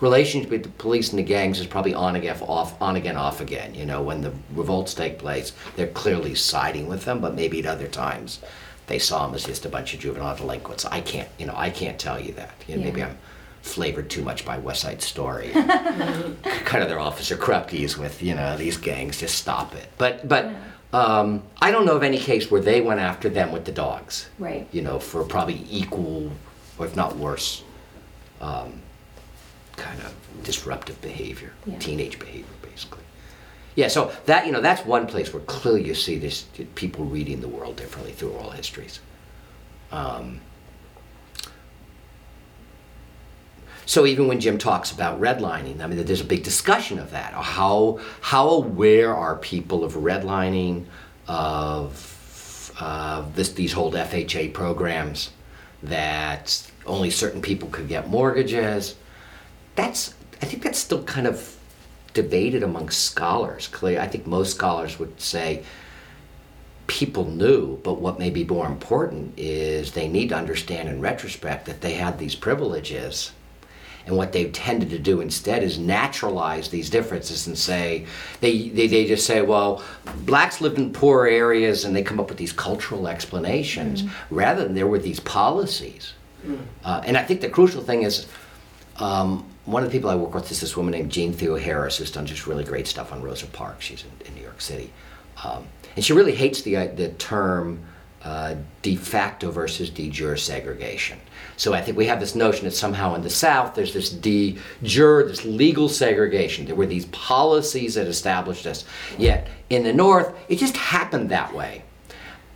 relationship 0.00 0.50
between 0.50 0.62
the 0.62 0.82
police 0.82 1.10
and 1.10 1.18
the 1.18 1.22
gangs 1.22 1.60
is 1.60 1.66
probably 1.66 1.94
on 1.94 2.16
again, 2.16 2.36
off, 2.42 2.80
on 2.82 2.96
again, 2.96 3.16
off 3.16 3.40
again. 3.40 3.74
You 3.74 3.86
know, 3.86 4.02
when 4.02 4.20
the 4.20 4.32
revolts 4.52 4.94
take 4.94 5.18
place, 5.18 5.52
they're 5.76 5.86
clearly 5.86 6.34
siding 6.34 6.88
with 6.88 7.04
them, 7.04 7.20
but 7.20 7.34
maybe 7.34 7.60
at 7.60 7.66
other 7.66 7.86
times 7.86 8.40
they 8.88 8.98
saw 8.98 9.26
them 9.26 9.34
as 9.34 9.44
just 9.44 9.64
a 9.64 9.68
bunch 9.68 9.94
of 9.94 10.00
juvenile 10.00 10.36
delinquents. 10.36 10.84
I 10.84 11.00
can't, 11.00 11.28
you 11.38 11.46
know, 11.46 11.54
I 11.56 11.70
can't 11.70 11.98
tell 11.98 12.20
you 12.20 12.32
that. 12.34 12.52
You 12.66 12.76
know, 12.76 12.82
Maybe 12.82 13.02
I'm 13.02 13.16
flavored 13.62 14.10
too 14.10 14.22
much 14.22 14.44
by 14.44 14.58
West 14.58 14.82
Side 14.82 15.00
Story. 15.02 15.50
kind 15.54 16.82
of 16.82 16.88
their 16.88 16.98
Officer 16.98 17.36
Krupke's 17.36 17.96
with, 17.96 18.22
you 18.22 18.34
know, 18.34 18.56
these 18.56 18.76
gangs, 18.76 19.20
just 19.20 19.36
stop 19.36 19.74
it. 19.74 19.86
But, 19.98 20.28
but. 20.28 20.52
Um, 20.92 21.42
I 21.60 21.70
don't 21.70 21.86
know 21.86 21.96
of 21.96 22.02
any 22.02 22.18
case 22.18 22.50
where 22.50 22.60
they 22.60 22.80
went 22.82 23.00
after 23.00 23.28
them 23.30 23.50
with 23.50 23.64
the 23.64 23.72
dogs 23.72 24.28
Right. 24.38 24.66
you 24.72 24.82
know, 24.82 24.98
for 24.98 25.24
probably 25.24 25.64
equal, 25.70 26.30
or 26.78 26.84
if 26.86 26.94
not 26.94 27.16
worse, 27.16 27.62
um, 28.42 28.80
kind 29.76 29.98
of 30.02 30.14
disruptive 30.44 31.00
behavior, 31.00 31.52
Yeah. 31.66 31.78
teenage 31.78 32.18
behavior, 32.18 32.44
basically. 32.60 33.02
Yeah, 33.74 33.88
so 33.88 34.12
that 34.26 34.44
you 34.44 34.52
know 34.52 34.60
that's 34.60 34.84
one 34.84 35.06
place 35.06 35.32
where 35.32 35.42
clearly 35.44 35.82
you 35.86 35.94
see 35.94 36.18
this 36.18 36.44
people 36.74 37.06
reading 37.06 37.40
the 37.40 37.48
world 37.48 37.76
differently 37.76 38.12
through 38.12 38.30
oral 38.32 38.50
histories. 38.50 39.00
Um, 39.90 40.40
so 43.86 44.06
even 44.06 44.28
when 44.28 44.40
Jim 44.40 44.58
talks 44.58 44.92
about 44.92 45.20
redlining, 45.20 45.80
I 45.80 45.86
mean, 45.86 46.04
there's 46.04 46.20
a 46.20 46.24
big 46.24 46.42
discussion 46.44 46.98
of 46.98 47.10
that. 47.10 47.32
How 47.32 48.00
how 48.20 48.48
aware 48.50 49.14
are 49.14 49.36
people 49.36 49.84
of 49.84 49.94
redlining, 49.94 50.86
of 51.26 52.72
uh, 52.80 53.24
this 53.34 53.52
these 53.52 53.72
whole 53.72 53.92
FHA 53.92 54.52
programs, 54.54 55.30
that 55.82 56.70
only 56.86 57.10
certain 57.10 57.42
people 57.42 57.68
could 57.68 57.88
get 57.88 58.08
mortgages? 58.08 58.94
That's 59.74 60.14
I 60.40 60.46
think 60.46 60.62
that's 60.62 60.78
still 60.78 61.02
kind 61.04 61.26
of 61.26 61.56
debated 62.14 62.62
among 62.62 62.90
scholars. 62.90 63.68
Clearly, 63.68 63.98
I 63.98 64.06
think 64.06 64.26
most 64.26 64.54
scholars 64.54 64.98
would 64.98 65.20
say 65.20 65.64
people 66.86 67.24
knew, 67.24 67.78
but 67.82 68.00
what 68.00 68.18
may 68.18 68.30
be 68.30 68.44
more 68.44 68.66
important 68.66 69.32
is 69.38 69.92
they 69.92 70.08
need 70.08 70.28
to 70.28 70.36
understand 70.36 70.88
in 70.88 71.00
retrospect 71.00 71.64
that 71.64 71.80
they 71.80 71.94
had 71.94 72.18
these 72.18 72.34
privileges. 72.34 73.32
And 74.06 74.16
what 74.16 74.32
they've 74.32 74.52
tended 74.52 74.90
to 74.90 74.98
do 74.98 75.20
instead 75.20 75.62
is 75.62 75.78
naturalize 75.78 76.68
these 76.68 76.90
differences 76.90 77.46
and 77.46 77.56
say, 77.56 78.06
they, 78.40 78.68
they, 78.68 78.86
they 78.88 79.06
just 79.06 79.26
say, 79.26 79.42
well, 79.42 79.82
blacks 80.26 80.60
lived 80.60 80.78
in 80.78 80.92
poor 80.92 81.26
areas 81.26 81.84
and 81.84 81.94
they 81.94 82.02
come 82.02 82.18
up 82.18 82.28
with 82.28 82.38
these 82.38 82.52
cultural 82.52 83.06
explanations 83.06 84.04
rather 84.30 84.64
than 84.64 84.74
there 84.74 84.88
were 84.88 84.98
these 84.98 85.20
policies. 85.20 86.14
Uh, 86.84 87.02
and 87.04 87.16
I 87.16 87.22
think 87.22 87.40
the 87.40 87.48
crucial 87.48 87.82
thing 87.82 88.02
is 88.02 88.26
um, 88.96 89.48
one 89.64 89.84
of 89.84 89.90
the 89.90 89.96
people 89.96 90.10
I 90.10 90.16
work 90.16 90.34
with 90.34 90.50
is 90.50 90.60
this 90.60 90.76
woman 90.76 90.92
named 90.92 91.12
Jeanne 91.12 91.32
Theoharis, 91.32 91.98
who's 91.98 92.10
done 92.10 92.26
just 92.26 92.46
really 92.46 92.64
great 92.64 92.88
stuff 92.88 93.12
on 93.12 93.22
Rosa 93.22 93.46
Parks. 93.46 93.84
She's 93.84 94.04
in, 94.04 94.26
in 94.26 94.34
New 94.34 94.42
York 94.42 94.60
City. 94.60 94.92
Um, 95.44 95.66
and 95.94 96.04
she 96.04 96.12
really 96.12 96.34
hates 96.34 96.62
the, 96.62 96.76
uh, 96.76 96.86
the 96.94 97.10
term 97.10 97.80
uh, 98.24 98.56
de 98.82 98.96
facto 98.96 99.50
versus 99.50 99.90
de 99.90 100.08
jure 100.10 100.36
segregation. 100.36 101.18
So 101.62 101.72
I 101.72 101.80
think 101.80 101.96
we 101.96 102.06
have 102.06 102.18
this 102.18 102.34
notion 102.34 102.64
that 102.64 102.72
somehow 102.72 103.14
in 103.14 103.22
the 103.22 103.30
South 103.30 103.76
there's 103.76 103.92
this 103.92 104.10
de 104.10 104.58
jure, 104.82 105.28
this 105.28 105.44
legal 105.44 105.88
segregation. 105.88 106.66
There 106.66 106.74
were 106.74 106.86
these 106.86 107.06
policies 107.06 107.94
that 107.94 108.08
established 108.08 108.64
this. 108.64 108.84
Yet 109.16 109.46
in 109.70 109.84
the 109.84 109.92
North, 109.92 110.34
it 110.48 110.56
just 110.56 110.76
happened 110.76 111.28
that 111.28 111.54
way. 111.54 111.84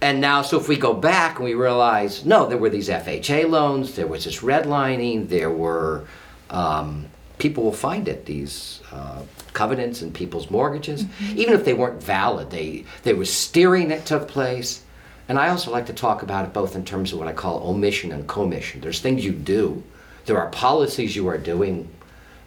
And 0.00 0.20
now, 0.20 0.42
so 0.42 0.58
if 0.58 0.66
we 0.66 0.76
go 0.76 0.92
back 0.92 1.36
and 1.36 1.44
we 1.44 1.54
realize, 1.54 2.24
no, 2.24 2.48
there 2.48 2.58
were 2.58 2.68
these 2.68 2.88
FHA 2.88 3.48
loans, 3.48 3.94
there 3.94 4.08
was 4.08 4.24
this 4.24 4.40
redlining, 4.40 5.28
there 5.28 5.52
were, 5.52 6.08
um, 6.50 7.06
people 7.38 7.62
will 7.62 7.70
find 7.70 8.08
it, 8.08 8.26
these 8.26 8.80
uh, 8.90 9.22
covenants 9.52 10.02
in 10.02 10.10
people's 10.10 10.50
mortgages. 10.50 11.04
Even 11.36 11.54
if 11.54 11.64
they 11.64 11.74
weren't 11.74 12.02
valid, 12.02 12.50
they, 12.50 12.84
there 13.04 13.14
was 13.14 13.32
steering 13.32 13.86
that 13.90 14.04
took 14.04 14.26
place. 14.26 14.82
And 15.28 15.38
I 15.38 15.48
also 15.48 15.70
like 15.70 15.86
to 15.86 15.92
talk 15.92 16.22
about 16.22 16.44
it 16.44 16.52
both 16.52 16.76
in 16.76 16.84
terms 16.84 17.12
of 17.12 17.18
what 17.18 17.28
I 17.28 17.32
call 17.32 17.68
omission 17.68 18.12
and 18.12 18.28
commission. 18.28 18.80
There's 18.80 19.00
things 19.00 19.24
you 19.24 19.32
do, 19.32 19.82
there 20.26 20.38
are 20.38 20.50
policies 20.50 21.16
you 21.16 21.28
are 21.28 21.38
doing, 21.38 21.88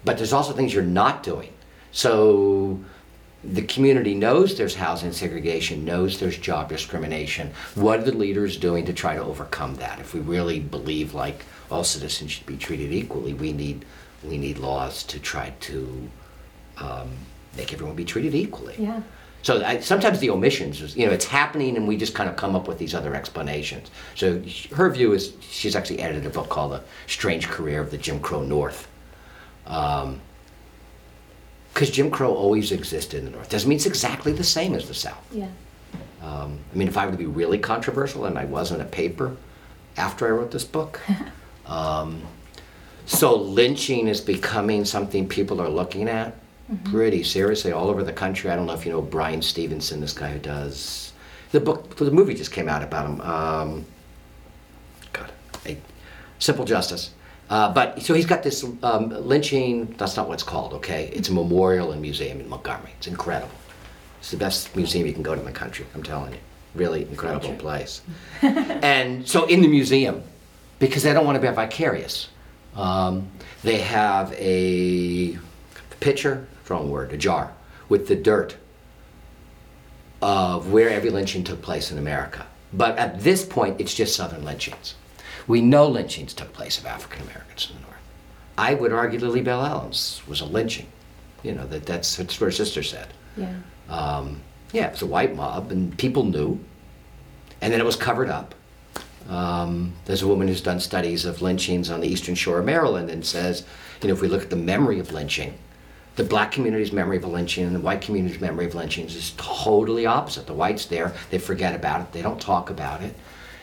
but 0.05 0.17
there's 0.17 0.33
also 0.33 0.53
things 0.53 0.73
you're 0.73 0.83
not 0.83 1.23
doing. 1.23 1.53
So 1.91 2.79
the 3.43 3.61
community 3.63 4.15
knows 4.15 4.57
there's 4.57 4.75
housing 4.75 5.11
segregation, 5.11 5.85
knows 5.85 6.19
there's 6.19 6.37
job 6.37 6.69
discrimination. 6.69 7.51
What 7.75 7.99
are 7.99 8.03
the 8.03 8.11
leaders 8.11 8.57
doing 8.57 8.85
to 8.85 8.93
try 8.93 9.15
to 9.15 9.23
overcome 9.23 9.75
that? 9.75 9.99
If 9.99 10.13
we 10.13 10.19
really 10.19 10.59
believe 10.59 11.13
like 11.13 11.45
all 11.71 11.83
citizens 11.83 12.31
should 12.31 12.45
be 12.45 12.57
treated 12.57 12.91
equally, 12.91 13.33
we 13.33 13.53
need 13.53 13.85
we 14.23 14.37
need 14.37 14.57
laws 14.57 15.03
to 15.03 15.19
try 15.19 15.53
to 15.61 16.09
um, 16.77 17.09
make 17.55 17.71
everyone 17.71 17.95
be 17.95 18.03
treated 18.03 18.35
equally. 18.35 18.75
Yeah. 18.77 19.01
So 19.41 19.63
I, 19.63 19.79
sometimes 19.79 20.19
the 20.19 20.29
omissions, 20.31 20.81
is, 20.81 20.97
you 20.97 21.05
know, 21.05 21.13
it's 21.13 21.25
happening, 21.25 21.77
and 21.77 21.87
we 21.87 21.95
just 21.97 22.13
kind 22.13 22.29
of 22.29 22.35
come 22.35 22.55
up 22.55 22.67
with 22.67 22.77
these 22.77 22.93
other 22.93 23.15
explanations. 23.15 23.89
So 24.15 24.41
her 24.75 24.89
view 24.89 25.13
is 25.13 25.33
she's 25.39 25.75
actually 25.75 25.99
edited 26.01 26.25
a 26.25 26.29
book 26.29 26.49
called 26.49 26.73
"The 26.73 26.83
Strange 27.07 27.47
Career 27.47 27.79
of 27.81 27.91
the 27.91 27.97
Jim 27.97 28.19
Crow 28.19 28.43
North," 28.43 28.87
because 29.63 30.19
Jim 31.89 32.11
Crow 32.11 32.33
always 32.33 32.71
existed 32.71 33.19
in 33.19 33.25
the 33.25 33.31
North. 33.31 33.49
Doesn't 33.49 33.69
mean 33.69 33.77
it's 33.77 33.85
exactly 33.85 34.33
the 34.33 34.43
same 34.43 34.75
as 34.75 34.87
the 34.87 34.93
South. 34.93 35.25
Yeah. 35.31 35.47
Um, 36.21 36.59
I 36.73 36.77
mean, 36.77 36.89
if 36.89 36.97
I 36.97 37.05
were 37.05 37.13
to 37.13 37.17
be 37.17 37.25
really 37.25 37.59
controversial, 37.59 38.25
and 38.25 38.37
I 38.37 38.43
was 38.45 38.71
in 38.73 38.81
a 38.81 38.85
paper 38.85 39.37
after 39.95 40.27
I 40.27 40.31
wrote 40.31 40.51
this 40.51 40.65
book, 40.65 40.99
um, 41.65 42.21
So 43.05 43.35
lynching 43.35 44.07
is 44.07 44.21
becoming 44.21 44.85
something 44.85 45.27
people 45.27 45.61
are 45.61 45.69
looking 45.69 46.07
at 46.07 46.35
pretty 46.85 47.23
seriously 47.23 47.71
all 47.71 47.89
over 47.89 48.03
the 48.03 48.13
country. 48.13 48.49
I 48.49 48.55
don't 48.55 48.65
know 48.65 48.73
if 48.73 48.85
you 48.85 48.91
know 48.91 49.01
Bryan 49.01 49.41
Stevenson, 49.41 50.01
this 50.01 50.13
guy 50.13 50.31
who 50.31 50.39
does 50.39 51.13
the 51.51 51.59
book. 51.59 51.95
The 51.95 52.11
movie 52.11 52.33
just 52.33 52.51
came 52.51 52.69
out 52.69 52.83
about 52.83 53.05
him. 53.05 53.21
Um, 53.21 53.85
God, 55.13 55.31
a 55.65 55.77
Simple 56.39 56.65
Justice. 56.65 57.11
Uh, 57.49 57.73
but 57.73 58.01
so 58.01 58.13
he's 58.13 58.27
got 58.27 58.43
this 58.43 58.63
um, 58.83 59.09
lynching. 59.09 59.87
That's 59.97 60.15
not 60.15 60.27
what 60.27 60.35
it's 60.35 60.43
called. 60.43 60.73
Okay, 60.73 61.09
it's 61.13 61.29
a 61.29 61.33
memorial 61.33 61.91
and 61.91 62.01
museum 62.01 62.39
in 62.39 62.47
Montgomery. 62.47 62.91
It's 62.97 63.07
incredible. 63.07 63.55
It's 64.19 64.31
the 64.31 64.37
best 64.37 64.75
museum 64.75 65.07
you 65.07 65.13
can 65.13 65.23
go 65.23 65.33
to 65.33 65.39
in 65.39 65.45
the 65.45 65.51
country. 65.51 65.85
I'm 65.95 66.03
telling 66.03 66.33
you, 66.33 66.39
really 66.75 67.03
incredible 67.03 67.55
place. 67.55 68.01
and 68.41 69.27
so 69.27 69.45
in 69.45 69.61
the 69.61 69.67
museum, 69.67 70.21
because 70.77 71.03
they 71.03 71.13
don't 71.13 71.25
want 71.25 71.41
to 71.41 71.47
be 71.47 71.53
vicarious, 71.53 72.29
um, 72.75 73.27
they 73.63 73.77
have 73.79 74.33
a 74.33 75.37
pitcher, 75.99 76.47
wrong 76.69 76.89
word, 76.89 77.11
a 77.13 77.17
jar 77.17 77.53
with 77.87 78.07
the 78.07 78.15
dirt 78.15 78.55
of 80.21 80.71
where 80.71 80.89
every 80.89 81.09
lynching 81.09 81.43
took 81.43 81.61
place 81.61 81.91
in 81.91 81.97
America. 81.97 82.45
But 82.73 82.97
at 82.97 83.21
this 83.21 83.45
point, 83.45 83.79
it's 83.81 83.93
just 83.93 84.15
Southern 84.15 84.43
lynchings. 84.43 84.95
We 85.47 85.61
know 85.61 85.87
lynchings 85.87 86.33
took 86.33 86.53
place 86.53 86.77
of 86.77 86.85
African 86.85 87.23
Americans 87.23 87.69
in 87.69 87.77
the 87.77 87.81
North. 87.81 87.95
I 88.57 88.73
would 88.73 88.93
argue 88.93 89.19
Lillie 89.19 89.41
Belle 89.41 89.65
Allen's 89.65 90.21
was 90.27 90.41
a 90.41 90.45
lynching. 90.45 90.87
You 91.41 91.53
know, 91.53 91.65
that, 91.67 91.85
that's, 91.85 92.17
that's 92.17 92.39
what 92.39 92.47
her 92.47 92.51
sister 92.51 92.83
said. 92.83 93.07
Yeah. 93.37 93.53
Um, 93.89 94.41
yeah, 94.73 94.87
it 94.87 94.91
was 94.91 95.01
a 95.01 95.07
white 95.07 95.35
mob, 95.35 95.71
and 95.71 95.97
people 95.97 96.23
knew. 96.23 96.59
And 97.61 97.73
then 97.73 97.79
it 97.79 97.85
was 97.85 97.95
covered 97.95 98.29
up. 98.29 98.53
Um, 99.29 99.93
there's 100.05 100.21
a 100.21 100.27
woman 100.27 100.47
who's 100.47 100.61
done 100.61 100.79
studies 100.79 101.25
of 101.25 101.41
lynchings 101.41 101.89
on 101.89 102.01
the 102.01 102.07
eastern 102.07 102.35
shore 102.35 102.59
of 102.59 102.65
Maryland 102.65 103.09
and 103.09 103.25
says, 103.25 103.65
you 104.01 104.07
know, 104.07 104.13
if 104.13 104.21
we 104.21 104.27
look 104.27 104.41
at 104.41 104.49
the 104.49 104.55
memory 104.55 104.99
of 104.99 105.11
lynching, 105.11 105.53
the 106.19 106.25
black 106.25 106.51
community's 106.51 106.91
memory 106.91 107.15
of 107.15 107.23
a 107.23 107.27
lynching 107.27 107.63
and 107.63 107.73
the 107.73 107.79
white 107.79 108.01
community's 108.01 108.41
memory 108.41 108.65
of 108.65 108.75
lynchings 108.75 109.15
is 109.15 109.33
totally 109.37 110.05
opposite. 110.05 110.47
The 110.47 110.53
whites 110.53 110.85
there, 110.85 111.13
they 111.29 111.37
forget 111.37 111.73
about 111.73 112.01
it, 112.01 112.11
they 112.11 112.21
don't 112.21 112.41
talk 112.41 112.69
about 112.69 113.01
it. 113.01 113.15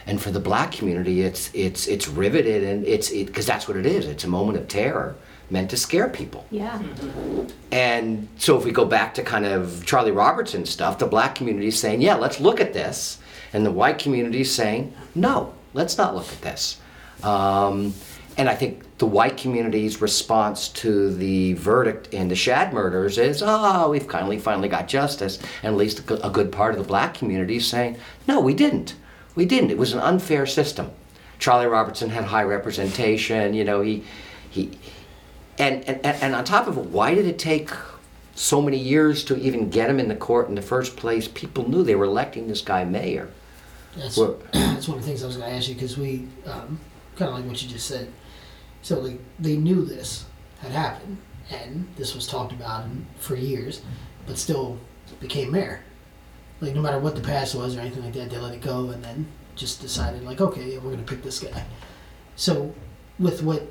And 0.07 0.23
for 0.23 0.31
the 0.31 0.41
black 0.41 0.73
community, 0.73 1.21
it's 1.21 1.51
it's 1.53 1.87
it's 1.87 2.09
riveted 2.09 2.65
and 2.65 2.87
it's 2.87 3.11
because 3.11 3.45
that's 3.45 3.69
what 3.69 3.77
it 3.77 3.85
is. 3.85 4.07
It's 4.07 4.25
a 4.25 4.29
moment 4.29 4.57
of 4.57 4.69
terror 4.69 5.17
meant 5.51 5.69
to 5.71 5.77
scare 5.77 6.09
people. 6.09 6.47
Yeah. 6.51 6.83
And 7.71 8.27
so 8.39 8.57
if 8.57 8.65
we 8.65 8.71
go 8.73 8.87
back 8.87 9.13
to 9.15 9.23
kind 9.23 9.45
of 9.45 9.85
Charlie 9.85 10.13
Robertson 10.13 10.65
stuff, 10.65 10.99
the 10.99 11.07
black 11.07 11.35
community 11.35 11.67
is 11.67 11.79
saying, 11.79 12.01
yeah, 12.01 12.15
let's 12.15 12.41
look 12.41 12.59
at 12.59 12.73
this. 12.73 13.19
And 13.53 13.67
the 13.67 13.71
white 13.71 13.99
community 13.99 14.41
is 14.41 14.55
saying, 14.55 14.95
no, 15.15 15.53
let's 15.75 15.99
not 15.99 16.15
look 16.15 16.33
at 16.33 16.41
this. 16.41 16.81
Um, 17.23 17.93
and 18.39 18.49
I 18.49 18.55
think 18.55 18.83
the 18.99 19.07
white 19.07 19.37
community's 19.37 20.01
response 20.01 20.69
to 20.71 21.13
the 21.15 21.53
verdict 21.55 22.15
in 22.15 22.29
the 22.29 22.35
Schaad 22.35 22.73
murders 22.73 23.19
is, 23.19 23.43
oh, 23.45 23.91
we've 23.91 24.11
finally, 24.11 24.39
finally 24.39 24.69
got 24.69 24.89
justice. 24.89 25.39
And 25.63 25.73
at 25.73 25.77
least 25.77 25.99
a 25.99 26.03
good- 26.03 26.21
a 26.25 26.31
good 26.31 26.51
part 26.51 26.73
of 26.75 26.79
the 26.81 26.87
black 26.87 27.13
community 27.15 27.57
is 27.57 27.67
saying, 27.67 27.99
no, 28.27 28.41
we 28.41 28.55
didn't. 28.55 28.95
We 29.35 29.45
didn't. 29.45 29.71
It 29.71 29.77
was 29.77 29.93
an 29.93 29.99
unfair 30.01 30.47
system. 30.47 30.91
Charlie 31.39 31.67
Robertson 31.67 32.09
had 32.09 32.25
high 32.25 32.45
representation. 32.45 33.53
You 33.53 33.65
know, 33.65 33.83
he, 33.83 34.03
he, 34.49 34.71
and, 35.59 35.85
and, 35.85 36.05
and 36.07 36.35
on 36.35 36.45
top 36.45 36.67
of 36.67 36.79
it, 36.79 36.87
why 36.87 37.15
did 37.15 37.27
it 37.27 37.39
take 37.39 37.71
so 38.35 38.63
many 38.63 38.79
years 38.79 39.25
to 39.25 39.37
even 39.37 39.69
get 39.69 39.91
him 39.91 40.01
in 40.01 40.09
the 40.09 40.17
court 40.17 40.49
in 40.49 40.55
the 40.55 40.63
first 40.63 40.97
place? 40.97 41.29
People 41.29 41.69
knew 41.69 41.83
they 41.83 41.95
were 41.95 42.07
electing 42.07 42.49
this 42.49 42.63
guy 42.63 42.85
mayor. 42.85 43.29
That's 43.95 44.17
Well- 44.17 44.39
that's 44.53 44.89
one 44.89 44.97
of 44.97 45.05
the 45.05 45.09
things 45.11 45.23
I 45.23 45.27
was 45.27 45.37
going 45.37 45.51
to 45.51 45.55
ask 45.57 45.69
you 45.69 45.75
because 45.75 45.99
we 45.99 46.27
um, 46.47 46.81
kind 47.17 47.29
of 47.31 47.35
like 47.37 47.45
what 47.45 47.63
you 47.63 47.69
just 47.69 47.87
said. 47.87 48.11
So 48.87 49.01
like 49.01 49.19
they 49.41 49.57
knew 49.57 49.85
this 49.85 50.27
had 50.61 50.71
happened 50.71 51.19
and 51.51 51.89
this 51.97 52.15
was 52.15 52.25
talked 52.25 52.53
about 52.53 52.85
for 53.19 53.35
years, 53.35 53.83
but 54.29 54.39
still 54.39 54.79
became 55.19 55.51
mayor. 55.51 55.81
Like 56.61 56.73
no 56.73 56.83
matter 56.83 57.01
what 57.01 57.17
the 57.17 57.21
past 57.21 57.57
was 57.57 57.77
or 57.77 57.81
anything 57.81 58.05
like 58.05 58.13
that, 58.13 58.31
they 58.31 58.39
let 58.39 58.55
it 58.55 58.61
go 58.61 58.91
and 58.91 59.03
then 59.03 59.27
just 59.57 59.81
decided 59.81 60.23
like 60.23 60.41
okay, 60.41 60.71
yeah, 60.71 60.77
we're 60.77 60.93
going 60.93 61.05
to 61.05 61.15
pick 61.15 61.25
this 61.25 61.41
guy. 61.41 61.65
So 62.37 62.73
with 63.19 63.43
what 63.43 63.67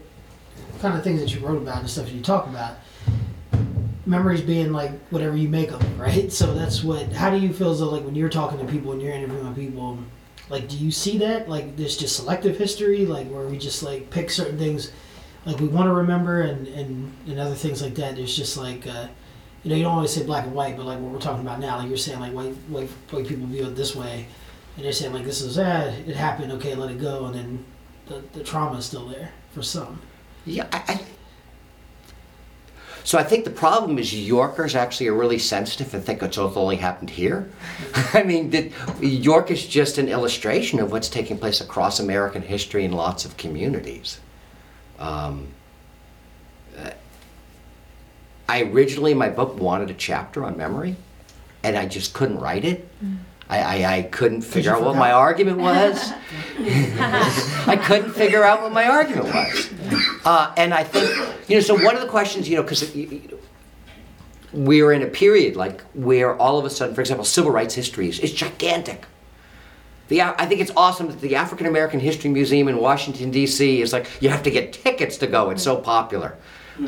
kind 0.81 0.97
of 0.97 1.03
things 1.05 1.21
that 1.21 1.33
you 1.33 1.39
wrote 1.39 1.61
about 1.61 1.79
and 1.79 1.89
stuff 1.89 2.07
that 2.07 2.13
you 2.13 2.21
talk 2.21 2.47
about, 2.47 2.75
memories 4.05 4.41
being 4.41 4.73
like 4.73 4.91
whatever 5.11 5.37
you 5.37 5.47
make 5.47 5.71
of 5.71 5.79
them, 5.79 5.97
right? 5.97 6.29
So 6.29 6.53
that's 6.53 6.83
what. 6.83 7.13
How 7.13 7.29
do 7.29 7.37
you 7.37 7.53
feel 7.53 7.71
as 7.71 7.79
though 7.79 7.89
like 7.89 8.03
when 8.03 8.15
you're 8.15 8.27
talking 8.27 8.59
to 8.59 8.65
people 8.65 8.91
and 8.91 9.01
you're 9.01 9.13
interviewing 9.13 9.55
people, 9.55 9.97
like 10.49 10.67
do 10.67 10.75
you 10.77 10.91
see 10.91 11.19
that 11.19 11.47
like 11.47 11.77
there's 11.77 11.95
just 11.95 12.17
selective 12.17 12.57
history, 12.57 13.05
like 13.05 13.29
where 13.29 13.47
we 13.47 13.57
just 13.57 13.81
like 13.81 14.09
pick 14.09 14.29
certain 14.29 14.57
things, 14.57 14.91
like 15.45 15.59
we 15.59 15.67
want 15.67 15.87
to 15.87 15.93
remember, 15.93 16.41
and 16.41 16.67
and 16.67 17.13
and 17.27 17.39
other 17.39 17.55
things 17.55 17.81
like 17.81 17.95
that. 17.95 18.15
There's 18.15 18.35
just 18.35 18.57
like. 18.57 18.87
Uh, 18.87 19.07
you 19.63 19.71
know, 19.71 19.77
you 19.77 19.83
don't 19.83 19.95
always 19.95 20.13
say 20.13 20.23
black 20.23 20.45
and 20.45 20.53
white, 20.53 20.77
but 20.77 20.85
like 20.85 20.99
what 20.99 21.11
we're 21.11 21.17
talking 21.17 21.41
about 21.41 21.59
now, 21.59 21.79
like 21.79 21.87
you're 21.87 21.97
saying, 21.97 22.19
like 22.19 22.33
white 22.33 22.53
white 22.67 22.87
white 23.09 23.25
people 23.25 23.47
view 23.47 23.65
it 23.65 23.75
this 23.75 23.95
way, 23.95 24.27
and 24.75 24.85
they're 24.85 24.91
saying 24.91 25.11
like 25.11 25.23
this 25.23 25.41
is 25.41 25.57
ah, 25.57 25.85
it 26.05 26.15
happened, 26.15 26.51
okay, 26.51 26.75
let 26.75 26.91
it 26.91 27.01
go, 27.01 27.25
and 27.25 27.33
then 27.33 27.65
the, 28.05 28.21
the 28.33 28.43
trauma 28.43 28.77
is 28.77 28.85
still 28.85 29.07
there 29.07 29.31
for 29.53 29.63
some. 29.63 29.99
Yeah, 30.45 30.67
I, 30.71 30.83
I, 30.87 31.01
so 33.03 33.19
I 33.19 33.23
think 33.23 33.45
the 33.45 33.51
problem 33.51 33.99
is 33.99 34.13
Yorkers 34.13 34.75
actually 34.75 35.07
are 35.07 35.13
really 35.13 35.37
sensitive 35.37 35.93
and 35.93 36.03
think 36.03 36.23
it's 36.23 36.39
only 36.39 36.75
happened 36.75 37.11
here. 37.11 37.49
I 38.13 38.23
mean, 38.23 38.49
the, 38.49 38.71
York 38.99 39.51
is 39.51 39.65
just 39.65 39.99
an 39.99 40.09
illustration 40.09 40.79
of 40.79 40.91
what's 40.91 41.07
taking 41.07 41.37
place 41.37 41.61
across 41.61 41.99
American 41.99 42.41
history 42.41 42.83
in 42.83 42.91
lots 42.91 43.23
of 43.23 43.37
communities. 43.37 44.19
Um, 44.99 45.47
uh, 46.77 46.91
I 48.47 48.63
originally, 48.63 49.13
my 49.13 49.29
book 49.29 49.59
wanted 49.59 49.89
a 49.89 49.93
chapter 49.93 50.43
on 50.43 50.57
memory, 50.57 50.95
and 51.63 51.77
I 51.77 51.85
just 51.85 52.13
couldn't 52.13 52.39
write 52.39 52.65
it. 52.65 52.87
I, 53.49 53.59
I, 53.59 53.97
I 53.97 54.01
couldn't 54.03 54.41
figure 54.41 54.71
you 54.71 54.77
out 54.77 54.83
what 54.83 54.95
my 54.95 55.11
argument 55.11 55.59
was. 55.59 56.11
I 56.59 57.79
couldn't 57.85 58.13
figure 58.13 58.43
out 58.43 58.61
what 58.61 58.71
my 58.71 58.87
argument 58.87 59.25
was. 59.25 59.69
Uh, 60.25 60.53
and 60.57 60.73
I 60.73 60.83
think, 60.83 61.09
you 61.47 61.55
know, 61.55 61.61
so 61.61 61.75
one 61.75 61.95
of 61.95 62.01
the 62.01 62.07
questions, 62.07 62.49
you 62.49 62.55
know, 62.55 62.63
because 62.63 62.91
we're 64.51 64.91
in 64.93 65.03
a 65.03 65.07
period 65.07 65.55
like 65.55 65.81
where 65.93 66.35
all 66.37 66.57
of 66.57 66.65
a 66.65 66.69
sudden, 66.69 66.95
for 66.95 67.01
example, 67.01 67.25
civil 67.25 67.51
rights 67.51 67.75
history 67.75 68.09
is, 68.09 68.19
is 68.19 68.33
gigantic. 68.33 69.05
The, 70.07 70.21
I 70.21 70.45
think 70.45 70.61
it's 70.61 70.71
awesome 70.77 71.07
that 71.07 71.19
the 71.21 71.35
African 71.35 71.65
American 71.65 71.99
History 71.99 72.29
Museum 72.29 72.67
in 72.67 72.77
Washington, 72.77 73.31
D.C. 73.31 73.81
is 73.81 73.91
like, 73.91 74.07
you 74.21 74.29
have 74.29 74.43
to 74.43 74.51
get 74.51 74.73
tickets 74.73 75.17
to 75.17 75.27
go, 75.27 75.49
it's 75.49 75.63
so 75.63 75.77
popular. 75.77 76.37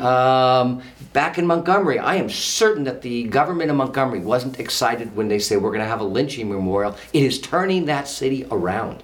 Um, 0.00 0.82
back 1.12 1.38
in 1.38 1.46
Montgomery, 1.46 1.98
I 1.98 2.16
am 2.16 2.28
certain 2.28 2.84
that 2.84 3.02
the 3.02 3.24
government 3.24 3.70
of 3.70 3.76
Montgomery 3.76 4.20
wasn't 4.20 4.60
excited 4.60 5.16
when 5.16 5.28
they 5.28 5.38
say 5.38 5.56
we're 5.56 5.70
going 5.70 5.80
to 5.80 5.88
have 5.88 6.00
a 6.00 6.04
lynching 6.04 6.48
memorial. 6.48 6.96
It 7.12 7.22
is 7.22 7.40
turning 7.40 7.86
that 7.86 8.06
city 8.06 8.46
around. 8.50 9.02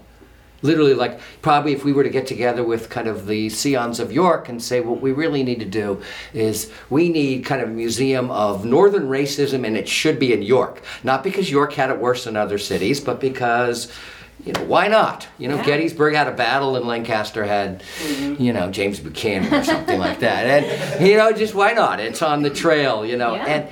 Literally, 0.64 0.94
like, 0.94 1.20
probably 1.42 1.74
if 1.74 1.84
we 1.84 1.92
were 1.92 2.02
to 2.04 2.08
get 2.08 2.26
together 2.26 2.64
with 2.64 2.88
kind 2.88 3.06
of 3.06 3.26
the 3.26 3.50
Scions 3.50 4.00
of 4.00 4.10
York 4.10 4.48
and 4.48 4.62
say, 4.62 4.80
what 4.80 5.02
we 5.02 5.12
really 5.12 5.42
need 5.42 5.60
to 5.60 5.66
do 5.66 6.02
is 6.32 6.72
we 6.88 7.10
need 7.10 7.44
kind 7.44 7.60
of 7.60 7.68
a 7.68 7.72
museum 7.72 8.30
of 8.30 8.64
northern 8.64 9.06
racism, 9.08 9.66
and 9.66 9.76
it 9.76 9.86
should 9.86 10.18
be 10.18 10.32
in 10.32 10.40
York. 10.40 10.82
Not 11.02 11.22
because 11.22 11.50
York 11.50 11.74
had 11.74 11.90
it 11.90 11.98
worse 11.98 12.24
than 12.24 12.34
other 12.34 12.56
cities, 12.56 12.98
but 12.98 13.20
because, 13.20 13.92
you 14.46 14.54
know, 14.54 14.64
why 14.64 14.88
not? 14.88 15.28
You 15.36 15.48
know, 15.48 15.56
Yeah. 15.56 15.66
Gettysburg 15.66 16.14
had 16.14 16.28
a 16.28 16.32
battle, 16.32 16.76
and 16.76 16.86
Lancaster 16.86 17.44
had, 17.44 17.82
you 18.38 18.54
know, 18.54 18.70
James 18.70 19.00
Buchanan 19.00 19.52
or 19.52 19.64
something 19.64 19.98
like 19.98 20.20
that. 20.20 20.46
And, 20.46 21.06
you 21.06 21.18
know, 21.18 21.30
just 21.32 21.54
why 21.54 21.74
not? 21.74 22.00
It's 22.00 22.22
on 22.22 22.42
the 22.42 22.48
trail, 22.48 23.04
you 23.04 23.18
know. 23.18 23.34
Yeah. 23.34 23.44
And, 23.46 23.68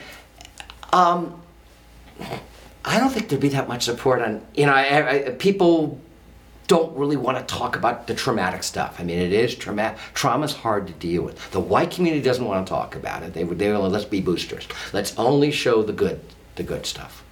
um, 0.93 1.41
I 2.85 2.99
don't 2.99 3.09
think 3.11 3.31
there'd 3.31 3.41
be 3.41 3.49
that 3.49 3.67
much 3.67 3.85
support 3.85 4.21
on, 4.21 4.43
you 4.55 4.67
know, 4.67 4.75
I, 4.75 5.09
I, 5.09 5.31
people 5.31 5.99
don't 6.73 6.97
really 6.97 7.19
want 7.19 7.37
to 7.37 7.55
talk 7.55 7.77
about 7.77 8.07
the 8.07 8.15
traumatic 8.15 8.63
stuff. 8.63 8.99
I 8.99 9.05
mean, 9.05 9.19
it 9.19 9.31
is 9.31 9.55
trauma. 9.55 9.95
Trauma's 10.15 10.55
hard 10.55 10.87
to 10.87 10.95
deal 10.95 11.21
with. 11.21 11.51
The 11.51 11.61
white 11.61 11.91
community 11.91 12.23
doesn't 12.23 12.47
want 12.47 12.67
to 12.67 12.71
talk 12.71 12.95
about 12.95 13.23
it. 13.23 13.35
They 13.35 13.45
would, 13.45 13.59
they 13.59 13.71
will, 13.71 13.91
let's 13.91 14.07
be 14.07 14.23
boosters. 14.23 14.67
Let's 14.95 15.15
only 15.19 15.51
show 15.51 15.83
the 15.83 15.93
good, 15.93 16.23
the 16.55 16.63
good 16.63 16.87
stuff. 16.87 17.25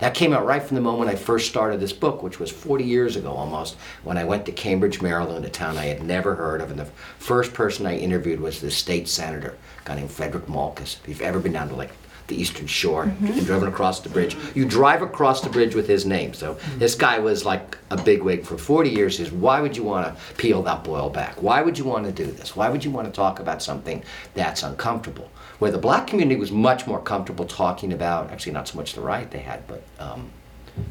That 0.00 0.12
came 0.12 0.34
out 0.34 0.44
right 0.44 0.62
from 0.62 0.74
the 0.74 0.82
moment 0.82 1.08
I 1.08 1.14
first 1.14 1.48
started 1.48 1.80
this 1.80 1.94
book, 1.94 2.22
which 2.22 2.38
was 2.38 2.50
40 2.50 2.84
years 2.84 3.16
ago 3.16 3.32
almost, 3.32 3.76
when 4.02 4.18
I 4.18 4.24
went 4.24 4.44
to 4.46 4.52
Cambridge, 4.52 5.00
Maryland, 5.00 5.46
a 5.46 5.48
town 5.48 5.78
I 5.78 5.86
had 5.86 6.02
never 6.02 6.34
heard 6.34 6.60
of. 6.60 6.70
And 6.70 6.78
the 6.78 6.90
first 7.18 7.54
person 7.54 7.86
I 7.86 7.96
interviewed 7.96 8.40
was 8.40 8.60
the 8.60 8.70
state 8.70 9.08
senator, 9.08 9.56
a 9.82 9.88
guy 9.88 9.94
named 9.94 10.10
Frederick 10.10 10.44
Malkus. 10.44 10.98
If 11.00 11.08
you've 11.08 11.22
ever 11.22 11.40
been 11.40 11.54
down 11.54 11.70
to 11.70 11.74
like 11.74 11.92
the 12.28 12.40
Eastern 12.40 12.66
Shore 12.66 13.04
and 13.04 13.44
driven 13.46 13.68
across 13.68 14.00
the 14.00 14.08
bridge, 14.08 14.36
you 14.54 14.64
drive 14.64 15.02
across 15.02 15.42
the 15.42 15.50
bridge 15.50 15.74
with 15.74 15.86
his 15.86 16.06
name. 16.06 16.32
So 16.32 16.56
this 16.78 16.94
guy 16.94 17.18
was 17.18 17.44
like 17.44 17.76
a 17.90 18.02
bigwig 18.02 18.44
for 18.44 18.56
40 18.56 18.90
years. 18.90 19.20
Is 19.20 19.30
why 19.30 19.60
would 19.60 19.76
you 19.76 19.82
want 19.82 20.06
to 20.06 20.34
peel 20.34 20.62
that 20.62 20.84
boil 20.84 21.10
back? 21.10 21.42
Why 21.42 21.62
would 21.62 21.78
you 21.78 21.84
want 21.84 22.06
to 22.06 22.12
do 22.12 22.30
this? 22.30 22.56
Why 22.56 22.68
would 22.68 22.84
you 22.84 22.90
want 22.90 23.06
to 23.06 23.12
talk 23.12 23.40
about 23.40 23.62
something 23.62 24.02
that's 24.34 24.62
uncomfortable? 24.62 25.30
Where 25.58 25.70
the 25.70 25.78
black 25.78 26.06
community 26.06 26.40
was 26.40 26.50
much 26.50 26.86
more 26.86 27.00
comfortable 27.00 27.44
talking 27.44 27.92
about, 27.92 28.30
actually 28.30 28.52
not 28.52 28.68
so 28.68 28.76
much 28.76 28.94
the 28.94 29.00
right 29.00 29.30
they 29.30 29.38
had, 29.38 29.66
but 29.66 29.82
um, 29.98 30.30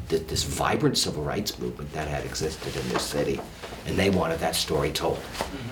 th- 0.08 0.26
this 0.26 0.44
vibrant 0.44 0.96
civil 0.96 1.22
rights 1.22 1.58
movement 1.58 1.92
that 1.92 2.08
had 2.08 2.24
existed 2.24 2.74
in 2.76 2.88
this 2.88 3.02
city, 3.02 3.40
and 3.86 3.96
they 3.96 4.10
wanted 4.10 4.38
that 4.40 4.54
story 4.54 4.90
told. 4.90 5.20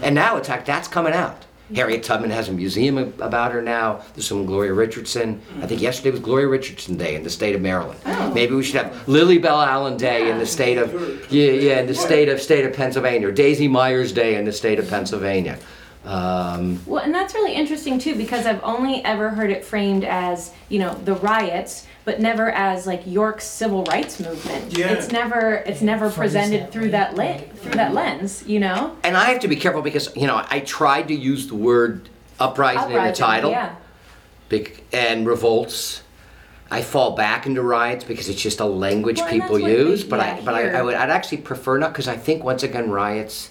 And 0.03 0.15
now, 0.15 0.37
it's 0.37 0.49
like 0.49 0.65
that's 0.65 0.89
coming 0.89 1.13
out. 1.13 1.45
Harriet 1.75 2.03
Tubman 2.03 2.31
has 2.31 2.49
a 2.49 2.53
museum 2.53 2.99
about 3.21 3.53
her 3.53 3.63
now. 3.63 4.03
There's 4.15 4.27
some 4.27 4.47
Gloria 4.47 4.73
Richardson. 4.73 5.41
I 5.61 5.67
think 5.67 5.81
yesterday 5.81 6.11
was 6.11 6.21
Gloria 6.21 6.49
Richardson 6.49 6.97
Day 6.97 7.15
in 7.15 7.23
the 7.23 7.31
state 7.31 7.55
of 7.55 7.61
Maryland. 7.63 7.99
Maybe 8.35 8.55
we 8.55 8.63
should 8.63 8.77
have 8.77 9.09
Lillie 9.09 9.39
Belle 9.39 9.61
Allen 9.61 9.97
Day 9.97 10.31
in 10.31 10.39
the 10.39 10.47
state 10.47 10.79
of 10.79 10.93
yeah 11.33 11.51
yeah 11.53 11.81
in 11.81 11.87
the 11.87 11.95
state 11.95 12.29
of 12.29 12.41
state 12.41 12.65
of 12.65 12.73
Pennsylvania. 12.75 13.29
Or 13.29 13.33
Daisy 13.33 13.69
Myers 13.69 14.13
Day 14.13 14.37
in 14.37 14.45
the 14.45 14.53
state 14.53 14.79
of 14.79 14.89
Pennsylvania. 14.89 15.59
Um, 16.05 16.81
Well, 16.87 17.03
and 17.05 17.15
that's 17.15 17.35
really 17.35 17.55
interesting 17.55 17.99
too 17.99 18.17
because 18.17 18.45
I've 18.47 18.63
only 18.65 19.05
ever 19.05 19.31
heard 19.31 19.51
it 19.51 19.65
framed 19.65 20.05
as, 20.05 20.53
you 20.69 20.81
know, 20.81 20.95
the 21.05 21.15
riots, 21.15 21.87
but 22.05 22.21
never 22.21 22.51
as 22.51 22.87
like 22.87 23.07
York's 23.07 23.45
civil 23.47 23.85
rights 23.85 24.19
movement. 24.21 24.77
Yeah. 24.77 24.89
It's 24.93 25.11
never 25.13 25.57
it's 25.67 25.83
never 25.83 26.11
presented 26.11 26.71
through 26.73 26.91
that 26.91 27.15
lens 27.15 27.59
through 27.61 27.73
that 27.73 27.95
lens, 27.95 28.45
you 28.47 28.59
know? 28.61 28.97
and 29.05 29.17
I 29.17 29.27
have 29.31 29.41
to 29.43 29.49
be 29.49 29.57
careful 29.57 29.83
because 29.83 30.15
you 30.17 30.27
know 30.27 30.45
I 30.51 30.61
tried 30.61 31.09
to 31.09 31.15
use 31.15 31.47
the 31.47 31.55
word 31.55 32.09
uprising, 32.41 32.85
in 32.85 32.89
the 32.91 32.95
Uprising, 32.99 33.25
title. 33.25 33.51
Yeah. 33.53 33.75
bec- 34.49 34.83
and 34.93 35.27
revolts. 35.27 36.03
I 36.71 36.81
fall 36.81 37.15
back 37.15 37.45
into 37.45 37.61
riots 37.63 38.03
because 38.03 38.31
it's 38.31 38.41
just 38.41 38.59
a 38.59 38.65
language 38.65 39.19
Well, 39.19 39.27
and 39.29 39.33
people 39.43 39.57
that's 39.57 39.63
what 39.63 39.69
they- 39.71 39.77
use. 39.79 40.05
But 40.05 40.21
I, 40.21 40.27
yeah, 40.39 40.41
but 40.43 40.55
I, 40.55 40.59
I 40.61 40.63
here. 40.71 40.85
would, 40.85 40.95
I'd 40.95 41.11
actually 41.11 41.39
prefer 41.43 41.77
not 41.79 41.93
because 41.93 42.09
I 42.09 42.17
think 42.17 42.43
once 42.43 42.63
again 42.63 42.91
riots 42.91 43.51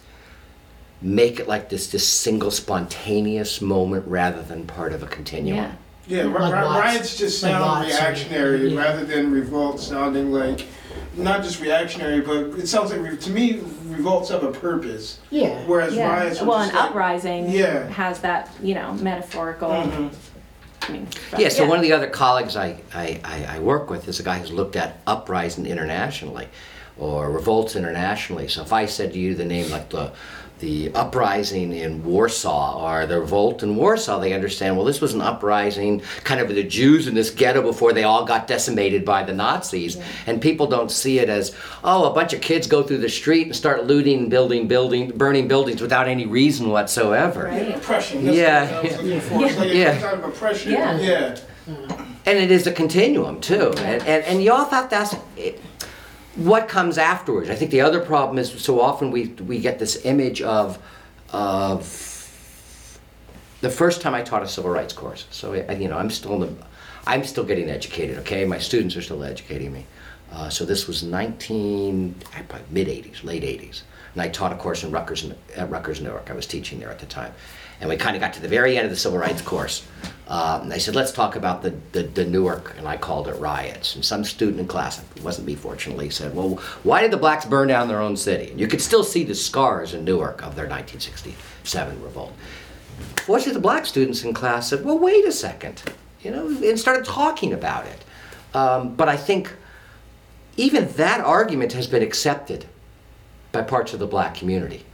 make 1.03 1.39
it 1.39 1.47
like 1.47 1.69
this, 1.69 1.87
this 1.91 2.07
single 2.07 2.49
spontaneous 2.51 3.61
moment 3.61 4.07
rather 4.07 4.41
than 4.41 4.65
part 4.65 4.91
of 4.93 5.03
a 5.03 5.07
continuum. 5.07 5.55
Yeah. 5.57 5.71
Yeah, 6.11 6.23
ri- 6.23 6.27
Like 6.27 6.53
ri- 6.53 6.61
lots- 6.61 6.79
riots 6.79 7.17
just 7.17 7.41
like 7.41 7.53
sound 7.53 7.63
lots 7.63 7.85
of- 7.93 7.99
reactionary 7.99 8.67
yeah. 8.73 8.79
rather 8.81 9.05
than 9.05 9.31
revolt 9.31 9.79
sounding 9.79 10.33
like, 10.33 10.67
not 11.15 11.41
just 11.41 11.61
reactionary, 11.61 12.19
but 12.19 12.59
it 12.59 12.67
sounds 12.67 12.91
like, 12.91 13.01
re- 13.01 13.15
to 13.15 13.29
me, 13.29 13.61
revolts 13.87 14.29
have 14.29 14.43
a 14.43 14.51
purpose. 14.51 15.19
Yeah. 15.29 15.57
Whereas 15.67 15.93
Yeah. 15.95 16.09
riots 16.09 16.41
are 16.41 16.45
Well, 16.45 16.59
just 16.59 16.71
an 16.71 16.75
like, 16.79 16.89
uprising 16.89 17.49
Yeah. 17.49 17.87
has 17.87 18.19
that, 18.19 18.49
you 18.61 18.75
know, 18.75 18.91
metaphorical. 18.95 19.69
Mhm. 19.69 20.09
I 20.81 20.91
mean, 20.91 21.07
Yeah, 21.37 21.47
so 21.47 21.65
one 21.65 21.77
of 21.77 21.83
the 21.83 21.93
other 21.93 22.07
colleagues 22.07 22.57
I, 22.57 22.75
I, 22.93 23.21
I, 23.23 23.55
I 23.55 23.59
work 23.59 23.89
with 23.89 24.09
is 24.09 24.19
a 24.19 24.23
guy 24.23 24.39
who's 24.39 24.51
looked 24.51 24.75
at 24.75 24.99
uprising 25.07 25.65
internationally 25.65 26.49
or 27.01 27.31
revolts 27.31 27.75
internationally. 27.75 28.47
So 28.47 28.61
if 28.61 28.71
I 28.71 28.85
said 28.85 29.11
to 29.13 29.19
you 29.19 29.33
the 29.35 29.45
name 29.45 29.69
like 29.71 29.89
the 29.89 30.11
the 30.59 30.91
uprising 30.93 31.73
in 31.73 32.03
Warsaw 32.05 32.85
or 32.87 33.07
the 33.07 33.19
revolt 33.19 33.63
in 33.63 33.75
Warsaw, 33.75 34.19
they 34.19 34.31
understand, 34.33 34.75
well, 34.77 34.85
this 34.85 35.01
was 35.01 35.15
an 35.15 35.21
uprising 35.21 36.01
kind 36.23 36.39
of 36.39 36.49
the 36.49 36.61
Jews 36.61 37.07
in 37.07 37.15
this 37.15 37.31
ghetto 37.31 37.63
before 37.63 37.93
they 37.93 38.03
all 38.03 38.25
got 38.25 38.45
decimated 38.45 39.03
by 39.03 39.23
the 39.23 39.33
Nazis. 39.33 39.97
And 40.27 40.39
people 40.39 40.67
don't 40.67 40.91
see 40.91 41.17
it 41.17 41.29
as, 41.29 41.55
oh, 41.83 42.05
a 42.11 42.13
bunch 42.13 42.33
of 42.33 42.41
kids 42.41 42.67
go 42.67 42.83
through 42.83 42.99
the 42.99 43.09
street 43.09 43.47
and 43.47 43.55
start 43.55 43.87
looting, 43.87 44.29
building, 44.29 44.67
building, 44.67 45.09
burning 45.17 45.47
buildings 45.47 45.81
without 45.81 46.07
any 46.07 46.27
reason 46.27 46.69
whatsoever. 46.69 47.45
Right. 47.45 47.69
Yeah, 47.69 47.75
oppression. 47.77 48.25
That's 48.25 48.37
Yeah, 48.37 48.71
what 48.75 48.85
I 48.85 48.87
yeah. 48.87 48.97
looking 48.97 49.21
for. 49.21 49.45
It's 49.45 49.57
like 49.57 49.73
Yeah. 49.73 49.91
a 49.97 49.99
kind 50.01 50.23
of 50.23 50.29
oppression. 50.29 50.71
Yeah. 50.73 50.99
Yeah. 50.99 51.37
And 52.27 52.37
it 52.37 52.51
is 52.51 52.67
a 52.67 52.71
continuum 52.71 53.41
too. 53.41 53.71
And, 53.77 54.03
and, 54.03 54.23
and 54.25 54.43
you 54.43 54.51
all 54.51 54.65
thought 54.65 54.91
that's 54.91 55.15
it, 55.35 55.59
what 56.35 56.67
comes 56.67 56.97
afterwards. 56.97 57.49
I 57.49 57.55
think 57.55 57.71
the 57.71 57.81
other 57.81 57.99
problem 57.99 58.37
is 58.37 58.51
so 58.61 58.79
often 58.79 59.11
we, 59.11 59.27
we 59.27 59.59
get 59.59 59.79
this 59.79 60.05
image 60.05 60.41
of, 60.41 60.79
of 61.31 61.79
the 63.61 63.69
first 63.69 64.01
time 64.01 64.13
I 64.13 64.21
taught 64.21 64.43
a 64.43 64.47
civil 64.47 64.71
rights 64.71 64.93
course. 64.93 65.25
So, 65.31 65.53
you 65.53 65.87
know, 65.87 65.97
I'm 65.97 66.09
still 66.09 66.39
the, 66.39 66.53
I'm 67.05 67.23
still 67.23 67.43
getting 67.43 67.69
educated, 67.69 68.17
okay? 68.19 68.45
My 68.45 68.59
students 68.59 68.95
are 68.95 69.01
still 69.01 69.23
educating 69.23 69.73
me. 69.73 69.85
Uh, 70.31 70.49
so 70.49 70.65
this 70.65 70.87
was 70.87 71.03
19, 71.03 72.15
mid 72.69 72.87
80s, 72.87 73.23
late 73.23 73.43
80s. 73.43 73.81
And 74.13 74.21
I 74.21 74.29
taught 74.29 74.53
a 74.53 74.55
course 74.55 74.83
in 74.83 74.91
Rutgers, 74.91 75.29
at 75.55 75.69
Rutgers, 75.69 76.01
Newark. 76.01 76.29
I 76.29 76.33
was 76.33 76.45
teaching 76.45 76.79
there 76.79 76.89
at 76.89 76.99
the 76.99 77.05
time. 77.05 77.33
And 77.79 77.89
we 77.89 77.97
kind 77.97 78.15
of 78.15 78.21
got 78.21 78.33
to 78.33 78.41
the 78.41 78.47
very 78.47 78.77
end 78.77 78.85
of 78.85 78.91
the 78.91 78.97
civil 78.97 79.17
rights 79.17 79.41
course. 79.41 79.85
Uh, 80.31 80.61
and 80.63 80.73
I 80.73 80.77
said, 80.77 80.95
let's 80.95 81.11
talk 81.11 81.35
about 81.35 81.61
the, 81.61 81.71
the, 81.91 82.03
the 82.03 82.23
Newark, 82.23 82.75
and 82.77 82.87
I 82.87 82.95
called 82.95 83.27
it 83.27 83.33
riots. 83.33 83.95
And 83.95 84.05
some 84.05 84.23
student 84.23 84.61
in 84.61 84.67
class, 84.67 85.03
it 85.17 85.21
wasn't 85.21 85.45
me 85.45 85.55
fortunately, 85.55 86.09
said, 86.09 86.33
well, 86.33 86.51
why 86.83 87.01
did 87.01 87.11
the 87.11 87.17
blacks 87.17 87.43
burn 87.43 87.67
down 87.67 87.89
their 87.89 87.99
own 87.99 88.15
city? 88.15 88.49
And 88.51 88.57
you 88.57 88.65
could 88.65 88.79
still 88.79 89.03
see 89.03 89.25
the 89.25 89.35
scars 89.35 89.93
in 89.93 90.05
Newark 90.05 90.41
of 90.41 90.55
their 90.55 90.69
1967 90.69 92.01
revolt. 92.01 92.31
Fortunately, 93.17 93.51
the 93.51 93.59
black 93.59 93.85
students 93.85 94.23
in 94.23 94.33
class 94.33 94.69
said, 94.69 94.85
well, 94.85 94.97
wait 94.97 95.25
a 95.25 95.33
second, 95.33 95.83
you 96.21 96.31
know, 96.31 96.47
and 96.47 96.79
started 96.79 97.03
talking 97.03 97.51
about 97.51 97.85
it. 97.87 98.05
Um, 98.53 98.95
but 98.95 99.09
I 99.09 99.17
think 99.17 99.53
even 100.55 100.87
that 100.93 101.19
argument 101.19 101.73
has 101.73 101.87
been 101.87 102.03
accepted 102.03 102.67
by 103.51 103.63
parts 103.63 103.91
of 103.91 103.99
the 103.99 104.07
black 104.07 104.35
community 104.35 104.85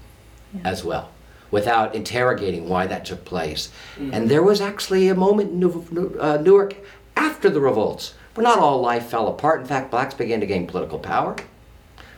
as 0.63 0.83
well, 0.83 1.11
without 1.57 1.95
interrogating 1.95 2.69
why 2.69 2.85
that 2.85 3.03
took 3.03 3.25
place. 3.25 3.69
And 4.13 4.29
there 4.29 4.43
was 4.43 4.61
actually 4.61 5.09
a 5.09 5.15
moment 5.15 5.49
in 5.53 5.59
New- 5.59 6.15
uh, 6.19 6.37
Newark 6.37 6.75
after 7.15 7.49
the 7.49 7.59
revolts 7.59 8.13
where 8.35 8.43
not 8.43 8.59
all 8.59 8.79
life 8.79 9.07
fell 9.07 9.27
apart. 9.27 9.61
In 9.61 9.65
fact, 9.65 9.89
blacks 9.89 10.13
began 10.13 10.39
to 10.39 10.45
gain 10.45 10.67
political 10.67 10.99
power. 10.99 11.35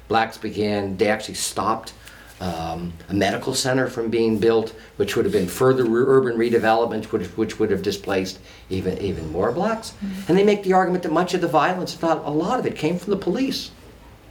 Blacks 0.09 0.37
began, 0.37 0.97
they 0.97 1.07
actually 1.07 1.35
stopped 1.35 1.93
um, 2.41 2.91
a 3.07 3.13
medical 3.13 3.53
center 3.53 3.87
from 3.87 4.09
being 4.09 4.39
built, 4.39 4.75
which 4.97 5.15
would 5.15 5.23
have 5.23 5.31
been 5.31 5.47
further 5.47 5.85
re- 5.85 6.03
urban 6.05 6.35
redevelopment, 6.37 7.05
which, 7.13 7.27
which 7.37 7.59
would 7.59 7.71
have 7.71 7.81
displaced 7.81 8.39
even, 8.69 8.97
even 8.97 9.31
more 9.31 9.53
blacks. 9.53 9.93
And 10.27 10.37
they 10.37 10.43
make 10.43 10.63
the 10.63 10.73
argument 10.73 11.03
that 11.03 11.13
much 11.13 11.33
of 11.33 11.39
the 11.39 11.47
violence, 11.47 11.93
if 11.95 12.01
not 12.01 12.25
a 12.25 12.29
lot 12.29 12.59
of 12.59 12.65
it, 12.65 12.75
came 12.75 12.97
from 12.97 13.11
the 13.11 13.23
police. 13.27 13.71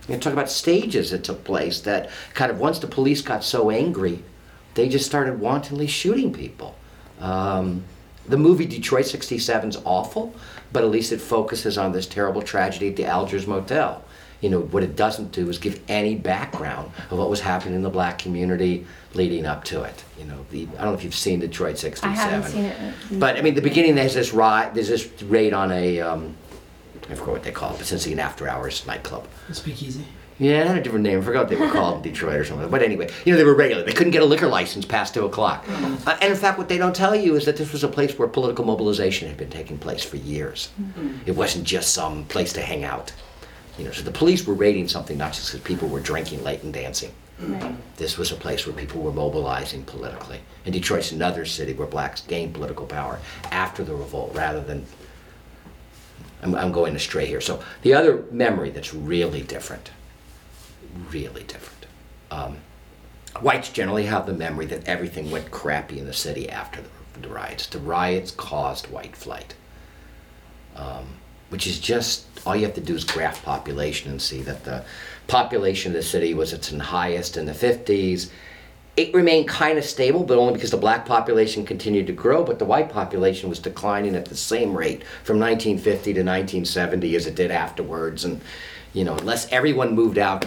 You 0.07 0.19
talk 0.19 0.35
about 0.35 0.51
stages 0.51 1.11
that 1.13 1.25
took 1.25 1.45
place 1.45 1.81
that 1.81 2.11
kind 2.35 2.51
of 2.51 2.59
once 2.59 2.79
the 2.79 2.87
police 2.87 3.23
got 3.23 3.43
so 3.43 3.71
angry, 3.71 4.23
they 4.75 4.89
just 4.89 5.07
started 5.07 5.41
wantonly 5.41 5.87
shooting 5.87 6.33
people. 6.33 6.77
Um, 7.21 7.85
the 8.29 8.37
movie 8.37 8.67
Detroit 8.67 9.07
67 9.07 9.71
is 9.71 9.79
awful, 9.85 10.35
but 10.73 10.85
at 10.85 10.91
least 10.91 11.13
it 11.13 11.21
focuses 11.21 11.79
on 11.79 11.93
this 11.93 12.07
terrible 12.07 12.43
tragedy 12.43 12.89
at 12.89 12.97
the 12.97 13.07
Algiers 13.07 13.47
Motel. 13.47 14.05
You 14.41 14.51
know, 14.51 14.61
what 14.61 14.85
it 14.85 14.95
doesn't 14.95 15.33
do 15.33 15.49
is 15.49 15.59
give 15.59 15.81
any 15.89 16.15
background 16.15 16.93
of 17.11 17.19
what 17.19 17.29
was 17.29 17.41
happening 17.41 17.75
in 17.75 17.83
the 17.83 17.91
black 17.91 18.19
community 18.19 18.87
leading 19.15 19.47
up 19.47 19.65
to 19.65 19.83
it. 19.83 20.05
You 20.17 20.27
know, 20.27 20.47
the, 20.51 20.69
I 20.79 20.83
don't 20.83 20.93
know 20.93 20.95
if 20.95 21.03
you've 21.03 21.15
seen 21.15 21.41
Detroit 21.41 21.77
67. 21.79 22.17
I 22.17 22.31
haven't 22.31 22.51
seen 22.51 22.65
it. 22.67 22.95
But 23.13 23.37
I 23.37 23.43
mean, 23.43 23.55
the 23.55 23.63
beginning 23.63 23.97
there's 23.97 24.15
this 24.15 24.33
riot, 24.33 24.75
there's 24.75 24.89
this 24.89 25.11
raid 25.23 25.55
on 25.55 25.73
a, 25.73 26.01
um, 26.01 26.37
I 27.11 27.15
forgot 27.15 27.33
what 27.33 27.43
they 27.43 27.51
call 27.51 27.71
it, 27.71 27.79
but 27.79 27.91
it's 27.93 28.07
an 28.07 28.19
after 28.21 28.49
hours 28.49 28.87
nightclub. 28.87 29.27
Speakeasy. 29.51 30.05
Yeah, 30.39 30.61
it 30.61 30.67
had 30.69 30.79
a 30.79 30.83
different 30.83 31.03
name. 31.03 31.19
I 31.19 31.23
forgot 31.23 31.41
what 31.41 31.49
they 31.49 31.57
were 31.57 31.71
called 31.71 31.97
in 31.97 32.13
Detroit 32.13 32.37
or 32.37 32.45
something. 32.45 32.71
But 32.71 32.83
anyway, 32.83 33.11
you 33.25 33.33
know, 33.33 33.39
they 33.39 33.45
were 33.45 33.55
regular. 33.55 33.83
They 33.83 33.93
couldn't 33.93 34.13
get 34.13 34.23
a 34.23 34.27
liquor 34.27 34.47
license 34.47 34.85
past 34.85 35.15
2 35.15 35.27
o'clock. 35.27 35.65
Hmm. 35.65 35.97
Uh, 36.07 36.17
and 36.23 36.33
in 36.33 36.39
fact, 36.39 36.59
what 36.59 36.69
they 36.69 36.79
don't 36.79 36.95
tell 36.95 37.15
you 37.15 37.35
is 37.35 37.45
that 37.47 37.57
this 37.57 37.73
was 37.73 37.83
a 37.83 37.89
place 37.89 38.17
where 38.19 38.29
political 38.29 38.65
mobilization 38.65 39.27
had 39.27 39.37
been 39.37 39.51
taking 39.51 39.79
place 39.79 40.05
for 40.05 40.17
years. 40.17 40.69
Hmm. 40.77 41.17
It 41.27 41.33
wasn't 41.33 41.65
just 41.65 41.93
some 41.93 42.25
place 42.27 42.53
to 42.53 42.61
hang 42.61 42.85
out. 42.85 43.13
You 43.79 43.87
know, 43.87 43.91
so 43.93 44.03
the 44.03 44.13
police 44.13 44.47
were 44.47 44.55
raiding 44.55 44.89
something 44.89 45.19
not 45.19 45.33
just 45.33 45.53
because 45.53 45.65
people 45.67 45.89
were 45.89 46.01
drinking 46.01 46.45
late 46.45 46.63
and 46.63 46.73
dancing. 46.73 47.13
Hmm. 47.39 47.55
Right. 47.55 47.97
This 47.97 48.17
was 48.17 48.31
a 48.31 48.37
place 48.37 48.65
where 48.65 48.75
people 48.75 49.01
were 49.03 49.13
mobilizing 49.13 49.85
politically. 49.85 50.41
And 50.65 50.73
Detroit's 50.73 51.11
another 51.11 51.47
city 51.47 51.73
where 51.73 51.87
blacks 51.89 52.21
gained 52.21 52.55
political 52.55 52.87
power 52.87 53.19
after 53.51 53.83
the 53.83 53.95
revolt 53.95 54.35
rather 54.35 54.61
than. 54.61 54.87
I'm, 56.41 56.55
I'm 56.55 56.71
going 56.71 56.95
astray 56.95 57.27
here. 57.27 57.41
So 57.41 57.61
the 57.83 57.95
other 57.95 58.25
memory 58.31 58.71
that's 58.71 58.95
really 58.95 59.43
different, 59.43 59.91
really 61.11 61.45
different. 61.45 61.87
Um, 62.31 62.59
whites 63.41 63.71
generally 63.71 64.07
have 64.07 64.27
the 64.27 64.33
memory 64.33 64.67
that 64.67 64.89
everything 64.89 65.31
went 65.31 65.51
crappy 65.51 65.99
in 65.99 66.07
the 66.07 66.13
city 66.13 66.49
after 66.49 66.83
the, 66.83 67.21
the 67.21 67.29
riots. 67.29 67.67
The 67.67 67.79
riots 67.79 68.31
caused 68.31 68.89
white 68.89 69.17
flight, 69.17 69.55
um, 70.77 71.07
which 71.51 71.67
is 71.67 71.79
just 71.79 72.27
all 72.47 72.57
you 72.57 72.65
have 72.65 72.75
to 72.75 72.81
do 72.81 72.95
is 72.95 73.05
graph 73.05 73.43
population 73.45 74.11
and 74.11 74.21
see 74.21 74.43
that 74.43 74.65
the 74.65 74.85
population 75.27 75.93
of 75.93 75.97
the 75.97 76.03
city 76.03 76.35
was 76.35 76.53
its 76.53 76.71
highest 76.71 77.37
in 77.37 77.47
the 77.47 77.53
50s. 77.53 78.31
It 78.97 79.15
remained 79.15 79.47
kind 79.47 79.79
of 79.79 79.85
stable, 79.85 80.25
but 80.25 80.39
only 80.39 80.55
because 80.55 80.73
the 80.73 80.77
black 80.77 81.07
population 81.07 81.65
continued 81.65 82.09
to 82.09 82.13
grow, 82.13 82.43
but 82.43 82.59
the 82.59 82.65
white 82.65 82.91
population 82.91 83.49
was 83.49 83.61
declining 83.61 84.17
at 84.17 84.25
the 84.25 84.37
same 84.37 84.77
rate 84.77 85.05
from 85.23 85.39
1950 85.39 86.15
to 86.15 86.21
1970 86.21 87.15
as 87.15 87.27
it 87.27 87.37
did 87.37 87.53
afterwards. 87.53 88.25
And, 88.25 88.41
you 88.95 89.05
know, 89.05 89.15
unless 89.17 89.51
everyone 89.53 89.95
moved 89.95 90.19
out 90.19 90.47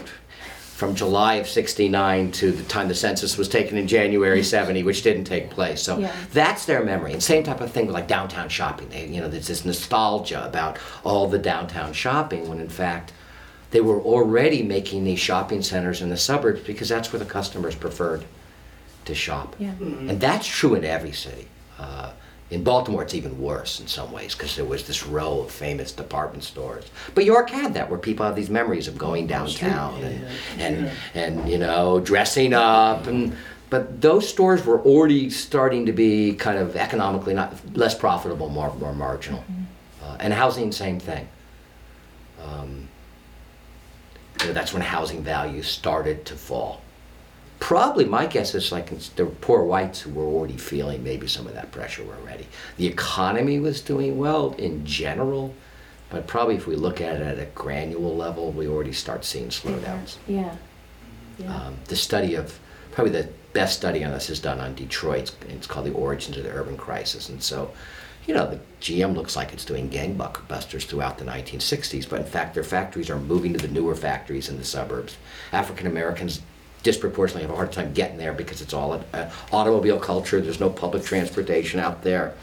from 0.81 0.95
July 0.95 1.35
of 1.35 1.47
69 1.47 2.31
to 2.31 2.51
the 2.51 2.63
time 2.63 2.87
the 2.87 2.95
census 2.95 3.37
was 3.37 3.47
taken 3.47 3.77
in 3.77 3.87
January 3.87 4.41
70, 4.41 4.81
which 4.81 5.03
didn't 5.03 5.25
take 5.25 5.51
place. 5.51 5.79
So 5.79 5.99
Yeah. 5.99 6.11
that's 6.33 6.65
their 6.65 6.83
memory. 6.83 7.13
And 7.13 7.21
same 7.21 7.43
type 7.43 7.61
of 7.61 7.71
thing 7.71 7.85
with 7.85 7.93
like 7.93 8.07
downtown 8.07 8.49
shopping. 8.49 8.89
They, 8.89 9.05
you 9.05 9.21
know, 9.21 9.27
there's 9.27 9.45
this 9.45 9.63
nostalgia 9.63 10.43
about 10.43 10.79
all 11.03 11.27
the 11.27 11.37
downtown 11.37 11.93
shopping 11.93 12.49
when 12.49 12.59
in 12.59 12.67
fact 12.67 13.13
they 13.69 13.79
were 13.79 14.01
already 14.01 14.63
making 14.63 15.03
these 15.03 15.19
shopping 15.19 15.61
centers 15.61 16.01
in 16.01 16.09
the 16.09 16.17
suburbs 16.17 16.61
because 16.61 16.89
that's 16.89 17.13
where 17.13 17.19
the 17.19 17.25
customers 17.25 17.75
preferred 17.75 18.23
to 19.05 19.13
shop. 19.13 19.55
Yeah. 19.59 19.73
And 19.79 20.19
that's 20.19 20.47
true 20.47 20.73
in 20.73 20.83
every 20.83 21.11
city. 21.11 21.47
Uh, 21.77 22.09
in 22.51 22.63
Baltimore, 22.65 23.01
it's 23.01 23.15
even 23.15 23.39
worse 23.39 23.79
in 23.79 23.87
some 23.87 24.11
ways 24.11 24.35
because 24.35 24.57
there 24.57 24.65
was 24.65 24.85
this 24.85 25.07
row 25.07 25.39
of 25.39 25.51
famous 25.51 25.93
department 25.93 26.43
stores. 26.43 26.85
But 27.15 27.23
York 27.23 27.49
had 27.49 27.73
that, 27.75 27.89
where 27.89 27.97
people 27.97 28.25
have 28.25 28.35
these 28.35 28.49
memories 28.49 28.89
of 28.89 28.97
going 28.97 29.25
downtown 29.25 30.03
and, 30.03 30.27
and, 30.59 30.91
and 31.15 31.49
you 31.49 31.57
know 31.57 32.01
dressing 32.01 32.53
up 32.53 33.07
and 33.07 33.35
but 33.69 34.01
those 34.01 34.27
stores 34.27 34.65
were 34.65 34.81
already 34.81 35.29
starting 35.29 35.85
to 35.85 35.93
be 35.93 36.33
kind 36.33 36.57
of 36.57 36.75
economically 36.75 37.33
not 37.33 37.55
less 37.73 37.95
profitable, 37.95 38.49
more 38.49 38.75
more 38.75 38.93
marginal. 38.93 39.43
Uh, 40.03 40.17
and 40.19 40.33
housing, 40.33 40.73
same 40.73 40.99
thing. 40.99 41.29
Um, 42.43 42.89
you 44.41 44.47
know, 44.47 44.53
that's 44.53 44.73
when 44.73 44.81
housing 44.81 45.23
values 45.23 45.67
started 45.67 46.25
to 46.25 46.35
fall. 46.35 46.81
Probably 47.61 48.05
my 48.05 48.25
guess 48.25 48.55
is 48.55 48.71
like 48.71 48.89
the 49.15 49.27
poor 49.27 49.63
whites 49.63 50.01
who 50.01 50.09
were 50.09 50.25
already 50.25 50.57
feeling 50.57 51.03
maybe 51.03 51.27
some 51.27 51.45
of 51.45 51.53
that 51.53 51.71
pressure 51.71 52.03
already. 52.03 52.47
The 52.77 52.87
economy 52.87 53.59
was 53.59 53.81
doing 53.81 54.17
well 54.17 54.53
in 54.57 54.83
general, 54.83 55.53
but 56.09 56.25
probably 56.25 56.55
if 56.55 56.65
we 56.65 56.75
look 56.75 57.01
at 57.01 57.17
it 57.17 57.21
at 57.21 57.37
a 57.37 57.45
granular 57.53 58.09
level, 58.09 58.51
we 58.51 58.67
already 58.67 58.91
start 58.91 59.23
seeing 59.23 59.49
slowdowns. 59.49 60.17
Yeah. 60.27 60.55
Yeah. 61.37 61.55
Um, 61.55 61.77
the 61.85 61.95
study 61.95 62.33
of 62.33 62.59
probably 62.93 63.13
the 63.13 63.29
best 63.53 63.77
study 63.77 64.03
on 64.03 64.11
this 64.11 64.31
is 64.31 64.39
done 64.39 64.59
on 64.59 64.73
Detroit. 64.73 65.33
It's 65.47 65.67
called 65.67 65.85
the 65.85 65.93
Origins 65.93 66.37
of 66.37 66.43
the 66.43 66.51
Urban 66.51 66.75
Crisis, 66.77 67.29
and 67.29 67.41
so. 67.41 67.71
You 68.27 68.35
know, 68.35 68.47
the 68.47 68.59
GM 68.81 69.15
looks 69.15 69.35
like 69.35 69.51
it's 69.51 69.65
doing 69.65 69.89
gangbusters 69.89 70.85
throughout 70.85 71.17
the 71.17 71.25
1960s, 71.25 72.07
but 72.07 72.19
in 72.19 72.27
fact, 72.27 72.53
their 72.53 72.63
factories 72.63 73.09
are 73.09 73.17
moving 73.17 73.51
to 73.51 73.59
the 73.59 73.67
newer 73.67 73.95
factories 73.95 74.47
in 74.47 74.59
the 74.59 74.63
suburbs. 74.63 75.17
African 75.51 75.87
Americans 75.87 76.39
disproportionately 76.83 77.43
have 77.43 77.51
a 77.51 77.55
hard 77.55 77.71
time 77.71 77.93
getting 77.93 78.17
there 78.17 78.33
because 78.33 78.61
it's 78.61 78.73
all 78.73 78.93
an 78.93 79.29
automobile 79.51 79.99
culture. 79.99 80.41
There's 80.41 80.59
no 80.59 80.69
public 80.69 81.03
transportation 81.03 81.79
out 81.79 82.01
there. 82.01 82.33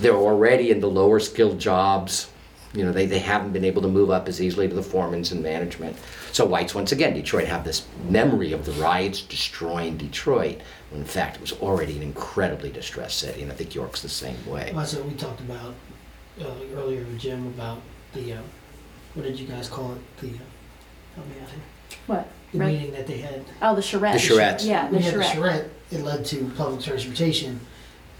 They're 0.00 0.16
already 0.16 0.70
in 0.70 0.80
the 0.80 0.88
lower 0.88 1.20
skilled 1.20 1.58
jobs. 1.58 2.30
You 2.72 2.84
know, 2.84 2.92
they, 2.92 3.06
they 3.06 3.18
haven't 3.18 3.52
been 3.52 3.64
able 3.64 3.82
to 3.82 3.88
move 3.88 4.10
up 4.10 4.28
as 4.28 4.40
easily 4.40 4.68
to 4.68 4.74
the 4.74 4.80
foremans 4.80 5.32
and 5.32 5.42
management. 5.42 5.96
So 6.32 6.46
whites, 6.46 6.74
once 6.74 6.92
again, 6.92 7.14
Detroit 7.14 7.48
have 7.48 7.64
this 7.64 7.86
memory 8.08 8.52
of 8.52 8.64
the 8.64 8.72
riots 8.72 9.22
destroying 9.22 9.96
Detroit, 9.96 10.60
when 10.90 11.00
in 11.00 11.06
fact 11.06 11.36
it 11.36 11.40
was 11.40 11.52
already 11.54 11.96
an 11.96 12.02
incredibly 12.02 12.70
distressed 12.70 13.18
city, 13.18 13.42
and 13.42 13.50
I 13.50 13.56
think 13.56 13.74
York's 13.74 14.02
the 14.02 14.08
same 14.08 14.38
way. 14.46 14.70
Well, 14.72 14.80
That's 14.80 14.94
what 14.94 15.06
we 15.06 15.14
talked 15.14 15.40
about 15.40 15.74
uh, 16.40 16.54
earlier 16.76 17.00
with 17.00 17.18
Jim 17.18 17.46
about 17.48 17.80
the, 18.12 18.34
uh, 18.34 18.42
what 19.14 19.24
did 19.24 19.38
you 19.38 19.48
guys 19.48 19.68
call 19.68 19.92
it? 19.92 20.16
The, 20.20 20.28
uh, 20.28 21.16
help 21.16 21.26
me 21.26 21.34
out 21.42 21.50
here. 21.50 21.60
What? 22.06 22.28
The 22.52 22.58
Right. 22.58 22.72
meeting 22.74 22.92
that 22.92 23.06
they 23.06 23.18
had. 23.18 23.44
Oh, 23.62 23.74
the 23.76 23.82
charrette. 23.82 24.14
The 24.14 24.18
charrettes. 24.18 24.64
Yeah, 24.64 24.86
the 24.88 24.94
When 24.96 25.04
you 25.04 25.10
had 25.10 25.12
charrette. 25.12 25.28
the 25.28 25.34
charrette, 25.34 25.70
it 25.92 26.02
led 26.02 26.24
to 26.26 26.50
public 26.56 26.80
transportation, 26.80 27.60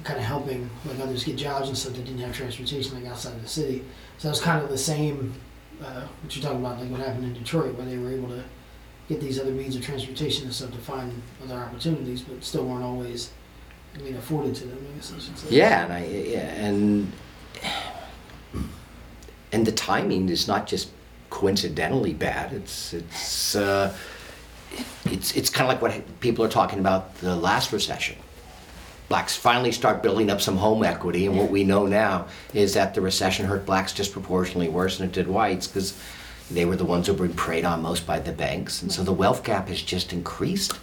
kind 0.04 0.18
of 0.18 0.24
helping 0.24 0.70
like 0.86 1.00
others 1.00 1.24
get 1.24 1.36
jobs 1.36 1.68
and 1.68 1.76
stuff 1.76 1.94
that 1.94 2.04
didn't 2.04 2.20
have 2.20 2.34
transportation 2.34 2.94
like 2.94 3.10
outside 3.10 3.34
of 3.34 3.42
the 3.42 3.48
city. 3.48 3.84
So 4.18 4.28
it 4.28 4.30
was 4.32 4.40
kind 4.40 4.62
of 4.62 4.70
the 4.70 4.78
same, 4.78 5.34
uh, 5.82 6.02
what 6.22 6.34
you're 6.36 6.42
talking 6.44 6.60
about, 6.64 6.78
like 6.80 6.90
what 6.90 7.00
happened 7.00 7.24
in 7.24 7.32
Detroit, 7.34 7.74
where 7.76 7.86
they 7.86 7.98
were 7.98 8.10
able 8.12 8.28
to 8.28 8.42
get 9.08 9.20
these 9.20 9.40
other 9.40 9.50
means 9.50 9.74
of 9.74 9.82
transportation 9.82 10.44
and 10.44 10.54
stuff 10.54 10.70
to 10.70 10.78
find 10.78 11.20
other 11.42 11.56
opportunities, 11.56 12.22
but 12.22 12.42
still 12.44 12.64
weren't 12.64 12.84
always, 12.84 13.30
I 13.96 13.98
mean, 14.02 14.14
afforded 14.16 14.54
to 14.56 14.66
them. 14.66 14.78
I 14.92 14.96
guess 14.96 15.12
I 15.12 15.18
should 15.18 15.36
say. 15.38 15.48
Yeah, 15.50 15.84
and 15.84 15.92
I 15.92 16.04
yeah, 16.06 16.38
and 16.54 17.12
and 19.52 19.66
the 19.66 19.72
timing 19.72 20.28
is 20.28 20.46
not 20.46 20.66
just 20.66 20.90
coincidentally 21.30 22.14
bad. 22.14 22.52
It's 22.52 22.92
it's 22.92 23.56
uh, 23.56 23.92
it's 25.04 25.36
it's 25.36 25.50
kind 25.50 25.70
of 25.70 25.74
like 25.74 25.82
what 25.82 26.20
people 26.20 26.44
are 26.44 26.48
talking 26.48 26.78
about 26.78 27.14
the 27.16 27.34
last 27.34 27.72
recession. 27.72 28.16
Blacks 29.08 29.34
finally 29.34 29.72
start 29.72 30.02
building 30.02 30.30
up 30.30 30.40
some 30.40 30.56
home 30.56 30.84
equity, 30.84 31.26
and 31.26 31.36
what 31.36 31.50
we 31.50 31.64
know 31.64 31.86
now 31.86 32.26
is 32.54 32.74
that 32.74 32.94
the 32.94 33.00
recession 33.00 33.46
hurt 33.46 33.66
blacks 33.66 33.92
disproportionately 33.92 34.68
worse 34.68 34.98
than 34.98 35.08
it 35.08 35.12
did 35.12 35.26
whites 35.26 35.66
because 35.66 35.98
they 36.50 36.64
were 36.64 36.76
the 36.76 36.84
ones 36.84 37.08
who 37.08 37.14
were 37.14 37.28
preyed 37.28 37.64
on 37.64 37.82
most 37.82 38.06
by 38.06 38.20
the 38.20 38.32
banks, 38.32 38.82
and 38.82 38.92
so 38.92 39.02
the 39.02 39.12
wealth 39.12 39.42
gap 39.42 39.68
has 39.68 39.82
just 39.82 40.12
increased. 40.12 40.78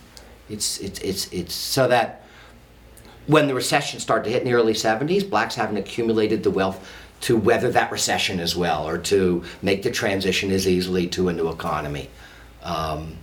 It's 0.49 0.79
it's 0.79 0.99
it's 0.99 1.31
it's 1.31 1.53
so 1.53 1.87
that 1.87 2.23
when 3.27 3.47
the 3.47 3.53
recession 3.53 3.99
started 3.99 4.25
to 4.25 4.29
hit 4.31 4.41
in 4.41 4.47
the 4.47 4.53
early 4.53 4.73
70s, 4.73 5.29
blacks 5.29 5.55
haven't 5.55 5.77
accumulated 5.77 6.43
the 6.43 6.51
wealth 6.51 6.89
to 7.19 7.35
weather 7.35 7.69
that 7.71 7.91
recession 7.91 8.39
as 8.39 8.55
well 8.55 8.87
or 8.87 8.97
to 8.97 9.43
make 9.61 9.83
the 9.83 9.91
transition 9.91 10.51
as 10.51 10.67
easily 10.67 11.07
to 11.07 11.29
a 11.29 11.33
new 11.33 11.49
economy. 11.49 12.09
Um, 12.63 13.17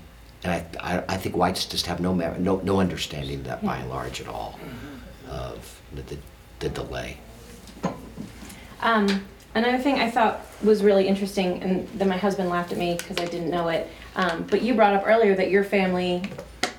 and 0.44 0.52
I, 0.52 0.96
I, 0.96 1.04
I 1.09 1.16
think 1.16 1.37
whites 1.37 1.64
just 1.64 1.87
have 1.87 2.00
no, 2.00 2.14
mer- 2.14 2.37
no, 2.38 2.57
no 2.61 2.78
understanding 2.78 3.40
of 3.40 3.44
that 3.44 3.64
by 3.64 3.78
and 3.78 3.88
large 3.88 4.20
at 4.20 4.28
all 4.28 4.59
of 5.28 5.80
the, 5.94 6.02
the, 6.02 6.18
the 6.61 6.68
delay. 6.68 7.16
Um, 8.80 9.24
another 9.54 9.78
thing 9.78 9.96
I 9.96 10.11
thought 10.11 10.42
was 10.62 10.83
really 10.83 11.09
interesting, 11.09 11.62
and 11.62 11.88
then 11.88 12.09
my 12.09 12.18
husband 12.18 12.50
laughed 12.50 12.72
at 12.72 12.78
me 12.78 12.96
because 12.96 13.16
I 13.18 13.24
didn't 13.24 13.50
know 13.50 13.68
it. 13.68 13.90
Um, 14.16 14.46
but 14.50 14.61
you 14.61 14.74
brought 14.74 14.94
up 14.94 15.04
earlier 15.07 15.35
that 15.35 15.50
your 15.50 15.64
family 15.64 16.22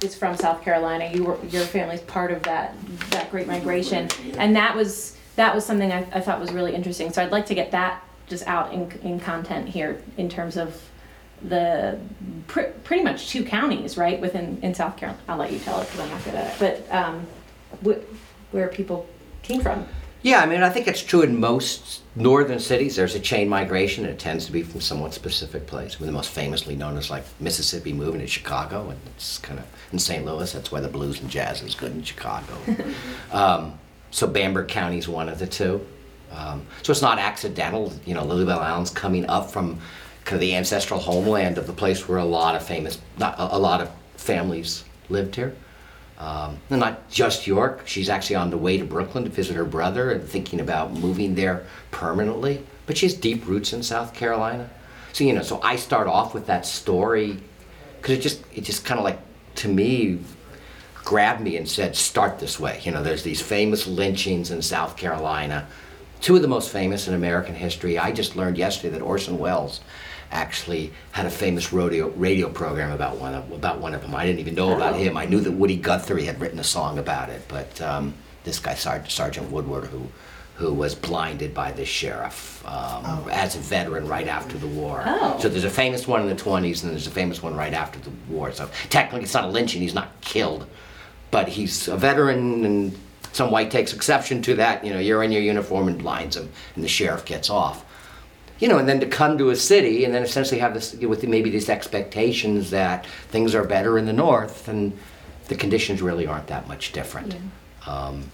is 0.04 0.16
from 0.16 0.38
South 0.38 0.62
Carolina. 0.62 1.10
You 1.12 1.24
were 1.24 1.44
your 1.46 1.64
family's 1.64 2.02
part 2.02 2.32
of 2.32 2.44
that 2.44 2.76
that 3.10 3.32
Great 3.32 3.48
Migration, 3.48 4.08
and 4.38 4.56
that 4.56 4.76
was 4.76 5.18
that 5.36 5.54
was 5.54 5.66
something 5.66 5.92
I, 5.92 6.02
I 6.14 6.22
thought 6.22 6.40
was 6.40 6.52
really 6.52 6.76
interesting. 6.76 7.12
So 7.12 7.24
I'd 7.24 7.32
like 7.32 7.48
to 7.48 7.56
get 7.56 7.72
that 7.72 8.04
just 8.28 8.46
out 8.48 8.72
in 8.74 8.92
in 9.04 9.20
content 9.20 9.68
here 9.68 10.02
in 10.18 10.30
terms 10.30 10.56
of 10.56 10.80
the 11.42 12.00
pr- 12.48 12.72
pretty 12.84 13.04
much 13.04 13.30
two 13.30 13.44
counties 13.44 13.98
right 13.98 14.20
within 14.20 14.60
in 14.62 14.74
South 14.74 14.98
Carolina. 14.98 15.22
I'll 15.28 15.38
let 15.38 15.52
you 15.52 15.60
tell 15.60 15.80
it 15.82 15.86
because 15.86 16.00
I'm 16.00 16.10
not 16.10 16.24
good 16.24 16.36
at 16.36 16.54
it. 16.54 16.60
But 16.90 16.96
um, 16.96 17.28
wh- 17.86 18.54
where 18.54 18.68
people 18.68 19.08
came 19.44 19.62
from. 19.62 19.88
Yeah, 20.22 20.40
I 20.40 20.48
mean, 20.48 20.64
I 20.64 20.72
think 20.72 20.88
it's 20.88 21.04
true 21.04 21.22
in 21.22 21.40
most 21.40 22.02
northern 22.16 22.60
cities. 22.60 22.96
There's 22.96 23.14
a 23.14 23.20
chain 23.20 23.48
migration, 23.48 24.06
and 24.06 24.14
it 24.14 24.20
tends 24.20 24.48
to 24.48 24.52
be 24.52 24.64
from 24.64 24.82
somewhat 24.82 25.14
specific 25.14 25.68
place. 25.68 25.96
I 25.96 26.00
mean, 26.00 26.08
the 26.08 26.14
most 26.14 26.32
famously 26.32 26.76
known 26.76 26.98
is 26.98 27.12
like 27.12 27.24
Mississippi 27.40 27.94
moving 27.94 28.22
to 28.22 28.28
Chicago, 28.28 28.90
and 28.90 29.00
it's 29.16 29.38
kind 29.38 29.60
of 29.60 29.66
in 29.92 30.00
St. 30.00 30.26
Louis. 30.26 30.52
That's 30.52 30.72
why 30.72 30.80
the 30.80 30.88
blues 30.88 31.22
and 31.22 31.30
jazz 31.30 31.62
is 31.62 31.76
good 31.76 31.92
in 31.92 32.02
Chicago. 32.02 32.58
um, 33.32 33.78
so 34.10 34.26
Bamberg 34.26 34.68
County 34.68 34.98
is 34.98 35.08
one 35.08 35.30
of 35.30 35.38
the 35.38 35.46
two. 35.46 35.86
Um, 36.32 36.66
so 36.82 36.92
it's 36.92 37.04
not 37.04 37.20
accidental. 37.20 37.94
You 38.06 38.16
know, 38.16 38.26
Lillie 38.26 38.46
Belle 38.46 38.64
Allen's 38.64 38.90
coming 38.90 39.28
up 39.28 39.52
from 39.52 39.80
kind 40.26 40.36
of 40.36 40.42
the 40.42 40.56
ancestral 40.56 41.00
homeland 41.00 41.58
of 41.58 41.68
the 41.68 41.74
place 41.74 42.08
where 42.08 42.18
a 42.18 42.26
lot 42.26 42.56
of 42.56 42.64
famous, 42.64 43.00
not 43.18 43.38
a, 43.40 43.56
a 43.56 43.60
lot 43.60 43.80
of 43.80 43.90
families 44.18 44.84
lived 45.08 45.36
here. 45.36 45.56
Um, 46.18 46.60
and 46.70 46.80
not 46.80 47.10
just 47.10 47.46
York. 47.46 47.84
She's 47.86 48.10
actually 48.10 48.38
on 48.38 48.50
the 48.50 48.58
way 48.58 48.78
to 48.78 48.86
Brooklyn 48.86 49.26
to 49.26 49.30
visit 49.30 49.56
her 49.56 49.66
brother 49.66 50.12
and 50.12 50.28
thinking 50.28 50.60
about 50.60 50.94
moving 50.94 51.36
there 51.36 51.66
permanently. 51.92 52.66
But 52.86 52.98
she 52.98 53.06
has 53.06 53.14
deep 53.14 53.46
roots 53.46 53.74
in 53.74 53.84
South 53.84 54.14
Carolina. 54.14 54.70
So 55.14 55.24
you 55.24 55.34
know, 55.34 55.44
so 55.44 55.62
I 55.62 55.76
start 55.76 56.08
off 56.08 56.34
with 56.34 56.48
that 56.48 56.66
story 56.66 57.38
because 57.98 58.18
it 58.18 58.22
just 58.22 58.44
it 58.54 58.62
just 58.62 58.86
kind 58.86 58.98
of 58.98 59.04
like 59.04 59.20
to 59.56 59.68
me 59.68 60.20
grabbed 60.96 61.42
me 61.42 61.58
and 61.58 61.68
said, 61.68 61.96
"Start 61.96 62.40
this 62.40 62.60
way." 62.60 62.80
You 62.84 62.92
know, 62.92 63.04
there's 63.04 63.24
these 63.24 63.42
famous 63.42 63.86
lynchings 63.86 64.52
in 64.52 64.62
South 64.62 64.98
Carolina, 64.98 65.68
two 66.22 66.36
of 66.36 66.42
the 66.42 66.48
most 66.48 66.72
famous 66.72 67.08
in 67.08 67.14
American 67.14 67.56
history. 67.56 67.98
I 67.98 68.12
just 68.12 68.36
learned 68.36 68.58
yesterday 68.58 68.90
that 68.98 69.02
Orson 69.02 69.38
Welles 69.38 69.82
actually 70.36 70.92
had 71.12 71.26
a 71.26 71.30
famous 71.30 71.72
radio 71.72 72.10
radio 72.10 72.50
program 72.50 72.92
about 72.92 73.18
one 73.18 73.34
of 73.34 73.52
about 73.52 73.80
one 73.80 73.94
of 73.96 74.02
them. 74.02 74.14
I 74.14 74.26
didn't 74.26 74.40
even 74.40 74.56
know 74.56 74.76
about 74.76 74.96
him. 74.96 75.16
I 75.18 75.26
knew 75.26 75.40
that 75.40 75.52
Woody 75.52 75.78
Guthrie 75.78 76.26
had 76.26 76.40
written 76.42 76.60
a 76.60 76.64
song 76.64 77.00
about 77.00 77.30
it, 77.30 77.42
but 77.48 77.82
um, 77.82 78.14
this 78.44 78.60
guy 78.60 78.76
Sergeant, 78.76 79.12
Sergeant 79.12 79.50
Woodard, 79.50 79.86
who 79.86 80.08
who 80.56 80.74
was 80.74 80.96
blinded 80.96 81.54
by 81.54 81.72
the 81.72 81.86
sheriff 81.86 82.66
um, 82.66 83.28
as 83.30 83.56
a 83.56 83.60
veteran 83.60 84.08
right 84.08 84.28
after 84.28 84.58
the 84.58 84.68
war. 84.68 85.04
Oh. 85.06 85.38
So 85.40 85.50
there's 85.50 85.66
a 85.66 85.70
famous 85.70 86.08
one 86.08 86.22
in 86.22 86.30
the 86.30 86.42
20s, 86.42 86.82
and 86.82 86.92
there's 86.94 87.08
a 87.08 87.12
famous 87.12 87.44
one 87.44 87.56
right 87.56 87.74
after 87.74 88.00
the 88.00 88.12
war. 88.30 88.54
So 88.54 88.70
technically, 88.90 89.24
it's 89.24 89.34
not 89.34 89.44
a 89.46 89.50
lynching. 89.50 89.82
He's 89.82 89.94
not 89.94 90.10
killed, 90.22 90.66
but 91.32 91.50
he's 91.50 91.88
a 91.88 91.98
veteran, 91.98 92.66
and 92.66 92.98
some 93.32 93.52
white 93.52 93.70
takes 93.72 93.94
exception 93.94 94.42
to 94.44 94.56
that. 94.56 94.84
You 94.86 94.94
know, 94.94 95.00
you're 95.00 95.24
in 95.24 95.32
your 95.32 95.42
uniform 95.42 95.88
and 95.88 95.98
blinds 95.98 96.36
him, 96.36 96.50
and 96.76 96.84
the 96.84 96.90
sheriff 96.90 97.26
gets 97.26 97.50
off 97.50 97.85
you 98.60 98.68
know, 98.68 98.78
and 98.78 98.88
then 98.88 99.00
to 99.00 99.06
come 99.06 99.38
to 99.38 99.50
a 99.50 99.56
city 99.56 100.06
and 100.06 100.14
then 100.14 100.24
essentially 100.24 100.60
have 100.60 100.74
this 100.74 100.94
with 100.96 101.28
maybe 101.28 101.50
these 101.50 101.70
expectations 101.70 102.70
that 102.70 103.06
things 103.30 103.54
are 103.54 103.64
better 103.64 103.98
in 103.98 104.06
the 104.06 104.14
north, 104.14 104.68
and 104.68 104.98
the 105.48 105.56
conditions 105.56 106.02
really 106.02 106.26
aren't 106.26 106.48
that 106.48 106.68
much 106.68 106.92
different. 106.92 107.36
Um, 107.86 108.32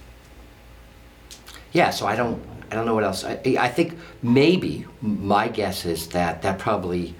yeah, 1.73 1.89
so 1.89 2.05
I 2.05 2.15
don't, 2.15 2.41
I 2.71 2.75
don't 2.75 2.85
know 2.85 2.93
what 2.93 3.03
else. 3.03 3.23
I, 3.23 3.39
I 3.59 3.67
think 3.67 3.97
maybe 4.21 4.85
my 5.01 5.47
guess 5.47 5.85
is 5.85 6.07
that 6.09 6.41
that 6.43 6.59
probably, 6.59 7.15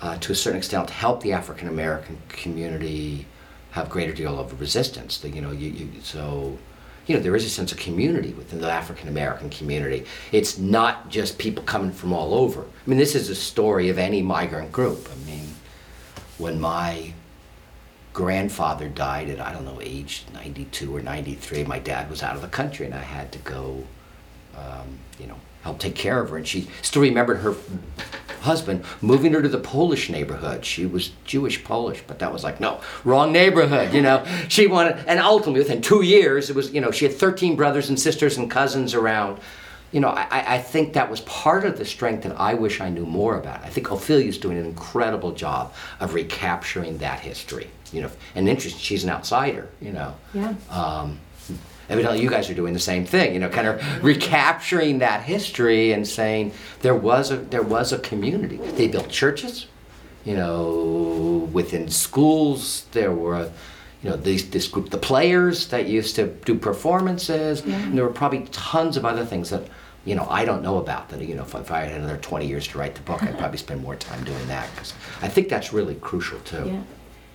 uh, 0.00 0.18
to 0.18 0.32
a 0.32 0.34
certain 0.34 0.58
extent, 0.58 0.90
helped 0.90 1.22
the 1.22 1.32
African 1.32 1.68
American 1.68 2.18
community 2.28 3.26
have 3.70 3.88
greater 3.88 4.12
deal 4.12 4.38
of 4.38 4.60
resistance. 4.60 5.24
You 5.24 5.40
know, 5.40 5.50
you, 5.50 5.70
you 5.70 5.88
so 6.02 6.58
you 7.06 7.16
know, 7.16 7.22
there 7.22 7.34
is 7.34 7.44
a 7.44 7.50
sense 7.50 7.72
of 7.72 7.78
community 7.78 8.32
within 8.32 8.60
the 8.60 8.70
African 8.70 9.08
American 9.08 9.50
community. 9.50 10.04
It's 10.30 10.58
not 10.58 11.08
just 11.08 11.38
people 11.38 11.64
coming 11.64 11.92
from 11.92 12.12
all 12.12 12.34
over. 12.34 12.62
I 12.62 12.90
mean, 12.90 12.98
this 12.98 13.14
is 13.14 13.28
a 13.28 13.34
story 13.34 13.88
of 13.88 13.98
any 13.98 14.22
migrant 14.22 14.70
group. 14.70 15.08
I 15.10 15.26
mean, 15.26 15.48
when 16.38 16.60
my 16.60 17.12
grandfather 18.12 18.88
died 18.88 19.30
at, 19.30 19.40
I 19.40 19.52
don't 19.52 19.64
know, 19.64 19.80
age 19.80 20.24
92 20.34 20.94
or 20.94 21.00
93, 21.00 21.64
my 21.64 21.78
dad 21.78 22.10
was 22.10 22.22
out 22.22 22.36
of 22.36 22.42
the 22.42 22.48
country 22.48 22.86
and 22.86 22.94
I 22.94 23.02
had 23.02 23.32
to 23.32 23.38
go, 23.38 23.84
um, 24.56 24.98
you 25.18 25.26
know, 25.26 25.40
help 25.62 25.78
take 25.78 25.94
care 25.94 26.20
of 26.20 26.30
her. 26.30 26.36
And 26.36 26.46
she 26.46 26.68
still 26.82 27.02
remembered 27.02 27.38
her 27.38 27.54
husband, 28.42 28.84
moving 29.00 29.32
her 29.32 29.42
to 29.42 29.48
the 29.48 29.58
Polish 29.58 30.10
neighborhood. 30.10 30.64
She 30.64 30.86
was 30.86 31.12
Jewish 31.24 31.62
Polish, 31.64 32.02
but 32.06 32.18
that 32.18 32.32
was 32.32 32.44
like, 32.44 32.60
no, 32.60 32.80
wrong 33.04 33.32
neighborhood, 33.32 33.92
you 33.94 34.02
know. 34.02 34.24
She 34.48 34.66
wanted, 34.66 34.98
and 35.06 35.18
ultimately 35.18 35.60
within 35.60 35.80
two 35.82 36.02
years, 36.02 36.50
it 36.50 36.56
was, 36.56 36.72
you 36.72 36.80
know, 36.80 36.90
she 36.90 37.04
had 37.06 37.14
13 37.14 37.56
brothers 37.56 37.88
and 37.88 37.98
sisters 37.98 38.36
and 38.36 38.50
cousins 38.50 38.94
around. 38.94 39.40
You 39.92 40.00
know, 40.00 40.08
I, 40.08 40.54
I 40.54 40.58
think 40.58 40.94
that 40.94 41.10
was 41.10 41.20
part 41.22 41.64
of 41.66 41.76
the 41.76 41.84
strength 41.84 42.22
that 42.22 42.40
I 42.40 42.54
wish 42.54 42.80
I 42.80 42.88
knew 42.88 43.04
more 43.04 43.36
about. 43.36 43.62
I 43.62 43.68
think 43.68 43.92
Ophelia's 43.92 44.38
doing 44.38 44.56
an 44.56 44.64
incredible 44.64 45.32
job 45.32 45.74
of 46.00 46.14
recapturing 46.14 46.98
that 46.98 47.20
history. 47.20 47.68
You 47.92 48.02
know, 48.02 48.10
and 48.34 48.48
interesting, 48.48 48.80
she's 48.80 49.04
an 49.04 49.10
outsider, 49.10 49.68
you 49.82 49.92
know. 49.92 50.14
Yeah. 50.32 50.54
Um, 50.70 51.20
evidently, 51.92 52.20
you 52.22 52.30
guys 52.30 52.48
are 52.50 52.54
doing 52.54 52.72
the 52.74 52.80
same 52.80 53.04
thing. 53.04 53.34
You 53.34 53.40
know, 53.40 53.48
kind 53.48 53.68
of 53.68 53.80
recapturing 54.02 54.98
that 55.00 55.22
history 55.22 55.92
and 55.92 56.06
saying 56.06 56.52
there 56.80 56.94
was 56.94 57.30
a 57.30 57.36
there 57.36 57.62
was 57.62 57.92
a 57.92 57.98
community. 57.98 58.56
They 58.56 58.88
built 58.88 59.08
churches. 59.08 59.66
You 60.24 60.36
know, 60.36 61.48
within 61.52 61.88
schools 61.88 62.86
there 62.92 63.12
were. 63.12 63.50
You 64.04 64.10
know, 64.10 64.16
these, 64.16 64.50
this 64.50 64.66
group, 64.66 64.90
the 64.90 64.98
players 64.98 65.68
that 65.68 65.86
used 65.86 66.16
to 66.16 66.26
do 66.44 66.56
performances, 66.58 67.62
Yeah. 67.64 67.76
and 67.76 67.96
there 67.96 68.04
were 68.04 68.10
probably 68.12 68.48
tons 68.50 68.96
of 68.96 69.04
other 69.04 69.24
things 69.24 69.50
that, 69.50 69.62
you 70.04 70.16
know, 70.16 70.26
I 70.28 70.44
don't 70.44 70.60
know 70.60 70.78
about. 70.78 71.08
That 71.10 71.20
you 71.22 71.36
know, 71.36 71.42
if, 71.44 71.54
if 71.54 71.70
I 71.70 71.82
had 71.84 72.00
another 72.00 72.16
20 72.16 72.44
years 72.48 72.66
to 72.66 72.78
write 72.78 72.96
the 72.96 73.00
book, 73.02 73.22
I'd 73.22 73.38
probably 73.38 73.58
spend 73.58 73.80
more 73.80 73.94
time 73.94 74.24
doing 74.24 74.44
that 74.48 74.68
because 74.74 74.92
I 75.20 75.28
think 75.28 75.48
that's 75.48 75.72
really 75.72 75.94
crucial 75.94 76.40
too. 76.40 76.64
Yeah. 76.66 76.82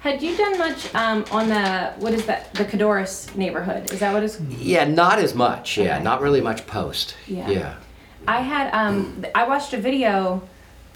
Had 0.07 0.23
you 0.23 0.37
done 0.37 0.57
much 0.57 0.95
um, 0.95 1.25
on 1.31 1.49
the 1.49 1.93
what 1.97 2.13
is 2.13 2.25
that 2.27 2.53
the 2.53 2.63
Codorus 2.63 3.35
neighborhood? 3.35 3.91
Is 3.91 3.99
that 3.99 4.13
what 4.13 4.23
it's? 4.23 4.39
Yeah, 4.39 4.85
not 4.85 5.19
as 5.19 5.35
much. 5.35 5.77
Yeah, 5.77 5.95
Okay. 5.95 6.03
not 6.03 6.21
really 6.21 6.39
much 6.39 6.65
post. 6.65 7.17
Yeah. 7.27 7.49
Yeah. 7.49 7.75
I 8.25 8.39
had 8.39 8.73
um, 8.73 9.25
I 9.35 9.45
watched 9.45 9.73
a 9.73 9.77
video 9.77 10.41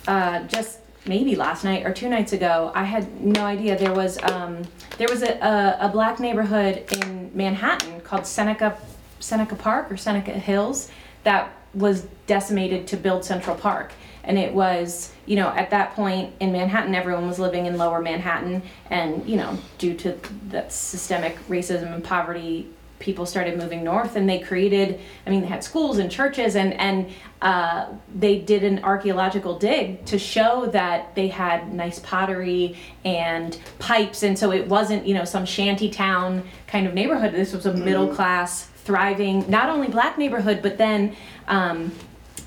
uh, 0.07 0.43
just 0.43 0.79
maybe 1.05 1.35
last 1.35 1.65
night 1.65 1.85
or 1.85 1.91
two 1.91 2.07
nights 2.07 2.31
ago. 2.31 2.71
I 2.73 2.85
had 2.85 3.19
no 3.19 3.43
idea 3.45 3.77
there 3.77 3.93
was 3.93 4.17
um, 4.23 4.61
there 4.97 5.09
was 5.09 5.23
a, 5.23 5.33
a, 5.45 5.87
a 5.87 5.89
black 5.89 6.21
neighborhood 6.21 6.85
in 7.03 7.31
Manhattan 7.33 7.99
called 7.99 8.25
Seneca 8.25 8.77
Seneca 9.19 9.55
Park 9.55 9.91
or 9.91 9.97
Seneca 9.97 10.31
Hills 10.31 10.89
that 11.25 11.51
was 11.73 12.07
decimated 12.27 12.87
to 12.87 12.95
build 12.95 13.25
Central 13.25 13.57
Park. 13.57 13.91
And 14.23 14.37
it 14.37 14.53
was, 14.53 15.11
you 15.25 15.35
know, 15.35 15.49
at 15.49 15.69
that 15.71 15.93
point 15.95 16.33
in 16.39 16.51
Manhattan, 16.51 16.93
everyone 16.95 17.27
was 17.27 17.39
living 17.39 17.65
in 17.65 17.77
lower 17.77 18.01
Manhattan. 18.01 18.61
And, 18.89 19.27
you 19.27 19.37
know, 19.37 19.57
due 19.77 19.95
to 19.95 20.17
that 20.49 20.71
systemic 20.71 21.37
racism 21.47 21.93
and 21.93 22.03
poverty, 22.03 22.69
people 22.99 23.25
started 23.25 23.57
moving 23.57 23.83
north 23.83 24.15
and 24.15 24.29
they 24.29 24.37
created 24.37 24.99
i 25.25 25.29
mean 25.31 25.41
they 25.41 25.47
had 25.47 25.63
schools 25.63 25.97
and 25.97 26.11
churches 26.11 26.55
and 26.55 26.71
and 26.75 27.11
uh, 27.41 27.87
they 28.13 28.37
did 28.37 28.63
an 28.63 28.83
archaeological 28.83 29.57
dig 29.57 30.05
to 30.05 30.19
show 30.19 30.67
that 30.67 31.15
they 31.15 31.27
had 31.27 31.73
nice 31.73 31.97
pottery 31.99 32.77
and 33.03 33.57
pipes. 33.79 34.21
And 34.21 34.37
so 34.37 34.51
it 34.51 34.67
wasn't 34.67 35.07
you 35.07 35.15
know 35.15 35.25
some 35.25 35.45
shanty 35.45 35.89
town 35.89 36.43
kind 36.67 36.85
of 36.85 36.93
neighborhood. 36.93 37.33
This 37.33 37.53
was 37.53 37.65
a 37.65 37.73
middle 37.73 38.07
class 38.13 38.65
thriving 38.83 39.49
not 39.49 39.69
only 39.69 39.87
black 39.87 40.17
neighborhood 40.17 40.59
but 40.61 40.77
then 40.77 41.15
um, 41.47 41.91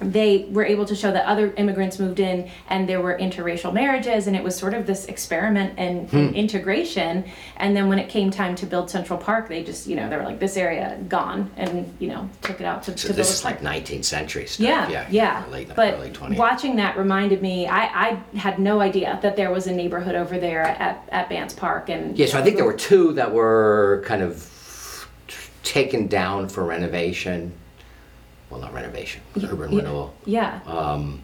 they 0.00 0.46
were 0.50 0.64
able 0.64 0.84
to 0.84 0.94
show 0.94 1.12
that 1.12 1.24
other 1.26 1.52
immigrants 1.56 1.98
moved 1.98 2.20
in 2.20 2.50
and 2.68 2.88
there 2.88 3.00
were 3.00 3.16
interracial 3.16 3.72
marriages 3.72 4.26
and 4.26 4.36
it 4.36 4.42
was 4.42 4.56
sort 4.56 4.74
of 4.74 4.86
this 4.86 5.06
experiment 5.06 5.78
in, 5.78 6.08
in 6.08 6.28
hmm. 6.28 6.34
integration 6.34 7.24
and 7.56 7.76
then 7.76 7.88
when 7.88 7.98
it 7.98 8.08
came 8.08 8.30
time 8.30 8.54
to 8.56 8.66
build 8.66 8.90
central 8.90 9.18
park 9.18 9.48
they 9.48 9.62
just 9.62 9.86
you 9.86 9.94
know 9.96 10.08
they 10.08 10.16
were 10.16 10.24
like 10.24 10.38
this 10.40 10.56
area 10.56 10.98
gone 11.08 11.50
and 11.56 11.94
you 12.00 12.08
know 12.08 12.28
took 12.42 12.60
it 12.60 12.66
out 12.66 12.82
to, 12.82 12.96
So 12.98 13.08
to 13.08 13.14
this 13.14 13.32
is 13.32 13.44
like 13.44 13.60
19th 13.60 14.04
century 14.04 14.46
stuff. 14.46 14.66
yeah 14.66 14.88
Yeah. 14.90 15.06
yeah, 15.10 15.44
Late, 15.50 15.70
but 15.74 15.94
early 15.94 16.10
20th. 16.10 16.36
watching 16.36 16.76
that 16.76 16.96
reminded 16.96 17.40
me 17.40 17.66
I, 17.66 17.84
I 17.84 18.36
had 18.36 18.58
no 18.58 18.80
idea 18.80 19.18
that 19.22 19.36
there 19.36 19.52
was 19.52 19.66
a 19.66 19.72
neighborhood 19.72 20.14
over 20.14 20.38
there 20.38 20.62
at, 20.62 21.08
at 21.12 21.28
Bance 21.28 21.54
Park 21.54 21.88
and 21.88 22.18
Yeah, 22.18 22.26
so 22.26 22.38
I 22.38 22.42
think 22.42 22.56
there 22.56 22.66
were 22.66 22.72
two 22.72 23.12
that 23.12 23.32
were 23.32 24.02
kind 24.06 24.22
of 24.22 24.50
taken 25.62 26.06
down 26.06 26.48
for 26.48 26.64
renovation. 26.64 27.52
Well, 28.50 28.60
not 28.60 28.72
renovation, 28.74 29.22
urban 29.36 29.72
yeah, 29.72 29.78
renewal. 29.78 30.14
yeah 30.26 30.60
Um, 30.66 31.20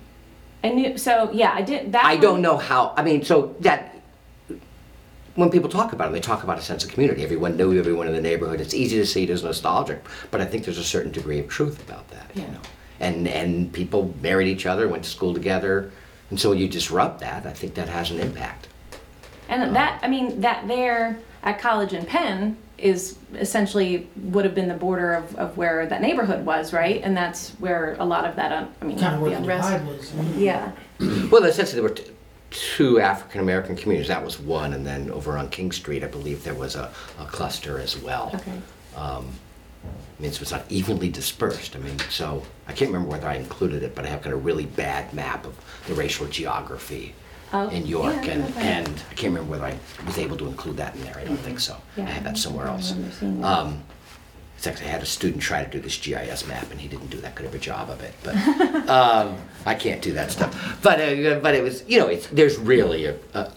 I 0.64 0.70
knew 0.70 0.98
so 0.98 1.30
yeah 1.32 1.52
I 1.54 1.62
did 1.62 1.92
that 1.92 2.04
I 2.04 2.14
one- 2.14 2.20
don't 2.22 2.42
know 2.42 2.56
how. 2.56 2.92
I 2.96 3.02
mean, 3.02 3.24
so 3.24 3.54
that 3.60 3.96
when 5.36 5.48
people 5.50 5.70
talk 5.70 5.92
about 5.92 6.08
it, 6.10 6.12
they 6.12 6.20
talk 6.20 6.42
about 6.42 6.58
a 6.58 6.62
sense 6.62 6.82
of 6.84 6.90
community. 6.90 7.22
Everyone 7.22 7.56
knew 7.56 7.78
everyone 7.78 8.08
in 8.08 8.14
the 8.14 8.20
neighborhood. 8.20 8.60
It's 8.60 8.74
easy 8.74 8.96
to 8.98 9.06
see 9.06 9.22
it 9.24 9.30
as 9.30 9.44
nostalgic, 9.44 10.04
but 10.30 10.40
I 10.40 10.44
think 10.44 10.64
there's 10.64 10.78
a 10.78 10.84
certain 10.84 11.12
degree 11.12 11.38
of 11.38 11.48
truth 11.48 11.80
about 11.88 12.08
that. 12.10 12.30
You 12.34 12.42
Yeah. 12.42 12.50
know, 12.52 12.60
and 13.00 13.28
and 13.28 13.72
people 13.72 14.12
married 14.22 14.48
each 14.48 14.66
other, 14.66 14.88
went 14.88 15.04
to 15.04 15.10
school 15.10 15.32
together, 15.32 15.90
and 16.30 16.38
so 16.40 16.52
you 16.52 16.68
disrupt 16.68 17.20
that, 17.20 17.46
I 17.46 17.52
think 17.52 17.74
that 17.74 17.88
has 17.88 18.10
an 18.10 18.18
impact. 18.18 18.66
And 19.48 19.74
that, 19.74 19.98
I 20.02 20.08
mean, 20.08 20.40
that 20.42 20.68
there 20.68 21.18
at 21.42 21.58
College 21.60 21.92
in 21.92 22.04
Penn 22.06 22.56
is 22.80 23.16
essentially 23.34 24.08
would 24.16 24.44
have 24.44 24.54
been 24.54 24.68
the 24.68 24.74
border 24.74 25.12
of, 25.14 25.34
of 25.36 25.56
where 25.56 25.86
that 25.86 26.00
neighborhood 26.00 26.44
was, 26.44 26.72
right? 26.72 27.00
And 27.02 27.16
that's 27.16 27.50
where 27.60 27.96
a 27.98 28.04
lot 28.04 28.24
of 28.24 28.36
that, 28.36 28.52
un- 28.52 28.74
I 28.80 28.84
mean, 28.84 28.98
Kind 28.98 29.14
of 29.14 29.20
the 29.20 29.26
where 29.26 29.30
the 29.30 29.36
unrest. 29.42 29.70
divide 29.70 29.86
was. 29.86 30.12
Yeah, 30.36 30.72
Well, 31.30 31.44
essentially, 31.44 31.74
there 31.80 31.88
were 31.88 31.94
t- 31.94 32.10
two 32.50 33.00
African 33.00 33.40
American 33.40 33.76
communities. 33.76 34.08
That 34.08 34.24
was 34.24 34.38
one, 34.40 34.72
and 34.72 34.86
then 34.86 35.10
over 35.10 35.36
on 35.38 35.48
King 35.50 35.72
Street, 35.72 36.02
I 36.02 36.08
believe 36.08 36.42
there 36.44 36.54
was 36.54 36.74
a, 36.76 36.90
a 37.18 37.24
cluster 37.26 37.78
as 37.78 37.96
well. 38.00 38.32
okay. 38.34 38.60
Um, 38.96 39.28
I 40.18 40.22
mean, 40.22 40.32
so 40.32 40.42
it's 40.42 40.50
not 40.50 40.64
evenly 40.68 41.08
dispersed. 41.08 41.74
I 41.74 41.78
mean, 41.78 41.98
so 42.10 42.42
I 42.68 42.72
can't 42.72 42.90
remember 42.90 43.08
whether 43.10 43.26
I 43.26 43.36
included 43.36 43.82
it, 43.82 43.94
but 43.94 44.04
I 44.04 44.08
have 44.08 44.20
got 44.20 44.32
a 44.32 44.36
really 44.36 44.66
bad 44.66 45.14
map 45.14 45.46
of 45.46 45.54
the 45.86 45.94
racial 45.94 46.26
geography 46.26 47.14
Oh, 47.52 47.68
in 47.68 47.84
York, 47.86 48.26
yeah, 48.26 48.32
and, 48.32 48.56
and 48.58 48.88
I 49.10 49.14
can't 49.14 49.34
remember 49.34 49.50
whether 49.50 49.64
I 49.64 49.76
was 50.06 50.18
able 50.18 50.36
to 50.36 50.46
include 50.46 50.76
that 50.76 50.94
in 50.94 51.02
there. 51.02 51.18
I 51.18 51.24
don't 51.24 51.36
think 51.36 51.58
so. 51.58 51.76
I 51.96 52.02
had 52.02 52.22
that 52.24 52.38
somewhere 52.38 52.66
else. 52.68 52.92
Um, 53.42 53.82
it's 54.56 54.66
actually, 54.66 54.86
I 54.86 54.90
had 54.90 55.02
a 55.02 55.06
student 55.06 55.42
try 55.42 55.64
to 55.64 55.70
do 55.70 55.80
this 55.80 55.96
GIS 55.98 56.46
map, 56.46 56.70
and 56.70 56.80
he 56.80 56.86
didn't 56.86 57.08
do 57.08 57.18
that 57.22 57.34
good 57.34 57.46
of 57.46 57.54
a 57.54 57.58
job 57.58 57.90
of 57.90 58.02
it. 58.02 58.14
But 58.22 58.36
um, 58.88 59.36
I 59.66 59.74
can't 59.74 60.00
do 60.02 60.12
that 60.12 60.30
stuff. 60.30 60.78
But 60.82 61.00
uh, 61.00 61.40
but 61.40 61.54
it 61.54 61.62
was, 61.64 61.82
you 61.88 61.98
know, 61.98 62.06
it's 62.08 62.26
there's 62.28 62.56
really 62.58 63.06
a, 63.06 63.16
a 63.34 63.50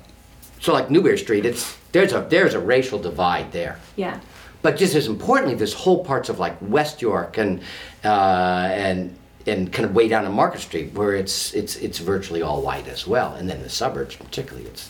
so 0.59 0.73
like 0.73 0.89
Newberry 0.89 1.17
Street. 1.17 1.45
It's 1.45 1.77
there's 1.91 2.13
a 2.13 2.21
there's 2.21 2.53
a 2.53 2.59
racial 2.59 2.97
divide 2.99 3.51
there. 3.51 3.79
Yeah, 3.95 4.19
But 4.61 4.77
just 4.77 4.95
as 4.95 5.07
importantly, 5.07 5.55
there's 5.55 5.73
whole 5.73 6.03
parts 6.03 6.29
of 6.29 6.39
like 6.39 6.55
West 6.61 7.01
York 7.01 7.37
and 7.37 7.59
uh, 8.03 8.69
and 8.71 9.15
and 9.45 9.71
kind 9.73 9.85
of 9.85 9.93
way 9.93 10.07
down 10.07 10.25
on 10.25 10.33
Market 10.33 10.61
Street 10.61 10.93
where 10.93 11.13
it's 11.13 11.53
it's 11.53 11.75
it's 11.77 11.99
virtually 11.99 12.41
all 12.41 12.61
white 12.61 12.87
as 12.87 13.05
well, 13.07 13.33
and 13.33 13.49
then 13.49 13.61
the 13.61 13.69
suburbs 13.69 14.15
particularly, 14.15 14.67
it's 14.67 14.89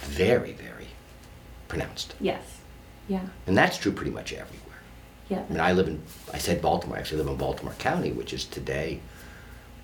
very 0.00 0.52
very 0.52 0.88
pronounced, 1.68 2.14
yes, 2.20 2.42
yeah, 3.08 3.26
and 3.46 3.56
that's 3.56 3.76
true 3.78 3.92
pretty 3.92 4.10
much 4.10 4.32
everywhere. 4.32 4.80
yeah. 5.28 5.44
I 5.48 5.52
mean, 5.52 5.60
I 5.60 5.72
live 5.72 5.88
in 5.88 6.02
I 6.32 6.38
said 6.38 6.62
Baltimore. 6.62 6.96
I 6.96 7.00
actually 7.00 7.18
live 7.18 7.28
in 7.28 7.36
Baltimore 7.36 7.74
County, 7.78 8.12
which 8.12 8.32
is 8.32 8.44
today 8.44 9.00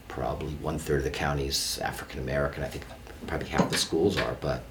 probably 0.09 0.55
one 0.55 0.79
third 0.79 0.99
of 0.99 1.05
the 1.05 1.11
county's 1.11 1.79
African 1.79 2.21
American. 2.21 2.63
I 2.65 2.69
think 2.69 2.85
probably 3.27 3.49
half 3.49 3.71
the 3.71 3.77
schools 3.79 4.17
are, 4.17 4.37
but 4.41 4.63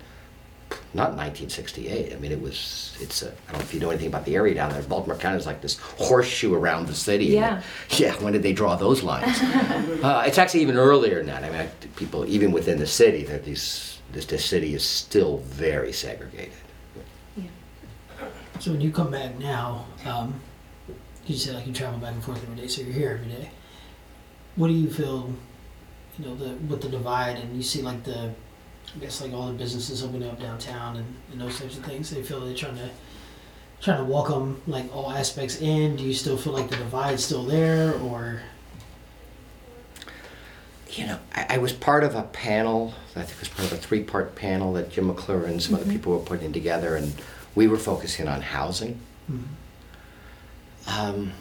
not 0.93 1.15
1968. 1.15 2.13
I 2.13 2.15
mean, 2.17 2.31
it 2.31 2.41
was. 2.41 2.97
It's. 2.99 3.21
A, 3.21 3.27
I 3.27 3.51
don't 3.51 3.53
know 3.53 3.59
if 3.59 3.73
you 3.73 3.79
know 3.79 3.89
anything 3.89 4.07
about 4.07 4.25
the 4.25 4.35
area 4.35 4.53
down 4.55 4.71
there. 4.71 4.81
Baltimore 4.83 5.17
County 5.17 5.37
is 5.37 5.45
like 5.45 5.61
this 5.61 5.77
horseshoe 5.77 6.53
around 6.53 6.87
the 6.87 6.95
city. 6.95 7.25
Yeah. 7.25 7.61
Yeah. 7.91 8.13
When 8.23 8.33
did 8.33 8.43
they 8.43 8.53
draw 8.53 8.75
those 8.75 9.03
lines? 9.03 9.39
uh, 10.03 10.23
it's 10.25 10.37
actually 10.37 10.61
even 10.61 10.77
earlier 10.77 11.15
than 11.17 11.27
that. 11.27 11.43
I 11.43 11.49
mean, 11.49 11.59
I, 11.61 11.67
people 11.95 12.25
even 12.27 12.51
within 12.51 12.77
the 12.79 12.87
city, 12.87 13.23
that 13.25 13.45
these 13.45 13.99
this, 14.11 14.25
this 14.25 14.45
city 14.45 14.73
is 14.73 14.83
still 14.83 15.37
very 15.39 15.91
segregated. 15.93 16.53
Yeah. 17.37 17.43
So 18.59 18.71
when 18.71 18.81
you 18.81 18.91
come 18.91 19.11
back 19.11 19.37
now, 19.39 19.85
um, 20.05 20.33
'cause 20.87 20.95
you 21.27 21.35
said 21.37 21.55
like 21.55 21.67
you 21.67 21.73
travel 21.73 21.99
back 21.99 22.13
and 22.13 22.23
forth 22.23 22.41
every 22.43 22.55
day, 22.55 22.67
so 22.67 22.81
you're 22.81 22.93
here 22.93 23.11
every 23.21 23.31
day. 23.31 23.51
What 24.55 24.67
do 24.67 24.73
you 24.73 24.89
feel, 24.89 25.31
you 26.17 26.25
know, 26.25 26.35
the 26.35 26.49
with 26.67 26.81
the 26.81 26.89
divide, 26.89 27.37
and 27.37 27.55
you 27.55 27.63
see 27.63 27.81
like 27.81 28.03
the, 28.03 28.31
I 28.95 28.99
guess 28.99 29.21
like 29.21 29.33
all 29.33 29.47
the 29.47 29.53
businesses 29.53 30.03
opening 30.03 30.27
up 30.29 30.39
downtown 30.39 30.97
and, 30.97 31.15
and 31.31 31.41
those 31.41 31.59
types 31.59 31.77
of 31.77 31.85
things. 31.85 32.09
They 32.09 32.23
feel 32.23 32.39
they're 32.41 32.55
trying 32.55 32.75
to, 32.77 32.89
trying 33.81 33.99
to 33.99 34.11
welcome 34.11 34.61
like 34.67 34.93
all 34.95 35.11
aspects 35.11 35.61
in. 35.61 35.95
Do 35.95 36.03
you 36.03 36.13
still 36.13 36.37
feel 36.37 36.53
like 36.53 36.69
the 36.69 36.77
divide's 36.77 37.23
still 37.23 37.43
there, 37.43 37.93
or 37.99 38.41
You 40.91 41.05
know, 41.07 41.19
I, 41.35 41.45
I 41.51 41.57
was 41.59 41.71
part 41.71 42.03
of 42.03 42.15
a 42.15 42.23
panel, 42.23 42.93
I 43.15 43.21
think 43.21 43.31
it 43.33 43.39
was 43.41 43.49
part 43.49 43.71
of 43.71 43.73
a 43.77 43.81
three 43.81 44.03
part 44.03 44.35
panel 44.35 44.73
that 44.73 44.89
Jim 44.91 45.07
McClure 45.07 45.45
and 45.45 45.61
some 45.61 45.75
other 45.75 45.85
people 45.89 46.13
were 46.13 46.19
putting 46.25 46.51
together, 46.51 46.95
and 46.95 47.13
we 47.55 47.67
were 47.67 47.77
focusing 47.77 48.27
on 48.27 48.41
housing. 48.41 48.99
Mhm. 49.31 49.43
Um, 50.87 51.33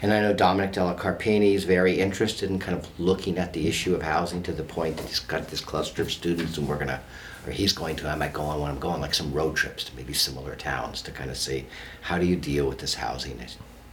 and 0.00 0.12
I 0.12 0.20
know 0.20 0.32
Dominic 0.32 0.72
DelliCarpini 0.72 1.54
is 1.54 1.64
very 1.64 1.98
interested 1.98 2.50
in 2.50 2.58
kind 2.58 2.78
of 2.78 3.00
looking 3.00 3.38
at 3.38 3.52
the 3.52 3.66
issue 3.66 3.94
of 3.94 4.02
housing 4.02 4.42
to 4.44 4.52
the 4.52 4.62
point 4.62 4.96
that 4.96 5.06
he's 5.06 5.20
got 5.20 5.48
this 5.48 5.60
cluster 5.60 6.02
of 6.02 6.12
students, 6.12 6.56
and 6.56 6.68
we're 6.68 6.76
going 6.76 6.88
to, 6.88 7.00
or 7.46 7.52
he's 7.52 7.72
going 7.72 7.96
to, 7.96 8.08
I 8.08 8.14
might 8.14 8.32
go 8.32 8.42
on 8.42 8.60
when 8.60 8.70
I'm 8.70 8.78
going, 8.78 9.00
like 9.00 9.14
some 9.14 9.32
road 9.32 9.56
trips 9.56 9.84
to 9.84 9.96
maybe 9.96 10.12
similar 10.12 10.54
towns 10.54 11.02
to 11.02 11.10
kind 11.10 11.30
of 11.30 11.36
see 11.36 11.66
how 12.02 12.18
do 12.18 12.26
you 12.26 12.36
deal 12.36 12.68
with 12.68 12.78
this 12.78 12.94
housing, 12.94 13.40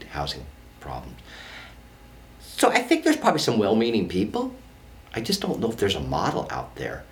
housing 0.10 0.45
problem. 0.80 1.16
So 2.39 2.70
I 2.70 2.82
think 2.82 3.03
there's 3.03 3.18
probably 3.18 3.39
some 3.39 3.58
well-meaning 3.58 4.08
people. 4.08 4.53
I 5.14 5.22
just 5.22 5.41
don't 5.41 5.60
know 5.60 5.70
if 5.70 5.78
there's 5.78 5.95
a 5.95 6.01
model 6.01 6.47
out 6.51 6.76
there 6.76 7.03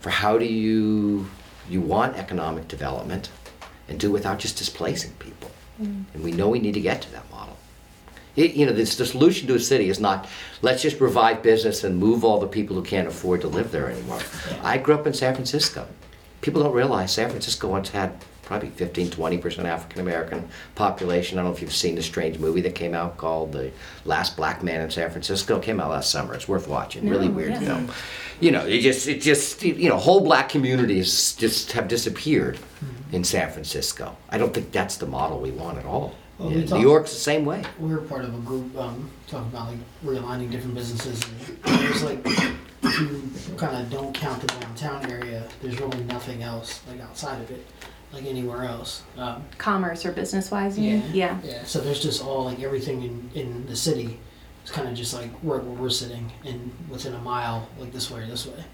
for 0.00 0.10
how 0.10 0.36
do 0.38 0.44
you 0.44 1.28
you 1.68 1.80
want 1.80 2.16
economic 2.16 2.66
development 2.68 3.30
and 3.88 3.98
do 4.00 4.10
without 4.10 4.38
just 4.38 4.56
displacing 4.56 5.12
people. 5.12 5.50
Mm. 5.80 6.04
And 6.12 6.24
we 6.24 6.32
know 6.32 6.48
we 6.48 6.58
need 6.58 6.74
to 6.74 6.80
get 6.80 7.02
to 7.02 7.12
that 7.12 7.30
model. 7.30 7.56
It, 8.36 8.54
you 8.54 8.66
know, 8.66 8.72
this, 8.72 8.96
the 8.96 9.06
solution 9.06 9.46
to 9.48 9.54
a 9.54 9.60
city 9.60 9.88
is 9.88 10.00
not 10.00 10.28
let's 10.62 10.82
just 10.82 11.00
revive 11.00 11.42
business 11.42 11.84
and 11.84 11.98
move 11.98 12.24
all 12.24 12.40
the 12.40 12.46
people 12.46 12.76
who 12.76 12.82
can't 12.82 13.08
afford 13.08 13.42
to 13.42 13.48
live 13.48 13.70
there 13.72 13.90
anymore. 13.90 14.20
I 14.62 14.78
grew 14.78 14.94
up 14.94 15.06
in 15.06 15.12
San 15.12 15.34
Francisco. 15.34 15.86
People 16.40 16.62
don't 16.62 16.74
realize 16.74 17.12
San 17.12 17.28
Francisco 17.28 17.68
once 17.68 17.90
had 17.90 18.12
probably 18.42 18.70
15, 18.70 19.08
20% 19.08 19.64
African 19.64 20.00
American 20.00 20.48
population. 20.74 21.38
I 21.38 21.42
don't 21.42 21.50
know 21.50 21.56
if 21.56 21.62
you've 21.62 21.72
seen 21.72 21.94
the 21.94 22.02
strange 22.02 22.38
movie 22.38 22.60
that 22.62 22.74
came 22.74 22.94
out 22.94 23.16
called 23.16 23.52
The 23.52 23.70
Last 24.04 24.36
Black 24.36 24.62
Man 24.62 24.80
in 24.80 24.90
San 24.90 25.10
Francisco. 25.10 25.56
It 25.56 25.62
came 25.62 25.80
out 25.80 25.90
last 25.90 26.10
summer. 26.10 26.34
It's 26.34 26.48
worth 26.48 26.68
watching. 26.68 27.08
really 27.08 27.28
oh, 27.28 27.32
weird 27.32 27.52
yeah. 27.52 27.60
film. 27.60 27.90
You 28.40 28.50
know, 28.50 28.66
it 28.66 28.80
just, 28.80 29.06
it 29.06 29.20
just, 29.20 29.62
you 29.62 29.88
know, 29.88 29.96
whole 29.96 30.20
black 30.20 30.48
communities 30.48 31.34
just 31.36 31.72
have 31.72 31.86
disappeared 31.86 32.58
in 33.12 33.22
San 33.24 33.50
Francisco. 33.50 34.16
I 34.28 34.38
don't 34.38 34.52
think 34.52 34.72
that's 34.72 34.96
the 34.96 35.06
model 35.06 35.38
we 35.38 35.52
want 35.52 35.78
at 35.78 35.86
all. 35.86 36.14
Well, 36.42 36.50
we 36.50 36.56
Yeah, 36.56 36.60
New 36.62 36.66
talked- 36.66 36.82
York's 36.82 37.10
the 37.12 37.18
same 37.20 37.44
way. 37.44 37.62
we 37.78 37.90
were 37.94 38.00
part 38.00 38.24
of 38.24 38.34
a 38.34 38.38
group 38.38 38.76
um, 38.76 39.08
talking 39.28 39.46
about 39.48 39.68
like 39.68 39.78
realigning 40.04 40.50
different 40.50 40.74
businesses. 40.74 41.20
And 41.64 41.80
it 41.84 41.92
was 41.92 42.02
like 42.02 42.18
if 42.26 43.00
you 43.00 43.30
kind 43.56 43.76
of 43.80 43.88
don't 43.90 44.12
count 44.12 44.40
the 44.40 44.48
downtown 44.48 45.08
area, 45.08 45.44
there's 45.62 45.78
really 45.80 46.02
nothing 46.04 46.42
else 46.42 46.80
like 46.88 47.00
outside 47.00 47.40
of 47.40 47.50
it, 47.52 47.64
like 48.12 48.24
anywhere 48.24 48.64
else. 48.64 49.02
Um, 49.16 49.44
Commerce 49.58 50.04
or 50.04 50.10
business 50.10 50.50
wise, 50.50 50.76
you 50.76 50.94
mean? 50.98 51.04
Yeah. 51.14 51.38
yeah. 51.44 51.62
So 51.64 51.78
there's 51.80 52.02
just 52.02 52.24
all 52.24 52.46
like 52.46 52.60
everything 52.60 53.02
in 53.02 53.30
in 53.40 53.66
the 53.66 53.76
city. 53.76 54.18
It's 54.62 54.72
kind 54.72 54.88
of 54.88 54.94
just 54.94 55.14
like 55.14 55.30
right 55.44 55.62
where 55.62 55.76
we're 55.76 55.90
sitting 55.90 56.30
and 56.44 56.72
within 56.88 57.14
a 57.14 57.18
mile, 57.20 57.68
like 57.78 57.92
this 57.92 58.10
way 58.10 58.22
or 58.22 58.26
this 58.26 58.46
way. 58.46 58.64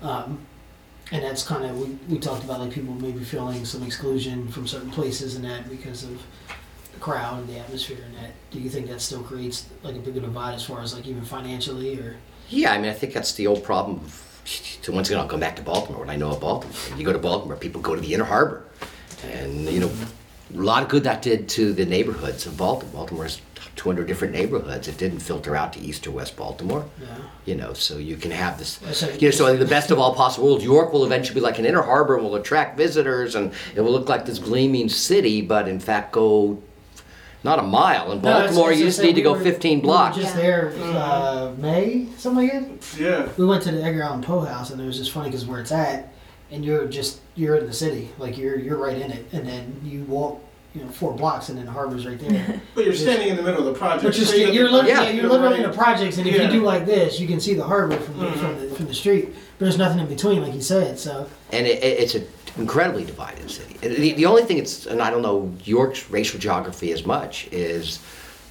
Um, 0.00 0.38
and 1.10 1.22
that's 1.22 1.42
kind 1.42 1.64
of 1.64 1.78
we, 1.78 1.88
we 2.08 2.18
talked 2.18 2.42
about 2.44 2.60
like 2.60 2.70
people 2.70 2.94
maybe 2.94 3.22
feeling 3.22 3.66
some 3.66 3.82
exclusion 3.82 4.48
from 4.48 4.66
certain 4.66 4.90
places 4.90 5.34
and 5.36 5.44
that 5.44 5.68
because 5.68 6.04
of 6.04 6.10
the 6.10 6.18
crowd 7.02 7.40
and 7.40 7.48
the 7.48 7.58
atmosphere 7.58 7.98
and 8.06 8.14
that. 8.16 8.30
Do 8.52 8.60
you 8.60 8.70
think 8.70 8.86
that 8.88 9.00
still 9.00 9.22
creates 9.22 9.66
like 9.82 9.96
a 9.96 9.98
bigger 9.98 10.20
divide 10.20 10.54
as 10.54 10.64
far 10.64 10.80
as 10.80 10.94
like 10.94 11.06
even 11.06 11.24
financially 11.24 11.98
or? 11.98 12.16
Yeah, 12.48 12.72
I 12.72 12.78
mean, 12.78 12.90
I 12.90 12.94
think 12.94 13.12
that's 13.12 13.32
the 13.34 13.46
old 13.48 13.64
problem. 13.64 13.96
Of, 13.96 14.40
so 14.82 14.92
once 14.92 15.08
again, 15.08 15.20
I'll 15.20 15.28
come 15.28 15.40
back 15.40 15.56
to 15.56 15.62
Baltimore. 15.62 16.00
What 16.00 16.10
I 16.10 16.16
know 16.16 16.30
of 16.30 16.40
Baltimore, 16.40 16.74
you 16.96 17.04
go 17.04 17.12
to 17.12 17.18
Baltimore, 17.18 17.56
people 17.56 17.80
go 17.80 17.94
to 17.94 18.00
the 18.00 18.14
Inner 18.14 18.24
Harbor, 18.24 18.64
and 19.24 19.66
you 19.68 19.80
know, 19.80 19.90
a 20.54 20.56
lot 20.58 20.82
of 20.82 20.88
good 20.88 21.04
that 21.04 21.22
did 21.22 21.48
to 21.50 21.72
the 21.72 21.84
neighborhoods 21.86 22.46
of 22.46 22.56
Baltimore. 22.56 22.92
Baltimore's 22.94 23.40
200 23.76 24.06
different 24.06 24.34
neighborhoods. 24.34 24.86
It 24.86 24.98
didn't 24.98 25.20
filter 25.20 25.56
out 25.56 25.72
to 25.72 25.80
East 25.80 26.06
or 26.06 26.10
West 26.12 26.36
Baltimore. 26.36 26.84
Yeah. 27.00 27.06
You 27.46 27.54
know, 27.56 27.72
so 27.72 27.96
you 27.96 28.16
can 28.16 28.30
have 28.30 28.58
this. 28.58 28.78
So- 28.92 29.08
You 29.18 29.28
know, 29.28 29.30
so 29.30 29.46
in 29.46 29.58
the 29.58 29.64
best 29.64 29.90
of 29.90 29.98
all 29.98 30.14
possible 30.14 30.46
worlds, 30.48 30.62
York 30.64 30.92
will 30.92 31.04
eventually 31.04 31.34
be 31.34 31.40
like 31.40 31.58
an 31.58 31.64
Inner 31.64 31.82
Harbor 31.82 32.14
and 32.16 32.24
will 32.24 32.34
attract 32.36 32.76
visitors, 32.76 33.34
and 33.34 33.52
it 33.74 33.80
will 33.80 33.92
look 33.92 34.08
like 34.08 34.24
this 34.26 34.38
gleaming 34.38 34.88
city, 34.88 35.40
but 35.40 35.66
in 35.68 35.80
fact 35.80 36.12
go 36.12 36.62
not 37.44 37.58
a 37.58 37.62
mile. 37.62 38.12
In 38.12 38.22
No, 38.22 38.30
it's- 38.30 38.46
Baltimore, 38.54 38.70
it's 38.70 38.78
you 38.80 38.86
just 38.86 38.96
just 38.96 38.98
that 38.98 39.06
need 39.06 39.12
to 39.14 39.20
we 39.20 39.24
go 39.24 39.32
were- 39.32 39.40
15 39.40 39.70
we 39.72 39.80
were 39.80 39.82
blocks. 39.82 40.16
just 40.16 40.34
Yeah. 40.36 40.42
there 40.42 40.72
uh, 40.94 41.50
May 41.58 42.06
something 42.18 42.48
like 42.48 42.80
that. 42.80 43.00
Yeah. 43.00 43.28
We 43.36 43.46
went 43.46 43.62
to 43.64 43.72
the 43.72 43.82
Edgar 43.82 44.02
Allan 44.02 44.22
Poe 44.22 44.40
house, 44.40 44.70
and 44.70 44.80
it 44.80 44.86
was 44.86 44.96
just 44.98 45.10
funny 45.12 45.28
because 45.28 45.46
where 45.46 45.60
it's 45.60 45.72
at, 45.72 46.12
and 46.50 46.64
you're 46.64 46.86
just 46.86 47.18
you're 47.34 47.56
in 47.56 47.66
the 47.66 47.72
city, 47.72 48.10
like 48.18 48.36
you're 48.38 48.58
you're 48.58 48.76
right 48.78 48.96
in 48.98 49.10
it, 49.10 49.26
and 49.32 49.46
then 49.48 49.80
you 49.84 50.04
walk, 50.04 50.40
you 50.74 50.82
know, 50.82 50.88
four 50.90 51.12
blocks, 51.14 51.48
and 51.48 51.58
then 51.58 51.64
the 51.66 51.72
harbor's 51.72 52.06
right 52.06 52.18
there. 52.18 52.60
But 52.74 52.84
you're 52.84 52.94
standing 52.94 53.28
in 53.28 53.36
the 53.36 53.42
middle 53.42 53.66
of 53.66 53.72
the 53.72 53.78
project. 53.78 54.04
But 54.04 54.16
you're, 54.16 54.26
so 54.26 54.34
you 54.36 54.44
sta- 54.46 54.52
you're, 54.54 54.70
look- 54.70 54.84
literally, 54.84 55.06
Yeah. 55.06 55.10
yeah, 55.14 55.20
you're 55.22 55.30
literally 55.30 55.56
in 55.58 55.62
right. 55.64 55.72
the 55.72 55.76
projects, 55.78 56.18
and 56.18 56.26
if 56.26 56.34
Yeah. 56.36 56.42
you 56.44 56.50
do 56.50 56.62
like 56.62 56.86
this, 56.86 57.18
you 57.20 57.26
can 57.26 57.40
see 57.40 57.54
the 57.54 57.64
harbor 57.64 57.96
from 57.96 58.18
the, 58.20 58.32
from, 58.32 58.60
the, 58.60 58.74
from 58.74 58.86
the 58.86 58.94
street. 58.94 59.28
But 59.58 59.64
there's 59.66 59.78
nothing 59.78 59.98
in 60.00 60.06
between, 60.06 60.42
like 60.42 60.54
you 60.54 60.60
said. 60.62 60.98
So 60.98 61.26
and 61.50 61.66
it, 61.66 61.82
it- 61.82 62.00
it's 62.00 62.14
an 62.14 62.26
incredibly 62.56 63.04
divided 63.04 63.50
city. 63.50 63.74
The, 63.80 64.12
the 64.12 64.26
only 64.26 64.42
thing 64.44 64.58
it's, 64.58 64.86
and 64.86 65.00
I 65.02 65.10
don't 65.10 65.22
know 65.22 65.52
York's 65.64 66.10
racial 66.10 66.38
geography 66.38 66.92
as 66.92 67.04
much, 67.06 67.48
is 67.52 68.00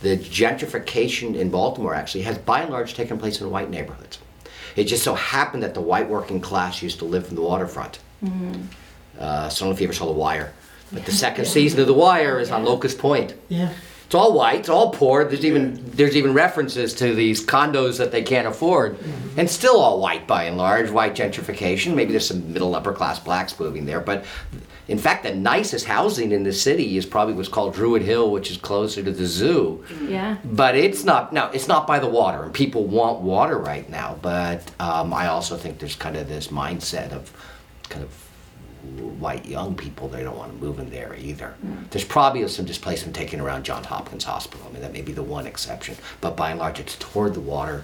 the 0.02 0.18
gentrification 0.18 1.36
in 1.36 1.50
Baltimore 1.50 1.94
actually 1.94 2.24
has 2.24 2.38
by 2.38 2.62
and 2.62 2.72
large 2.72 2.94
taken 2.96 3.18
place 3.20 3.40
in 3.42 3.50
white 3.52 3.70
neighborhoods. 3.70 4.20
It 4.76 4.86
just 4.86 5.04
so 5.04 5.14
happened 5.16 5.64
that 5.64 5.74
the 5.74 5.82
white 5.82 6.10
working 6.10 6.40
class 6.42 6.82
used 6.82 7.00
to 7.00 7.06
live 7.06 7.28
from 7.28 7.36
the 7.36 7.42
waterfront. 7.42 8.00
Uh, 9.20 9.50
so 9.50 9.66
I 9.66 9.68
don't 9.68 9.70
know 9.70 9.72
if 9.76 9.82
you 9.82 9.86
ever 9.88 9.94
saw 9.94 10.06
The 10.06 10.12
Wire, 10.14 10.54
but 10.92 11.06
the 11.06 11.12
second 11.26 11.46
season 11.46 11.80
of 11.82 11.88
The 11.88 11.94
Wire 11.94 12.40
is 12.40 12.50
on 12.52 12.64
Yeah. 12.64 12.70
Locust 12.70 12.98
Point. 12.98 13.34
yeah, 13.50 13.74
It's 14.12 14.16
all 14.18 14.34
white. 14.34 14.60
It's 14.60 14.68
all 14.68 14.90
poor. 14.92 15.24
There's 15.24 15.46
even 15.46 15.82
there's 15.92 16.18
even 16.18 16.34
references 16.34 16.94
to 16.96 17.16
these 17.16 17.42
condos 17.46 17.98
that 17.98 18.12
they 18.12 18.24
can't 18.24 18.46
afford, 18.46 18.98
and 19.38 19.50
still 19.50 19.80
all 19.80 20.02
white 20.02 20.28
by 20.28 20.44
and 20.44 20.58
large. 20.58 20.92
White 20.92 21.16
gentrification. 21.16 21.96
Maybe 21.96 22.12
there's 22.12 22.28
some 22.28 22.52
middle 22.52 22.76
upper 22.76 22.92
class 22.92 23.20
blacks 23.20 23.58
moving 23.58 23.86
there, 23.86 24.02
but 24.02 24.26
in 24.90 24.98
fact, 24.98 25.24
the 25.24 25.34
nicest 25.34 25.86
housing 25.86 26.34
in 26.34 26.44
the 26.44 26.52
city 26.52 26.98
is 26.98 27.06
probably 27.06 27.36
what's 27.36 27.48
called 27.48 27.74
Druid 27.74 28.02
Hill, 28.02 28.32
which 28.32 28.52
is 28.52 28.58
closer 28.58 29.02
to 29.02 29.12
the 29.12 29.26
zoo. 29.26 29.82
Yeah. 30.02 30.36
But 30.44 30.76
it's 30.76 31.06
not. 31.06 31.32
now. 31.32 31.50
it's 31.52 31.70
not 31.70 31.88
by 31.88 32.00
the 32.00 32.10
water, 32.10 32.44
and 32.44 32.54
people 32.54 32.84
want 32.84 33.22
water 33.22 33.58
right 33.58 33.90
now. 33.90 34.20
But 34.22 34.70
um, 34.82 35.14
I 35.14 35.28
also 35.28 35.56
think 35.56 35.80
there's 35.80 35.96
kind 35.96 36.18
of 36.18 36.28
this 36.28 36.50
mindset 36.50 37.14
of 37.14 37.32
kind 37.88 38.04
of 38.04 38.31
white 39.20 39.46
young 39.46 39.76
people 39.76 40.08
they 40.08 40.24
don't 40.24 40.38
want 40.38 40.52
to 40.52 40.58
move 40.58 40.80
in 40.80 40.90
there 40.90 41.16
either. 41.16 41.54
There's 41.92 42.04
probably 42.06 42.48
some 42.48 42.66
displacement 42.66 43.16
taken 43.16 43.40
around 43.40 43.64
Johns 43.64 43.86
Hopkins 43.86 44.24
Hospital. 44.24 44.66
I 44.68 44.74
mean, 44.74 44.82
that 44.82 44.94
may 44.94 45.02
be 45.02 45.12
the 45.12 45.24
one 45.24 45.46
exception, 45.46 45.96
but 46.20 46.36
by 46.36 46.50
and 46.52 46.60
large, 46.60 46.80
it's 46.80 46.96
toward 46.98 47.34
the 47.36 47.40
water, 47.42 47.84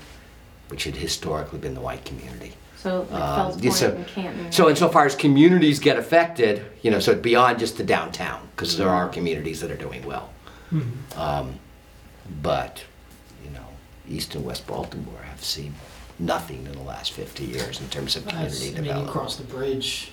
which 0.69 0.85
had 0.85 0.95
historically 0.95 1.59
been 1.59 1.75
the 1.75 1.81
white 1.81 2.03
community. 2.05 2.53
So 2.77 3.07
like 3.11 3.21
Um, 3.21 3.35
Fells 3.51 3.61
Point 3.61 3.73
so, 3.73 3.91
and 3.91 4.07
Canton. 4.07 4.51
so 4.51 4.69
insofar 4.69 5.05
as 5.05 5.15
communities 5.15 5.79
get 5.79 5.97
affected, 5.97 6.65
you 6.81 6.89
know, 6.91 6.99
so 6.99 7.15
beyond 7.15 7.59
just 7.59 7.77
the 7.77 7.83
downtown, 7.83 8.39
because 8.55 8.77
there 8.77 8.89
are 8.89 9.07
communities 9.09 9.61
that 9.61 9.69
are 9.71 9.75
doing 9.77 10.05
well. 10.05 10.29
Um, 11.15 11.59
but, 12.41 12.83
you 13.43 13.49
know, 13.51 13.65
East 14.09 14.35
and 14.35 14.43
West 14.45 14.67
Baltimore 14.67 15.21
have 15.29 15.43
seen 15.43 15.73
nothing 16.19 16.65
in 16.65 16.71
the 16.73 16.81
last 16.81 17.11
50 17.13 17.45
years 17.45 17.79
in 17.79 17.87
terms 17.89 18.15
of 18.15 18.25
That's- 18.25 18.57
community 18.57 18.65
I 18.65 18.69
mean, 18.69 18.75
you 18.75 18.81
development. 18.89 19.11
cross 19.13 19.35
the 19.37 19.43
bridge, 19.43 20.11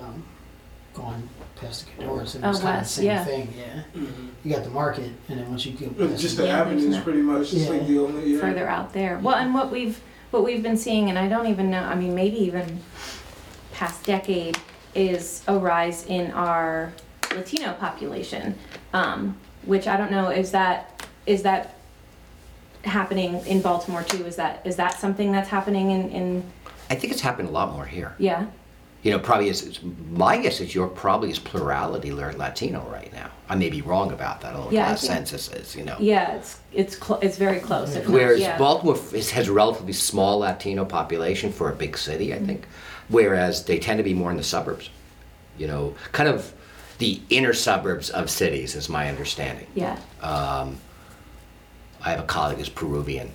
um, 0.00 0.22
going 0.94 1.28
past 1.56 1.86
the 1.86 2.02
Codorus, 2.02 2.34
and 2.34 2.44
Oh, 2.44 2.50
it's 2.50 2.58
kind 2.60 2.60
of 2.60 2.60
the 2.60 2.64
west, 2.66 2.94
same 2.96 3.04
yeah. 3.06 3.24
thing. 3.24 3.54
Yeah, 3.56 3.82
Mhm. 4.00 4.28
you 4.44 4.54
got 4.54 4.64
the 4.64 4.70
market, 4.70 5.10
and 5.28 5.38
then 5.40 5.48
once 5.48 5.64
you 5.66 5.72
go 5.72 5.88
past 6.08 6.20
Just 6.20 6.36
the, 6.36 6.42
the 6.42 6.48
Yeah, 6.48 6.56
there's 6.64 6.66
avenues, 6.66 6.96
no- 6.96 7.02
pretty 7.02 7.22
much. 7.22 7.52
It's 7.54 7.68
like 7.68 7.80
Yeah. 7.82 7.86
the 7.88 7.98
only. 8.00 8.32
Yeah. 8.34 8.40
further 8.40 8.68
out 8.68 8.92
there. 8.92 9.18
Well, 9.22 9.36
and 9.36 9.54
what 9.54 9.70
we've 9.72 10.00
what 10.30 10.44
we've 10.44 10.62
been 10.62 10.78
seeing, 10.78 11.10
and 11.10 11.18
I 11.18 11.28
don't 11.28 11.46
even 11.46 11.70
know. 11.70 11.82
I 11.82 11.94
mean, 11.94 12.14
maybe 12.14 12.36
even 12.38 12.80
past 13.72 14.04
decade 14.04 14.58
is 14.94 15.42
a 15.46 15.58
rise 15.58 16.06
in 16.06 16.30
our 16.32 16.92
Latino 17.34 17.74
population, 17.74 18.54
um, 18.94 19.36
which 19.66 19.86
I 19.86 19.96
don't 19.98 20.10
know. 20.10 20.28
Is 20.28 20.50
that 20.52 21.06
is 21.26 21.42
that 21.42 21.74
happening 22.84 23.44
in 23.46 23.60
Baltimore 23.62 24.02
too? 24.02 24.24
Is 24.26 24.36
that 24.36 24.60
is 24.66 24.76
that 24.76 24.98
something 24.98 25.32
that's 25.32 25.48
happening 25.48 25.90
in 25.90 26.10
in 26.10 26.42
I 26.90 26.94
think 26.94 27.12
it's 27.12 27.22
happened 27.22 27.48
a 27.48 27.52
lot 27.52 27.72
more 27.72 27.86
here. 27.86 28.14
yeah 28.18 28.46
You 29.02 29.10
know, 29.10 29.18
probably 29.18 29.48
is, 29.48 29.80
my 30.12 30.38
guess 30.38 30.60
is 30.60 30.74
York 30.74 30.94
probably 30.94 31.30
is 31.30 31.38
plurality 31.40 32.12
Latino 32.12 32.88
right 32.88 33.12
now. 33.12 33.30
I 33.48 33.56
may 33.56 33.68
be 33.68 33.82
wrong 33.82 34.12
about 34.12 34.40
that. 34.42 34.52
Don't 34.52 34.72
Yeah, 34.72 34.84
the 34.84 34.90
last 34.90 35.04
census 35.04 35.48
is, 35.52 35.74
you 35.74 35.84
know. 35.84 35.96
yeah 35.98 36.36
it's 36.36 36.60
it's 36.72 36.96
cl- 36.96 37.18
it's 37.20 37.36
very 37.36 37.58
close. 37.58 37.94
Not, 37.96 38.06
Whereas 38.06 38.40
yeah. 38.40 38.56
Baltimore 38.56 38.96
is, 39.12 39.30
has 39.32 39.48
a 39.48 39.52
relatively 39.52 39.92
small 39.92 40.38
Latino 40.38 40.84
population 40.84 41.50
for 41.52 41.70
a 41.70 41.74
big 41.74 41.98
city, 41.98 42.32
I 42.32 42.38
think. 42.38 42.66
Whereas 43.08 43.64
they 43.64 43.78
tend 43.78 43.98
to 43.98 44.04
be 44.04 44.14
more 44.14 44.30
in 44.30 44.36
the 44.36 44.44
suburbs. 44.44 44.88
You 45.58 45.66
know, 45.66 45.94
kind 46.12 46.28
of 46.28 46.52
the 46.98 47.20
inner 47.28 47.52
suburbs 47.52 48.08
of 48.10 48.30
cities, 48.30 48.76
is 48.76 48.88
my 48.88 49.08
understanding. 49.08 49.66
yeah 49.74 49.98
Um, 50.22 50.78
I 52.04 52.10
have 52.10 52.20
a 52.20 52.24
colleague 52.24 52.58
who's 52.58 52.68
Peruvian, 52.68 53.30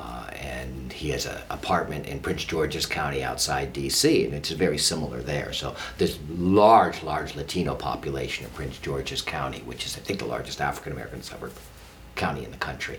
uh, 0.00 0.30
and 0.32 0.92
he 0.92 1.10
has 1.10 1.26
an 1.26 1.38
apartment 1.50 2.06
in 2.06 2.18
Prince 2.20 2.44
George's 2.44 2.86
County 2.86 3.22
outside 3.22 3.72
D.C., 3.72 4.24
and 4.24 4.34
it's 4.34 4.50
very 4.50 4.78
similar 4.78 5.20
there. 5.20 5.52
So 5.52 5.74
there's 5.98 6.18
large, 6.30 7.02
large 7.02 7.34
Latino 7.36 7.74
population 7.74 8.44
in 8.46 8.50
Prince 8.52 8.78
George's 8.78 9.22
County, 9.22 9.60
which 9.66 9.84
is, 9.86 9.96
I 9.96 10.00
think, 10.00 10.18
the 10.18 10.26
largest 10.26 10.60
African 10.60 10.92
American 10.92 11.22
suburb 11.22 11.52
county 12.16 12.44
in 12.44 12.50
the 12.50 12.56
country, 12.58 12.98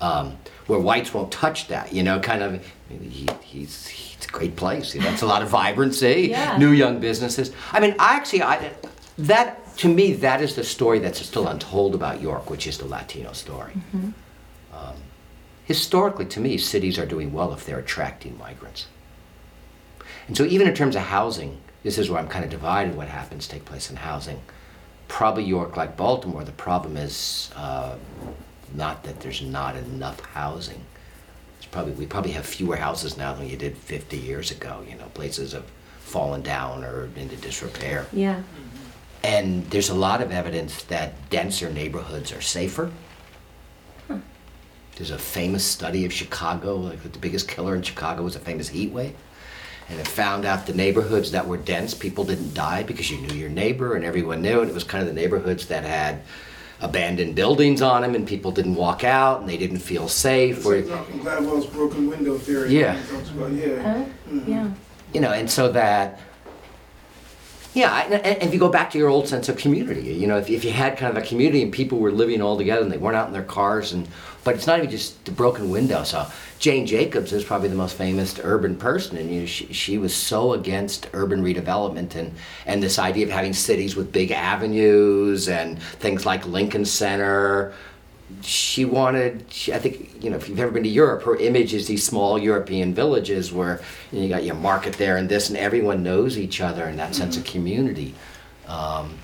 um, 0.00 0.36
where 0.66 0.78
whites 0.80 1.14
won't 1.14 1.30
touch 1.32 1.68
that. 1.68 1.92
You 1.92 2.02
know, 2.02 2.18
kind 2.20 2.42
of. 2.42 2.50
He, 2.88 3.26
he's, 3.42 3.86
he's 3.86 4.24
a 4.26 4.32
great 4.32 4.56
place. 4.56 4.94
You 4.94 5.02
know, 5.02 5.10
it's 5.10 5.22
a 5.22 5.26
lot 5.26 5.42
of 5.42 5.48
vibrancy, 5.50 6.28
Yeah. 6.30 6.56
new 6.56 6.70
young 6.70 7.00
businesses. 7.00 7.52
I 7.72 7.80
mean, 7.80 7.94
I 7.98 8.16
actually, 8.16 8.42
I, 8.42 8.72
that 9.18 9.76
to 9.78 9.88
me, 9.88 10.14
that 10.14 10.40
is 10.40 10.54
the 10.56 10.64
story 10.64 10.98
that's 10.98 11.20
still 11.24 11.46
untold 11.48 11.94
about 11.94 12.20
York, 12.22 12.48
which 12.50 12.66
is 12.66 12.78
the 12.78 12.86
Latino 12.86 13.32
story. 13.32 13.72
Um, 13.94 14.14
historically, 15.68 16.24
to 16.24 16.40
me, 16.40 16.56
cities 16.56 16.98
are 16.98 17.04
doing 17.04 17.30
well 17.30 17.52
if 17.52 17.66
they're 17.66 17.78
attracting 17.78 18.38
migrants. 18.38 18.86
And 20.26 20.34
so, 20.34 20.44
even 20.44 20.66
in 20.66 20.74
terms 20.74 20.96
of 20.96 21.02
housing, 21.02 21.60
this 21.82 21.98
is 21.98 22.08
where 22.08 22.18
I'm 22.18 22.28
kind 22.28 22.44
of 22.44 22.50
divided. 22.50 22.96
What 22.96 23.08
happens 23.08 23.46
take 23.46 23.66
place 23.66 23.90
in 23.90 23.96
housing? 23.96 24.40
Probably 25.08 25.44
York, 25.44 25.76
like 25.76 25.94
Baltimore, 25.96 26.42
the 26.42 26.52
problem 26.52 26.96
is 26.96 27.50
uh, 27.54 27.96
not 28.74 29.04
that 29.04 29.20
there's 29.20 29.42
not 29.42 29.76
enough 29.76 30.20
housing. 30.20 30.80
It's 31.58 31.66
probably 31.66 31.92
we 31.92 32.06
probably 32.06 32.32
have 32.32 32.46
fewer 32.46 32.76
houses 32.76 33.18
now 33.18 33.34
than 33.34 33.46
you 33.46 33.56
did 33.56 33.76
50 33.76 34.16
years 34.16 34.50
ago. 34.50 34.82
You 34.88 34.96
know, 34.96 35.06
places 35.12 35.52
have 35.52 35.66
fallen 36.00 36.40
down 36.40 36.82
or 36.82 37.10
into 37.14 37.36
disrepair. 37.36 38.06
Yeah. 38.12 38.42
And 39.22 39.68
there's 39.70 39.90
a 39.90 39.94
lot 39.94 40.22
of 40.22 40.32
evidence 40.32 40.82
that 40.84 41.28
denser 41.28 41.68
neighborhoods 41.68 42.32
are 42.32 42.40
safer. 42.40 42.90
There's 44.98 45.12
a 45.12 45.18
famous 45.18 45.64
study 45.64 46.04
of 46.04 46.12
Chicago, 46.12 46.74
like 46.76 47.00
the 47.04 47.18
biggest 47.20 47.46
killer 47.46 47.76
in 47.76 47.82
Chicago 47.82 48.24
was 48.24 48.34
a 48.34 48.40
famous 48.40 48.68
heat 48.68 48.90
wave. 48.90 49.14
And 49.88 49.98
it 50.00 50.08
found 50.08 50.44
out 50.44 50.66
the 50.66 50.74
neighborhoods 50.74 51.30
that 51.30 51.46
were 51.46 51.56
dense, 51.56 51.94
people 51.94 52.24
didn't 52.24 52.52
die 52.52 52.82
because 52.82 53.08
you 53.10 53.18
knew 53.18 53.34
your 53.34 53.48
neighbor 53.48 53.94
and 53.94 54.04
everyone 54.04 54.42
knew. 54.42 54.60
And 54.60 54.68
it 54.68 54.74
was 54.74 54.84
kind 54.84 55.00
of 55.00 55.08
the 55.08 55.18
neighborhoods 55.18 55.68
that 55.68 55.84
had 55.84 56.22
abandoned 56.80 57.36
buildings 57.36 57.80
on 57.80 58.02
them 58.02 58.14
and 58.16 58.26
people 58.26 58.50
didn't 58.50 58.74
walk 58.74 59.04
out 59.04 59.40
and 59.40 59.48
they 59.48 59.56
didn't 59.56 59.78
feel 59.78 60.08
safe. 60.08 60.58
It's 60.58 60.66
Or, 60.66 60.76
like 60.76 60.86
Malcolm 60.86 61.20
Gladwell's 61.20 61.66
broken 61.66 62.08
window 62.08 62.36
theory. 62.36 62.76
Yeah. 62.76 63.00
Talks 63.08 63.30
about, 63.30 63.52
yeah. 63.52 63.82
Huh? 63.82 64.04
Mm-hmm. 64.28 64.50
Yeah. 64.50 64.70
you 65.14 65.20
know, 65.20 65.32
and 65.32 65.48
so 65.48 65.70
that, 65.72 66.20
yeah, 67.74 68.04
and, 68.04 68.14
and 68.14 68.42
if 68.42 68.52
you 68.52 68.58
go 68.58 68.68
back 68.68 68.90
to 68.90 68.98
your 68.98 69.08
old 69.08 69.28
sense 69.28 69.48
of 69.48 69.56
community, 69.56 70.12
you 70.12 70.26
know, 70.26 70.38
if, 70.38 70.50
if 70.50 70.64
you 70.64 70.72
had 70.72 70.98
kind 70.98 71.16
of 71.16 71.22
a 71.22 71.26
community 71.26 71.62
and 71.62 71.72
people 71.72 71.98
were 71.98 72.10
living 72.10 72.42
all 72.42 72.56
together 72.56 72.82
and 72.82 72.90
they 72.90 72.98
weren't 72.98 73.16
out 73.16 73.28
in 73.28 73.32
their 73.32 73.42
cars, 73.42 73.92
and 73.92 74.08
but 74.48 74.54
it's 74.54 74.66
not 74.66 74.78
even 74.78 74.88
just 74.88 75.22
the 75.26 75.30
broken 75.30 75.68
window. 75.68 76.02
So 76.04 76.26
Jane 76.58 76.86
Jacobs 76.86 77.34
is 77.34 77.44
probably 77.44 77.68
the 77.68 77.74
most 77.76 77.98
famous 77.98 78.40
urban 78.42 78.76
person, 78.76 79.18
and 79.18 79.30
you 79.30 79.40
know, 79.40 79.46
she, 79.46 79.70
she 79.74 79.98
was 79.98 80.16
so 80.16 80.54
against 80.54 81.06
urban 81.12 81.44
redevelopment 81.44 82.14
and 82.14 82.32
and 82.64 82.82
this 82.82 82.98
idea 82.98 83.26
of 83.26 83.30
having 83.30 83.52
cities 83.52 83.94
with 83.94 84.10
big 84.10 84.30
avenues 84.30 85.50
and 85.50 85.82
things 86.00 86.24
like 86.24 86.46
Lincoln 86.46 86.86
Center. 86.86 87.74
She 88.40 88.86
wanted 88.86 89.44
she, 89.50 89.74
i 89.74 89.78
think 89.78 90.22
you 90.22 90.30
know 90.30 90.36
if 90.36 90.48
you've 90.48 90.60
ever 90.60 90.70
been 90.70 90.82
to 90.82 90.88
europe 90.88 91.22
her 91.22 91.36
image 91.36 91.72
is 91.72 91.86
these 91.86 92.04
small 92.04 92.38
european 92.38 92.92
villages 92.92 93.52
where 93.54 93.80
you, 94.12 94.18
know, 94.18 94.24
you 94.24 94.28
got 94.28 94.44
your 94.44 94.54
market 94.54 94.92
there 94.94 95.16
and 95.16 95.30
this 95.30 95.48
and 95.48 95.56
everyone 95.56 96.02
knows 96.02 96.36
each 96.36 96.60
other 96.60 96.84
and 96.84 96.98
that 96.98 97.14
sense 97.14 97.38
of 97.38 97.44
community. 97.44 98.14
Um, 98.66 99.18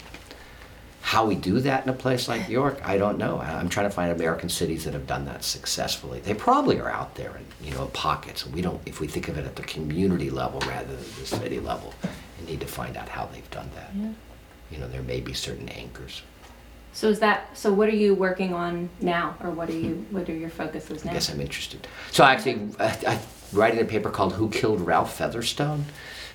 how 1.07 1.27
we 1.27 1.35
do 1.35 1.61
that 1.61 1.83
in 1.85 1.91
a 1.91 1.93
place 1.93 2.29
like 2.29 2.49
york 2.49 2.81
i 2.85 2.97
don't 2.97 3.19
know 3.19 3.37
I- 3.39 3.59
i'm 3.61 3.69
trying 3.69 3.87
to 3.89 3.95
find 3.95 4.11
american 4.11 4.49
cities 4.49 4.85
that 4.85 4.95
have 4.95 5.07
done 5.07 5.27
that 5.27 5.45
successfully 5.45 6.21
they 6.21 6.33
probably 6.35 6.81
are 6.81 6.91
out 6.91 7.15
there 7.15 7.37
in 7.37 7.67
you 7.69 7.75
know 7.75 7.87
pockets 7.93 8.47
we 8.47 8.63
don't 8.63 8.81
if 8.87 9.01
we 9.01 9.07
think 9.07 9.29
of 9.29 9.37
it 9.37 9.45
at 9.45 9.55
the 9.57 9.63
community 9.65 10.31
level 10.31 10.61
rather 10.61 10.87
than 10.97 11.05
the 11.21 11.27
city 11.27 11.61
level 11.61 11.93
we 12.41 12.47
need 12.51 12.61
to 12.61 12.67
find 12.67 12.97
out 12.97 13.09
how 13.09 13.27
they've 13.27 13.51
done 13.51 13.69
that 13.75 13.91
Yeah. 13.95 14.13
you 14.71 14.79
know 14.79 14.89
there 14.89 15.03
may 15.03 15.21
be 15.21 15.35
certain 15.35 15.69
anchors 15.69 16.23
So 16.95 17.09
is 17.09 17.19
that 17.21 17.39
so? 17.59 17.73
What 17.79 17.89
are 17.93 17.99
you 18.05 18.15
working 18.15 18.55
on 18.55 18.89
now, 19.01 19.35
or 19.43 19.51
what 19.51 19.69
are 19.69 19.81
you? 19.87 20.07
What 20.15 20.29
are 20.31 20.39
your 20.45 20.49
focuses 20.63 21.03
I 21.03 21.07
now? 21.07 21.13
guess 21.15 21.29
I'm 21.29 21.41
interested. 21.41 21.89
So 22.13 22.23
I 22.23 22.31
actually, 22.35 22.59
I, 22.79 22.87
I 23.13 23.15
writing 23.53 23.81
a 23.81 23.85
paper 23.95 24.11
called 24.11 24.33
"Who 24.39 24.49
Killed 24.49 24.81
Ralph 24.81 25.13
Featherstone." 25.19 25.87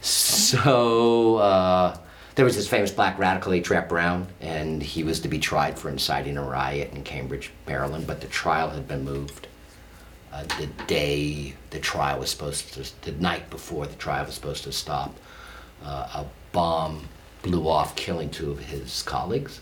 So 0.02 1.38
uh, 1.38 1.96
there 2.40 2.46
was 2.46 2.56
this 2.56 2.70
famous 2.70 2.90
black 2.90 3.20
radical 3.20 3.54
A. 3.54 3.82
Brown, 3.82 4.26
and 4.40 4.82
he 4.82 5.04
was 5.04 5.20
to 5.20 5.28
be 5.28 5.40
tried 5.40 5.78
for 5.78 5.90
inciting 5.90 6.38
a 6.38 6.42
riot 6.42 6.94
in 6.94 7.04
Cambridge, 7.04 7.52
Maryland, 7.68 8.08
but 8.08 8.22
the 8.22 8.28
trial 8.28 8.70
had 8.70 8.88
been 8.88 9.04
moved. 9.04 9.50
Uh, 10.32 10.44
the 10.58 10.68
day 10.88 11.54
the 11.72 11.80
trial 11.80 12.18
was 12.18 12.30
supposed 12.30 12.74
to, 12.76 13.02
the 13.02 13.12
night 13.22 13.50
before 13.50 13.88
the 13.88 13.96
trial 13.98 14.26
was 14.26 14.36
supposed 14.36 14.64
to 14.64 14.72
stop, 14.72 15.18
uh, 15.84 16.08
a 16.16 16.26
bomb 16.54 17.10
blew 17.42 17.68
off, 17.68 17.94
killing 17.98 18.30
two 18.30 18.52
of 18.52 18.60
his 18.60 19.04
colleagues 19.04 19.60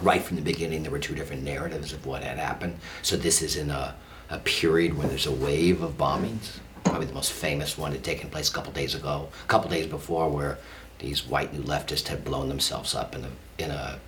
right 0.00 0.22
from 0.22 0.36
the 0.36 0.42
beginning 0.42 0.82
there 0.82 0.92
were 0.92 0.98
two 1.00 1.16
different 1.16 1.42
narratives 1.42 1.92
of 1.92 2.04
what 2.04 2.22
had 2.22 2.36
happened 2.36 2.76
so 3.02 3.16
this 3.16 3.40
is 3.40 3.56
in 3.56 3.70
a, 3.70 3.94
a 4.28 4.38
period 4.40 4.96
where 4.98 5.06
there's 5.06 5.26
a 5.26 5.32
wave 5.32 5.82
of 5.82 5.96
bombings 5.96 6.58
probably 6.82 7.06
the 7.06 7.14
most 7.14 7.32
famous 7.32 7.78
one 7.78 7.92
had 7.92 8.02
taken 8.02 8.28
place 8.28 8.50
a 8.50 8.52
couple 8.52 8.72
days 8.72 8.96
ago 8.96 9.28
a 9.44 9.46
couple 9.46 9.70
days 9.70 9.86
before 9.86 10.28
where 10.28 10.58
these 10.98 11.26
white 11.26 11.52
new 11.52 11.60
leftists 11.62 12.08
had 12.08 12.24
blown 12.24 12.48
themselves 12.48 12.94
up 12.94 13.14
in 13.14 13.24
a 13.24 13.30
in 13.62 13.70
a 13.70 13.98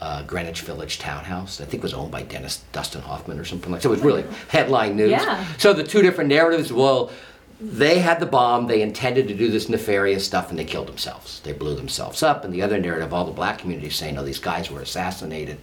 uh, 0.00 0.22
Greenwich 0.24 0.62
Village 0.62 0.98
townhouse. 0.98 1.60
I 1.60 1.64
think 1.64 1.82
it 1.82 1.82
was 1.84 1.94
owned 1.94 2.10
by 2.10 2.22
Dennis 2.22 2.64
Dustin 2.72 3.02
Hoffman 3.02 3.38
or 3.38 3.44
something 3.44 3.70
like. 3.70 3.80
that. 3.82 3.88
So 3.88 3.92
it 3.92 3.96
was 3.96 4.02
really 4.02 4.24
headline 4.48 4.96
news. 4.96 5.10
Yeah. 5.10 5.44
So 5.58 5.72
the 5.72 5.84
two 5.84 6.02
different 6.02 6.28
narratives. 6.28 6.72
Well, 6.72 7.12
they 7.60 8.00
had 8.00 8.18
the 8.18 8.26
bomb. 8.26 8.66
They 8.66 8.82
intended 8.82 9.28
to 9.28 9.34
do 9.34 9.48
this 9.48 9.68
nefarious 9.68 10.26
stuff, 10.26 10.50
and 10.50 10.58
they 10.58 10.64
killed 10.64 10.88
themselves. 10.88 11.40
They 11.40 11.52
blew 11.52 11.76
themselves 11.76 12.22
up. 12.22 12.44
And 12.44 12.52
the 12.52 12.62
other 12.62 12.80
narrative, 12.80 13.14
all 13.14 13.24
the 13.24 13.30
black 13.30 13.58
community 13.58 13.86
is 13.88 13.94
saying, 13.96 14.16
"No, 14.16 14.24
these 14.24 14.40
guys 14.40 14.70
were 14.70 14.80
assassinated. 14.80 15.58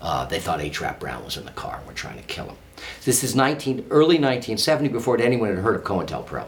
Uh, 0.00 0.26
they 0.26 0.38
thought 0.38 0.60
H. 0.60 0.80
Rap 0.80 1.00
Brown 1.00 1.24
was 1.24 1.36
in 1.36 1.44
the 1.44 1.50
car 1.52 1.78
and 1.78 1.86
were 1.86 1.92
trying 1.92 2.18
to 2.18 2.22
kill 2.24 2.46
him." 2.46 2.56
This 3.04 3.24
is 3.24 3.34
19, 3.34 3.86
early 3.90 4.16
1970, 4.18 4.90
before 4.90 5.18
anyone 5.20 5.48
had 5.48 5.58
heard 5.58 5.74
of 5.74 5.82
COINTELPRO. 5.82 6.44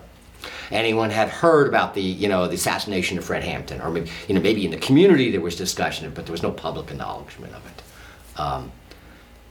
Anyone 0.71 1.11
had 1.11 1.29
heard 1.29 1.69
about 1.69 1.95
the, 1.95 2.03
you 2.03 2.29
know, 2.29 2.47
the 2.47 2.55
assassination 2.55 3.19
of 3.19 3.25
Fred 3.25 3.43
Hampton, 3.43 3.81
or 3.81 3.91
maybe, 3.91 4.11
you 4.29 4.35
know, 4.35 4.41
maybe 4.41 4.65
in 4.65 4.71
the 4.71 4.79
community 4.79 5.31
there 5.31 5.41
was 5.41 5.57
discussion, 5.57 6.11
but 6.15 6.27
there 6.27 6.33
was 6.33 6.43
no 6.43 6.51
public 6.51 6.91
acknowledgement 6.91 7.55
of 7.55 7.67
it. 7.67 7.83
Um, 8.41 8.73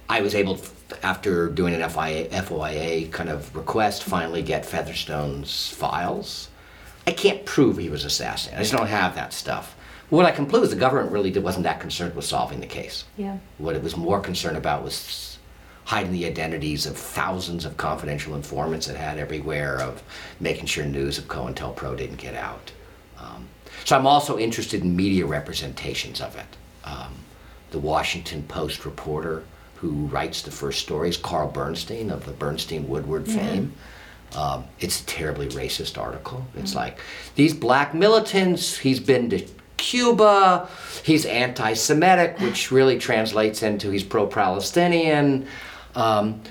I 0.09 0.21
was 0.21 0.35
able, 0.35 0.59
after 1.03 1.49
doing 1.49 1.73
an 1.73 1.89
FIA, 1.89 2.29
FOIA 2.29 3.11
kind 3.11 3.29
of 3.29 3.55
request, 3.55 4.03
finally 4.03 4.41
get 4.41 4.65
Featherstone's 4.65 5.69
files. 5.69 6.49
I 7.05 7.11
can't 7.11 7.45
prove 7.45 7.77
he 7.77 7.89
was 7.89 8.05
assassinated. 8.05 8.59
I 8.59 8.63
just 8.63 8.73
don't 8.73 8.87
have 8.87 9.15
that 9.15 9.33
stuff. 9.33 9.75
What 10.09 10.25
I 10.25 10.31
can 10.31 10.45
prove 10.45 10.63
is 10.63 10.69
the 10.69 10.77
government 10.77 11.11
really 11.11 11.37
wasn't 11.37 11.63
that 11.63 11.81
concerned 11.81 12.15
with 12.15 12.25
solving 12.25 12.61
the 12.61 12.67
case. 12.67 13.03
Yeah. 13.17 13.37
What 13.57 13.75
it 13.75 13.83
was 13.83 13.97
more 13.97 14.21
concerned 14.21 14.55
about 14.55 14.83
was 14.83 15.36
hiding 15.87 16.11
the 16.11 16.25
identities 16.25 16.85
of 16.85 16.97
thousands 16.97 17.63
of 17.63 17.77
confidential 17.77 18.35
informants 18.35 18.89
it 18.89 18.97
had 18.97 19.17
everywhere, 19.17 19.79
of 19.79 20.03
making 20.41 20.65
sure 20.65 20.83
news 20.83 21.17
of 21.17 21.29
COINTELPRO 21.29 21.95
didn't 21.95 22.17
get 22.17 22.35
out. 22.35 22.73
Um, 23.17 23.47
so 23.85 23.97
I'm 23.97 24.05
also 24.05 24.37
interested 24.37 24.81
in 24.81 24.93
media 24.93 25.25
representations 25.25 26.19
of 26.19 26.35
it. 26.35 26.57
Um, 26.83 27.13
the 27.71 27.79
Washington 27.79 28.43
Post 28.43 28.83
reporter 28.83 29.45
who 29.75 30.07
writes 30.07 30.41
the 30.41 30.51
first 30.51 30.81
stories, 30.81 31.15
Carl 31.15 31.49
Bernstein 31.49 32.09
of 32.09 32.25
the 32.25 32.33
Bernstein 32.33 32.89
Woodward 32.89 33.25
fame. 33.25 33.71
Um, 34.35 34.65
it's 34.81 35.01
a 35.01 35.05
terribly 35.05 35.47
racist 35.47 35.97
article. 35.97 36.45
It's 36.57 36.75
like 36.75 36.99
these 37.35 37.53
black 37.53 37.93
militants. 37.93 38.77
He's 38.77 38.99
been 38.99 39.29
to 39.29 39.47
Cuba. 39.77 40.67
He's 41.03 41.25
anti-Semitic, 41.25 42.39
which 42.39 42.71
really 42.71 42.99
translates 42.99 43.63
into 43.63 43.89
he's 43.89 44.03
pro-Palestinian. 44.03 45.47
Um, 45.97 46.41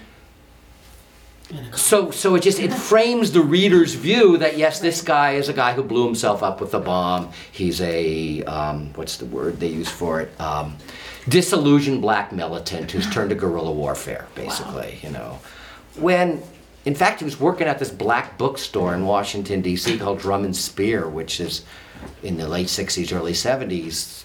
so, 1.75 2.11
so 2.11 2.35
it 2.35 2.43
just 2.43 2.59
it 2.59 2.73
frames 2.91 3.31
the 3.31 3.41
reader's 3.41 3.95
view 3.95 4.37
that 4.39 4.59
yes, 4.59 4.81
this 4.81 5.01
guy 5.01 5.35
is 5.35 5.49
a 5.49 5.53
guy 5.53 5.73
who 5.73 5.83
blew 5.83 6.05
himself 6.05 6.43
up 6.43 6.61
with 6.61 6.75
a 6.75 6.81
bomb. 6.81 7.31
He's 7.53 7.81
a 7.81 8.43
um, 8.45 8.93
what's 8.95 9.17
the 9.17 9.27
word 9.27 9.61
they 9.61 9.69
use 9.69 9.89
for 9.89 10.21
it? 10.21 10.41
Um, 10.41 10.77
disillusioned 11.29 12.03
black 12.03 12.33
militant 12.33 12.91
who's 12.91 13.09
turned 13.11 13.31
to 13.31 13.37
guerrilla 13.37 13.73
warfare, 13.73 14.27
basically. 14.35 14.99
You 15.03 15.11
know, 15.11 15.39
when 15.95 16.43
in 16.85 16.97
fact 16.97 17.21
he 17.21 17.25
was 17.25 17.39
working 17.39 17.69
at 17.69 17.79
this 17.79 17.91
black 17.91 18.37
bookstore 18.39 18.95
in 18.95 19.07
Washington 19.07 19.61
D.C. 19.61 19.99
called 19.99 20.19
Drum 20.19 20.45
and 20.45 20.57
Spear, 20.57 21.09
which 21.09 21.39
is 21.39 21.65
in 22.25 22.37
the 22.37 22.49
late 22.49 22.67
'60s, 22.67 23.17
early 23.17 23.33
'70s 23.33 24.25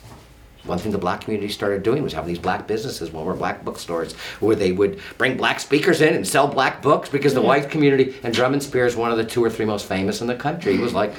one 0.63 0.77
thing 0.77 0.91
the 0.91 0.97
black 0.97 1.21
community 1.21 1.51
started 1.51 1.83
doing 1.83 2.03
was 2.03 2.13
having 2.13 2.27
these 2.27 2.39
black 2.39 2.67
businesses, 2.67 3.11
one 3.11 3.25
were 3.25 3.33
black 3.33 3.65
bookstores, 3.65 4.13
where 4.39 4.55
they 4.55 4.71
would 4.71 4.99
bring 5.17 5.37
black 5.37 5.59
speakers 5.59 6.01
in 6.01 6.13
and 6.13 6.27
sell 6.27 6.47
black 6.47 6.81
books 6.81 7.09
because 7.09 7.33
the 7.33 7.41
white 7.41 7.69
community 7.69 8.15
and 8.23 8.33
Drum 8.33 8.53
and 8.53 8.61
Spear 8.61 8.85
is 8.85 8.95
one 8.95 9.11
of 9.11 9.17
the 9.17 9.25
two 9.25 9.43
or 9.43 9.49
three 9.49 9.65
most 9.65 9.87
famous 9.87 10.21
in 10.21 10.27
the 10.27 10.35
country. 10.35 10.77
Was 10.77 10.93
like, 10.93 11.13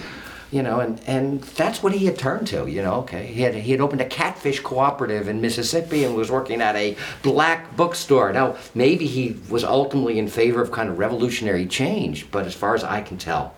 you 0.52 0.62
know, 0.62 0.80
and, 0.80 1.00
and 1.06 1.40
that's 1.42 1.82
what 1.82 1.92
he 1.92 2.06
had 2.06 2.18
turned 2.18 2.46
to, 2.48 2.66
you 2.66 2.82
know, 2.82 2.94
okay. 2.96 3.26
He 3.26 3.42
had 3.42 3.54
he 3.54 3.72
had 3.72 3.80
opened 3.80 4.00
a 4.00 4.06
catfish 4.06 4.60
cooperative 4.60 5.26
in 5.26 5.40
Mississippi 5.40 6.04
and 6.04 6.14
was 6.14 6.30
working 6.30 6.60
at 6.60 6.76
a 6.76 6.96
black 7.22 7.74
bookstore. 7.76 8.32
Now, 8.32 8.56
maybe 8.74 9.06
he 9.06 9.36
was 9.48 9.64
ultimately 9.64 10.18
in 10.18 10.28
favor 10.28 10.62
of 10.62 10.70
kind 10.70 10.88
of 10.88 10.98
revolutionary 10.98 11.66
change, 11.66 12.30
but 12.30 12.46
as 12.46 12.54
far 12.54 12.74
as 12.74 12.84
I 12.84 13.00
can 13.00 13.16
tell, 13.18 13.54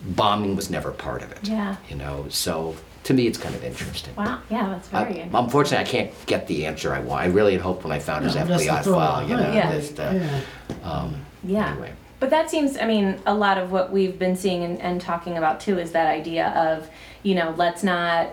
bombing 0.00 0.56
was 0.56 0.70
never 0.70 0.90
part 0.90 1.22
of 1.22 1.30
it. 1.32 1.38
Yeah. 1.42 1.76
You 1.88 1.96
know, 1.96 2.26
so 2.28 2.76
to 3.04 3.14
me 3.14 3.26
it's 3.26 3.38
kind 3.38 3.54
of 3.54 3.64
interesting. 3.64 4.14
Wow. 4.16 4.38
Yeah, 4.50 4.68
that's 4.68 4.88
very 4.88 5.04
Uh, 5.04 5.08
interesting. 5.08 5.34
unfortunately, 5.34 5.86
I 5.86 5.88
can't 5.90 6.26
get 6.26 6.46
the 6.46 6.66
answer 6.66 6.92
I 6.94 7.00
want. 7.00 7.22
I 7.22 7.26
really 7.26 7.52
had 7.52 7.60
hoped 7.62 7.84
when 7.84 7.92
I 7.92 7.98
found 7.98 8.24
his 8.24 8.34
No, 8.36 8.44
that's 8.44 8.62
the 8.64 8.68
FBI 8.70 8.82
file, 8.84 8.98
out. 9.22 9.28
you 9.28 9.36
know, 9.36 9.52
Yeah. 9.52 9.72
just, 9.72 9.98
uh, 9.98 10.12
yeah. 10.14 10.88
um, 10.90 11.16
Yeah. 11.44 11.70
anyway. 11.72 11.90
But 12.20 12.30
that 12.30 12.48
seems, 12.50 12.78
I 12.78 12.84
mean, 12.86 13.18
a 13.26 13.34
lot 13.34 13.58
of 13.58 13.72
what 13.72 13.90
we've 13.92 14.16
been 14.18 14.36
seeing 14.36 14.62
and, 14.62 14.80
and 14.80 15.00
talking 15.00 15.36
about 15.36 15.58
too 15.58 15.78
is 15.78 15.90
that 15.92 16.06
idea 16.06 16.48
of, 16.50 16.88
you 17.24 17.34
know, 17.34 17.52
let's 17.56 17.82
not, 17.82 18.28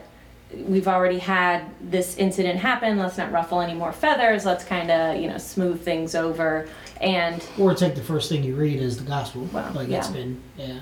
we've 0.67 0.87
already 0.87 1.17
had 1.19 1.63
this 1.81 2.15
incident 2.17 2.59
happen, 2.59 2.97
let's 2.99 3.17
not 3.17 3.31
ruffle 3.31 3.61
any 3.61 3.73
more 3.73 3.91
feathers, 3.91 4.45
let's 4.45 4.63
kind 4.63 4.91
of, 4.91 5.17
you 5.19 5.27
know, 5.27 5.37
smooth 5.39 5.81
things 5.83 6.13
over. 6.13 6.67
And, 7.01 7.43
Or 7.57 7.73
take 7.73 7.95
the 7.95 8.01
first 8.01 8.29
thing 8.29 8.43
you 8.43 8.55
read 8.55 8.79
as 8.81 8.97
the 8.97 9.03
gospel. 9.05 9.47
Well, 9.51 9.71
like 9.73 9.89
it's 9.89 10.07
yeah. 10.09 10.13
been, 10.13 10.41
yeah. 10.57 10.73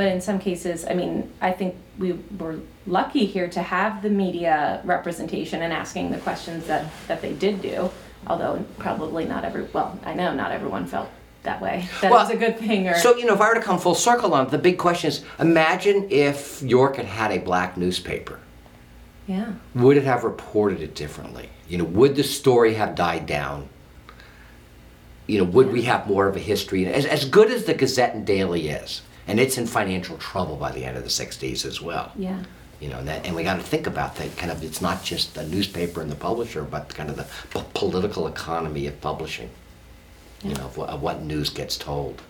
But 0.00 0.08
in 0.08 0.22
some 0.22 0.38
cases, 0.38 0.86
I 0.86 0.94
mean, 0.94 1.30
I 1.42 1.52
think 1.52 1.74
we 1.98 2.12
were 2.38 2.58
lucky 2.86 3.26
here 3.26 3.50
to 3.50 3.60
have 3.60 4.02
the 4.02 4.08
media 4.08 4.80
representation 4.82 5.60
and 5.60 5.74
asking 5.74 6.10
the 6.10 6.16
questions 6.16 6.66
that, 6.68 6.90
that 7.06 7.20
they 7.20 7.34
did 7.34 7.60
do. 7.60 7.90
Although 8.26 8.64
probably 8.78 9.26
not 9.26 9.44
every, 9.44 9.64
well, 9.74 9.98
I 10.02 10.14
know 10.14 10.32
not 10.32 10.52
everyone 10.52 10.86
felt 10.86 11.10
that 11.42 11.60
way. 11.60 11.86
That 12.00 12.10
Well, 12.10 12.24
was 12.24 12.30
a 12.30 12.38
good 12.38 12.58
thing. 12.58 12.88
Or 12.88 12.96
So, 12.96 13.14
you 13.14 13.26
know, 13.26 13.34
if 13.34 13.42
I 13.42 13.48
were 13.48 13.56
to 13.56 13.60
come 13.60 13.78
full 13.78 13.94
circle 13.94 14.32
on 14.32 14.46
it, 14.46 14.50
the 14.50 14.56
big 14.56 14.78
question 14.78 15.08
is 15.08 15.22
imagine 15.38 16.06
if 16.08 16.62
York 16.62 16.96
had 16.96 17.04
had 17.04 17.30
a 17.30 17.36
black 17.38 17.76
newspaper. 17.76 18.40
yeah, 19.26 19.52
Would 19.74 19.98
it 19.98 20.04
have 20.04 20.24
reported 20.24 20.80
it 20.80 20.94
differently? 20.94 21.50
You 21.68 21.76
know, 21.76 21.84
would 21.84 22.16
the 22.16 22.24
story 22.24 22.72
have 22.72 22.94
died 22.94 23.26
down? 23.26 23.68
You 25.26 25.40
know, 25.40 25.44
would 25.44 25.70
we 25.70 25.82
have 25.82 26.06
more 26.06 26.26
of 26.26 26.36
a 26.36 26.40
history? 26.40 26.86
As, 26.86 27.04
as 27.04 27.26
good 27.26 27.50
as 27.50 27.66
the 27.66 27.74
Gazette 27.74 28.14
and 28.14 28.26
Daily 28.26 28.70
is, 28.70 29.02
and 29.30 29.38
it's 29.40 29.56
in 29.58 29.66
financial 29.66 30.18
trouble 30.18 30.56
by 30.56 30.72
the 30.72 30.84
end 30.84 30.96
of 30.96 31.04
the 31.04 31.08
60s 31.08 31.64
as 31.64 31.80
well. 31.80 32.10
yeah, 32.16 32.42
You 32.80 32.88
know, 32.88 32.98
and, 32.98 33.08
that, 33.08 33.24
and 33.24 33.36
we 33.36 33.44
got 33.44 33.56
to 33.56 33.62
think 33.62 33.86
about 33.86 34.16
that 34.16 34.36
kind 34.36 34.50
of, 34.50 34.62
it's 34.64 34.80
not 34.80 35.04
just 35.04 35.34
the 35.34 35.44
newspaper 35.46 36.00
and 36.02 36.10
the 36.10 36.16
publisher, 36.16 36.62
but 36.64 36.92
kind 36.94 37.08
of 37.10 37.16
the 37.16 37.26
p- 37.54 37.64
political 37.74 38.26
economy 38.26 38.86
of 38.88 39.00
publishing, 39.00 39.50
you 40.42 40.54
know, 40.54 40.64
of 40.64 40.76
what, 40.76 40.88
of 40.88 41.00
what 41.00 41.22
news 41.22 41.48
gets 41.50 41.76
told. 41.78 42.20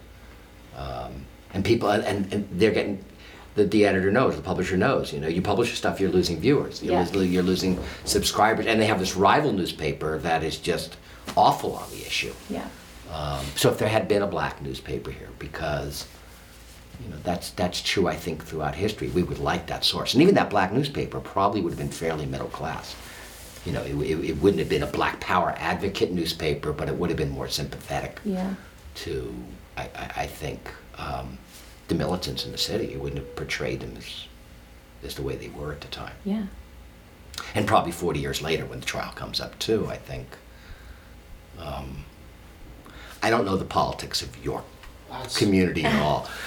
Um, 0.76 1.24
and 1.54 1.64
people, 1.64 1.88
and, 1.90 2.32
and 2.32 2.48
they're 2.52 2.70
getting, 2.70 3.02
the, 3.54 3.64
the 3.64 3.86
editor 3.86 4.12
knows, 4.12 4.36
the 4.36 4.42
publisher 4.42 4.76
knows, 4.76 5.12
you 5.12 5.20
know, 5.20 5.28
you 5.28 5.40
publish 5.42 5.68
your 5.68 5.76
stuff, 5.76 6.00
you're 6.00 6.10
losing 6.10 6.38
viewers, 6.38 6.82
you're, 6.82 6.92
Yeah. 6.94 7.08
lo- 7.14 7.22
you're 7.22 7.42
losing 7.42 7.78
subscribers, 8.04 8.66
and 8.66 8.80
they 8.80 8.86
have 8.86 8.98
this 9.00 9.16
rival 9.16 9.52
newspaper 9.52 10.18
that 10.18 10.44
is 10.44 10.58
just 10.58 10.96
awful 11.36 11.74
on 11.76 11.90
the 11.90 12.02
issue. 12.06 12.32
yeah, 12.50 12.66
Um, 13.12 13.44
so 13.56 13.70
if 13.70 13.78
there 13.78 13.88
had 13.88 14.06
been 14.06 14.22
a 14.22 14.26
black 14.26 14.60
newspaper 14.62 15.10
here, 15.10 15.28
because 15.38 16.06
you 17.02 17.08
know 17.08 17.16
that's 17.22 17.50
that's 17.50 17.80
true, 17.82 18.06
I 18.08 18.16
think 18.16 18.44
throughout 18.44 18.74
history, 18.74 19.08
we 19.08 19.22
would 19.22 19.38
like 19.38 19.66
that 19.68 19.84
source, 19.84 20.14
and 20.14 20.22
even 20.22 20.34
that 20.34 20.50
black 20.50 20.72
newspaper 20.72 21.20
probably 21.20 21.60
would 21.60 21.70
have 21.70 21.78
been 21.78 21.88
fairly 21.90 22.26
middle 22.26 22.48
class. 22.48 22.94
You 23.64 23.72
know, 23.72 23.82
it, 23.82 23.94
it, 23.94 24.24
it 24.30 24.32
wouldn't 24.40 24.58
have 24.60 24.68
been 24.70 24.82
a 24.82 24.86
black 24.86 25.20
power 25.20 25.54
advocate 25.58 26.12
newspaper, 26.12 26.72
but 26.72 26.88
it 26.88 26.96
would 26.96 27.10
have 27.10 27.16
been 27.18 27.30
more 27.30 27.48
sympathetic 27.48 28.18
yeah, 28.24 28.54
to, 28.96 29.34
I, 29.76 29.82
I, 29.82 30.12
I 30.22 30.26
think, 30.26 30.70
um, 30.96 31.36
the 31.88 31.94
militants 31.94 32.46
in 32.46 32.52
the 32.52 32.58
city. 32.58 32.92
It 32.94 33.00
wouldn't 33.00 33.20
have 33.20 33.36
portrayed 33.36 33.80
them 33.80 33.96
as 33.96 34.26
as 35.02 35.14
the 35.14 35.22
way 35.22 35.36
they 35.36 35.48
were 35.48 35.72
at 35.72 35.80
the 35.80 35.88
time, 35.88 36.14
yeah, 36.24 36.44
and 37.54 37.66
probably 37.66 37.92
40 37.92 38.20
years 38.20 38.42
later 38.42 38.66
when 38.66 38.80
the 38.80 38.86
trial 38.86 39.12
comes 39.12 39.40
up 39.40 39.58
too. 39.58 39.86
I 39.88 39.96
think. 39.96 40.26
Um, 41.58 42.04
I 43.22 43.28
don't 43.28 43.44
know 43.44 43.56
the 43.56 43.66
politics 43.66 44.22
of 44.22 44.42
your 44.42 44.62
That's- 45.10 45.36
community 45.36 45.84
at 45.84 46.00
all. 46.02 46.28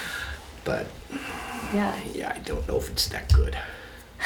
But 0.63 0.87
yeah, 1.73 1.97
yeah, 2.13 2.33
I 2.35 2.39
don't 2.39 2.67
know 2.67 2.77
if 2.77 2.89
it's 2.89 3.07
that 3.09 3.31
good. 3.33 3.57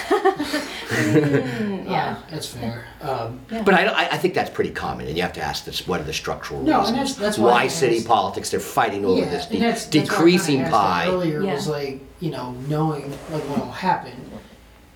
Mm, 0.08 1.86
yeah, 1.90 2.16
Uh, 2.18 2.30
that's 2.32 2.48
fair. 2.48 2.86
Um, 3.02 3.40
yeah. 3.52 3.64
But 3.64 3.74
I, 3.74 3.84
don't- 3.84 3.96
I, 3.96 4.10
I 4.10 4.18
think 4.18 4.34
that's 4.36 4.50
pretty 4.52 4.70
common, 4.72 5.08
and 5.08 5.16
you 5.16 5.24
have 5.24 5.34
to 5.34 5.42
ask 5.42 5.66
this: 5.66 5.88
what 5.88 6.00
are 6.00 6.04
the 6.04 6.14
structural 6.14 6.62
No, 6.62 6.82
and 6.86 6.92
reasons? 6.98 6.98
that's- 6.98 7.16
that's 7.16 7.38
why 7.40 7.52
why 7.52 7.64
I 7.64 7.68
city 7.68 7.98
asked- 7.98 8.08
politics? 8.08 8.50
They're 8.52 8.60
fighting 8.60 9.06
over 9.06 9.20
yeah, 9.22 9.30
this 9.30 9.44
and 9.46 9.54
de- 9.54 9.60
that's- 9.60 9.86
that's 9.86 9.96
why 9.96 10.02
I 10.02 10.06
kinda 10.06 10.16
decreasing 10.16 10.62
asked 10.62 10.72
that 10.72 10.78
pie. 10.78 11.08
Earlier 11.08 11.42
Yeah. 11.44 11.54
was 11.56 11.68
like 11.68 12.02
you 12.20 12.32
know 12.32 12.52
knowing 12.68 13.12
like 13.32 13.44
what 13.50 13.62
all 13.62 13.72
happened, 13.72 14.32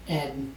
and 0.07 0.53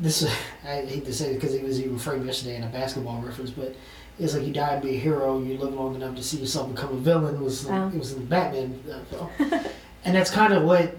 this 0.00 0.24
I 0.64 0.76
hate 0.86 1.04
to 1.06 1.12
say 1.12 1.30
it 1.32 1.34
because 1.34 1.54
it 1.54 1.62
was 1.62 1.78
even 1.80 1.98
framed 1.98 2.24
yesterday 2.26 2.56
in 2.56 2.62
a 2.64 2.68
basketball 2.68 3.20
reference, 3.20 3.50
but 3.50 3.74
it's 4.18 4.32
like 4.34 4.44
you 4.46 4.52
die 4.52 4.74
and 4.74 4.82
be 4.82 4.96
a 4.96 4.98
hero, 4.98 5.40
you 5.42 5.58
live 5.58 5.74
long 5.74 5.94
enough 5.94 6.14
to 6.16 6.22
see 6.22 6.38
yourself 6.38 6.70
become 6.74 6.92
a 6.92 6.96
villain. 7.00 7.42
Was 7.42 7.66
Oh. 7.68 7.88
it 7.88 7.98
was 7.98 8.12
in 8.12 8.20
the 8.20 8.26
Batman 8.26 8.80
uh, 8.90 9.04
film, 9.14 9.30
and 10.04 10.14
that's 10.14 10.30
kind 10.30 10.52
of 10.52 10.62
what 10.64 10.94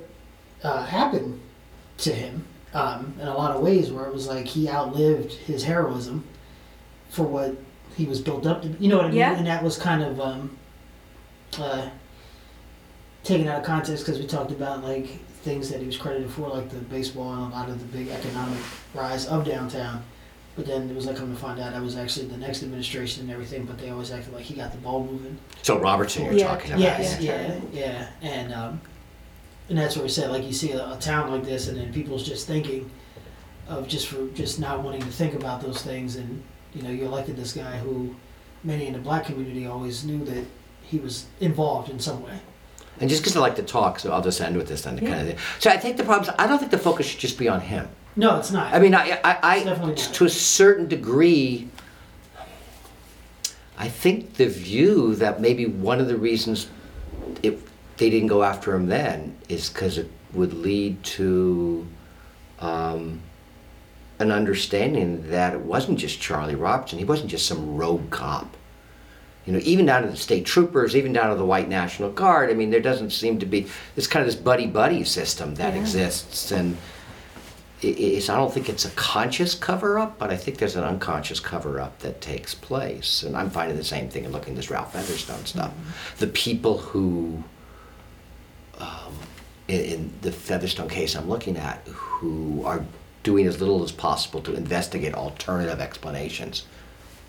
uh, 0.63 0.83
happened 0.85 1.39
to 1.99 2.11
him 2.13 2.43
um, 2.73 3.13
in 3.21 3.27
a 3.27 3.35
lot 3.35 3.55
of 3.55 3.61
ways, 3.61 3.91
where 3.91 4.05
it 4.05 4.13
was 4.13 4.27
like 4.27 4.45
he 4.45 4.67
outlived 4.69 5.31
his 5.33 5.63
heroism 5.63 6.23
for 7.09 7.23
what 7.23 7.55
he 7.95 8.05
was 8.05 8.19
built 8.19 8.45
up 8.45 8.61
to. 8.63 8.67
You 8.79 8.89
know 8.89 8.97
what 8.97 9.05
I 9.05 9.09
mean? 9.09 9.17
Yeah. 9.17 9.37
And 9.37 9.47
that 9.47 9.63
was 9.63 9.77
kind 9.77 10.03
of 10.03 10.19
um, 10.19 10.57
uh, 11.57 11.89
taken 13.23 13.47
out 13.47 13.59
of 13.59 13.65
context 13.65 14.05
because 14.05 14.19
we 14.19 14.27
talked 14.27 14.51
about 14.51 14.83
like 14.83 15.07
things 15.43 15.69
that 15.69 15.79
he 15.79 15.85
was 15.85 15.95
credited 15.97 16.29
for, 16.31 16.49
like 16.49 16.69
the 16.69 16.77
baseball 16.77 17.31
and 17.33 17.53
a 17.53 17.55
lot 17.55 17.69
of 17.69 17.79
the 17.79 17.97
big 17.97 18.09
economic 18.09 18.59
rise 18.93 19.27
of 19.27 19.45
downtown. 19.45 20.03
But 20.55 20.65
then 20.65 20.89
it 20.89 20.95
was 20.95 21.05
like 21.05 21.17
come 21.17 21.33
to 21.33 21.39
find 21.39 21.59
out 21.59 21.73
that 21.73 21.81
was 21.81 21.97
actually 21.97 22.27
the 22.27 22.37
next 22.37 22.63
administration 22.63 23.23
and 23.23 23.31
everything. 23.31 23.65
But 23.65 23.77
they 23.77 23.89
always 23.89 24.11
acted 24.11 24.33
like 24.33 24.43
he 24.43 24.53
got 24.55 24.71
the 24.71 24.77
ball 24.77 25.03
moving. 25.03 25.37
So 25.61 25.77
Robertson, 25.79 26.23
you're 26.25 26.33
Yeah. 26.33 26.47
talking 26.47 26.71
about. 26.71 26.79
Yes, 26.81 27.21
Yeah. 27.21 27.47
yeah, 27.47 27.59
yeah, 27.73 28.07
and 28.21 28.53
um, 28.53 28.81
and 29.69 29.77
that's 29.77 29.95
where 29.95 30.03
we 30.03 30.09
said 30.09 30.31
like 30.31 30.43
you 30.43 30.53
see 30.53 30.71
a, 30.71 30.91
a 30.93 30.97
town 30.99 31.31
like 31.31 31.43
this, 31.43 31.67
and 31.67 31.77
then 31.77 31.93
people's 31.93 32.23
just 32.23 32.47
thinking 32.47 32.89
of 33.67 33.87
just 33.87 34.07
for 34.07 34.27
just 34.29 34.59
not 34.59 34.83
wanting 34.83 35.01
to 35.01 35.07
think 35.07 35.33
about 35.33 35.61
those 35.61 35.81
things, 35.81 36.15
and 36.15 36.43
you 36.73 36.81
know 36.81 36.89
you 36.89 37.05
elected 37.05 37.35
this 37.35 37.53
guy 37.53 37.77
who 37.77 38.15
many 38.63 38.87
in 38.87 38.93
the 38.93 38.99
black 38.99 39.25
community 39.25 39.65
always 39.65 40.03
knew 40.03 40.23
that 40.25 40.45
he 40.83 40.99
was 40.99 41.25
involved 41.39 41.89
in 41.89 41.99
some 41.99 42.23
way. 42.23 42.39
And 42.99 43.09
just 43.09 43.21
because 43.21 43.35
I 43.35 43.41
like 43.41 43.55
to 43.57 43.63
talk, 43.63 43.99
so 43.99 44.11
I'll 44.11 44.21
just 44.21 44.39
end 44.39 44.55
with 44.55 44.67
this 44.67 44.83
then. 44.83 44.97
Yeah. 44.97 45.09
Kind 45.09 45.21
of. 45.21 45.27
thing. 45.27 45.37
So 45.59 45.69
I 45.69 45.77
think 45.77 45.97
the 45.97 46.03
problem 46.03 46.29
is 46.29 46.35
I 46.39 46.47
don't 46.47 46.59
think 46.59 46.71
the 46.71 46.77
focus 46.77 47.07
should 47.07 47.19
just 47.19 47.37
be 47.37 47.49
on 47.49 47.59
him. 47.59 47.89
No, 48.15 48.37
it's 48.39 48.51
not. 48.51 48.73
I 48.73 48.79
mean, 48.79 48.95
I, 48.95 49.19
I, 49.23 49.37
I 49.43 49.55
It's 49.57 49.65
definitely 49.65 49.95
not. 49.95 50.13
to 50.13 50.25
a 50.25 50.29
certain 50.29 50.87
degree, 50.87 51.67
I 53.77 53.89
think 53.89 54.35
the 54.35 54.47
view 54.47 55.15
that 55.15 55.41
maybe 55.41 55.65
one 55.65 55.99
of 55.99 56.07
the 56.07 56.15
reasons 56.15 56.69
it, 57.43 57.59
they 57.97 58.09
didn't 58.09 58.27
go 58.27 58.43
after 58.43 58.73
him 58.75 58.87
then 58.87 59.35
is 59.49 59.69
because 59.69 59.97
it 59.97 60.09
would 60.33 60.53
lead 60.53 61.01
to 61.03 61.87
um, 62.59 63.21
an 64.19 64.31
understanding 64.31 65.29
that 65.29 65.53
it 65.53 65.61
wasn't 65.61 65.99
just 65.99 66.19
Charlie 66.19 66.55
Robertson. 66.55 66.99
He 66.99 67.05
wasn't 67.05 67.29
just 67.29 67.45
some 67.45 67.75
rogue 67.77 68.09
cop. 68.09 68.55
You 69.45 69.53
know, 69.53 69.59
even 69.63 69.85
down 69.85 70.01
to 70.03 70.09
the 70.09 70.17
state 70.17 70.45
troopers, 70.45 70.95
even 70.95 71.13
down 71.13 71.29
to 71.29 71.35
the 71.35 71.45
white 71.45 71.69
National 71.69 72.09
Guard. 72.11 72.49
I 72.49 72.53
mean, 72.53 72.71
there 72.71 72.79
doesn't 72.79 73.11
seem 73.11 73.37
to 73.39 73.45
be 73.45 73.67
this 73.95 74.07
kind 74.07 74.25
of 74.25 74.31
this 74.33 74.41
buddy 74.41 74.65
buddy 74.65 75.03
system 75.03 75.53
that 75.55 75.73
Yeah. 75.75 75.81
exists, 75.81 76.51
and 76.51 76.75
i- 77.83 77.87
it's, 77.87 78.27
I 78.27 78.37
don't 78.37 78.51
think 78.51 78.69
it's 78.69 78.85
a 78.85 78.89
conscious 78.91 79.53
cover 79.53 79.99
up, 79.99 80.17
but 80.17 80.31
I 80.31 80.37
think 80.37 80.57
there's 80.57 80.75
an 80.75 80.83
unconscious 80.83 81.39
cover 81.39 81.79
up 81.79 81.99
that 81.99 82.21
takes 82.21 82.55
place. 82.55 83.21
And 83.21 83.37
I'm 83.37 83.51
finding 83.51 83.77
the 83.77 83.83
same 83.83 84.09
thing 84.09 84.25
in 84.25 84.31
looking 84.31 84.53
at 84.53 84.57
this 84.57 84.71
Ralph 84.71 84.93
Featherstone 84.93 85.45
stuff. 85.45 85.71
The 86.17 86.27
people 86.27 86.79
who, 86.79 87.43
um, 88.79 89.13
in, 89.67 89.81
in 89.81 90.13
the 90.21 90.31
Featherstone 90.31 90.89
case 90.89 91.15
I'm 91.15 91.29
looking 91.29 91.57
at, 91.57 91.85
who 91.87 92.63
are 92.65 92.85
doing 93.23 93.47
as 93.47 93.59
little 93.59 93.83
as 93.83 93.91
possible 93.91 94.41
to 94.41 94.53
investigate 94.53 95.13
alternative 95.13 95.79
explanations 95.79 96.65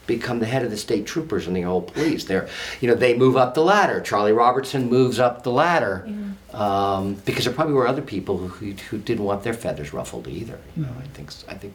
become 0.06 0.38
the 0.38 0.46
head 0.46 0.62
of 0.64 0.70
the 0.70 0.76
state 0.76 1.04
troopers 1.04 1.48
and 1.48 1.56
the 1.56 1.64
old 1.64 1.92
police. 1.92 2.24
They're, 2.24 2.48
you 2.80 2.88
know, 2.88 2.94
they 2.94 3.16
move 3.16 3.36
up 3.36 3.54
the 3.54 3.62
ladder. 3.62 4.00
Charlie 4.00 4.32
Robertson 4.32 4.88
moves 4.88 5.18
up 5.18 5.42
the 5.42 5.50
ladder 5.50 6.08
um, 6.52 7.14
because 7.24 7.44
there 7.44 7.52
probably 7.52 7.74
were 7.74 7.88
other 7.88 8.02
people 8.02 8.38
who, 8.38 8.72
who 8.72 8.98
didn't 8.98 9.24
want 9.24 9.42
their 9.42 9.52
feathers 9.54 9.92
ruffled 9.92 10.28
either. 10.28 10.60
You 10.76 10.84
know, 10.84 10.92
I 11.02 11.06
think 11.08 11.32
I 11.48 11.54
think 11.54 11.74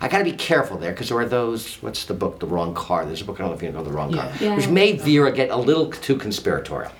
I 0.00 0.08
got 0.08 0.18
to 0.18 0.24
be 0.24 0.32
careful 0.32 0.78
there 0.78 0.90
because 0.90 1.10
there 1.10 1.18
are 1.18 1.28
those. 1.28 1.76
What's 1.76 2.06
the 2.06 2.14
book? 2.14 2.40
The 2.40 2.46
Wrong 2.46 2.74
Car. 2.74 3.04
There's 3.04 3.20
a 3.20 3.24
book 3.24 3.38
I 3.38 3.42
don't 3.44 3.50
know 3.50 3.56
if 3.56 3.62
you 3.62 3.70
know 3.70 3.84
the 3.84 3.92
Wrong 3.92 4.12
Car, 4.12 4.32
Yeah. 4.40 4.48
Yeah. 4.48 4.56
which 4.56 4.66
made 4.68 5.00
Vera 5.02 5.30
get 5.30 5.50
a 5.50 5.56
little 5.56 5.90
too 5.92 6.16
conspiratorial. 6.16 6.90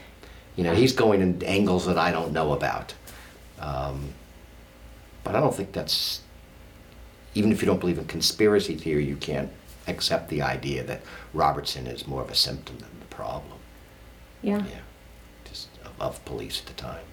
You 0.60 0.66
know, 0.66 0.74
he's 0.74 0.92
going 0.92 1.22
in 1.22 1.42
angles 1.42 1.86
that 1.86 1.96
I 1.96 2.12
don't 2.12 2.34
know 2.34 2.52
about. 2.52 2.92
Um, 3.60 4.12
but 5.24 5.34
I 5.34 5.40
don't 5.40 5.54
think 5.54 5.72
that's 5.72 6.20
even 7.34 7.50
if 7.50 7.62
you 7.62 7.66
don't 7.66 7.80
believe 7.80 7.96
in 7.98 8.04
conspiracy 8.04 8.74
theory, 8.74 9.06
you 9.06 9.16
can't 9.16 9.48
accept 9.88 10.28
the 10.28 10.42
idea 10.42 10.84
that 10.84 11.00
Robertson 11.32 11.86
is 11.86 12.06
more 12.06 12.20
of 12.20 12.28
a 12.28 12.34
symptom 12.34 12.76
than 12.78 12.90
the 13.00 13.06
problem. 13.06 13.58
yeah, 14.42 14.58
Yeah, 14.66 14.80
just 15.48 15.68
of, 15.82 15.98
of 15.98 16.22
police 16.26 16.60
at 16.60 16.66
the 16.66 16.74
time, 16.74 17.06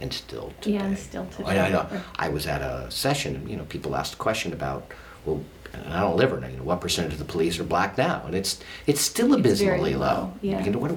and 0.00 0.10
still 0.10 0.54
today. 0.62 0.76
Yeah, 0.76 0.86
and 0.86 0.98
still 0.98 1.26
I, 1.44 1.58
I 1.58 1.68
know. 1.68 1.86
I 2.18 2.30
was 2.30 2.46
at 2.46 2.62
a 2.62 2.90
session, 2.90 3.36
and 3.36 3.50
you 3.50 3.58
know, 3.58 3.64
people 3.64 3.94
asked 3.94 4.14
a 4.14 4.16
question 4.16 4.54
about, 4.54 4.90
well, 5.26 5.44
and 5.74 5.92
I 5.92 6.00
don't 6.00 6.16
live 6.16 6.30
here. 6.30 6.48
You 6.48 6.56
know, 6.56 6.62
what 6.62 6.80
percentage 6.80 7.12
of 7.12 7.18
the 7.18 7.26
police 7.26 7.58
are 7.58 7.64
black 7.64 7.98
now? 7.98 8.22
And 8.24 8.34
it's 8.34 8.58
it's 8.86 9.02
still 9.02 9.34
It's 9.34 9.40
abysmally 9.40 9.96
low. 9.96 10.06
low, 10.06 10.32
yeah. 10.40 10.64
You 10.64 10.70
know, 10.70 10.78
what 10.78 10.96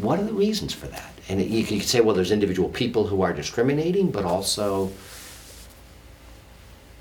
what 0.00 0.18
are 0.18 0.24
the 0.24 0.32
reasons 0.32 0.72
for 0.74 0.86
that? 0.88 1.12
And 1.28 1.40
you 1.42 1.64
can 1.64 1.80
say, 1.80 2.00
well, 2.00 2.14
there's 2.14 2.30
individual 2.30 2.68
people 2.68 3.06
who 3.08 3.22
are 3.22 3.32
discriminating, 3.32 4.10
but 4.10 4.24
also 4.24 4.92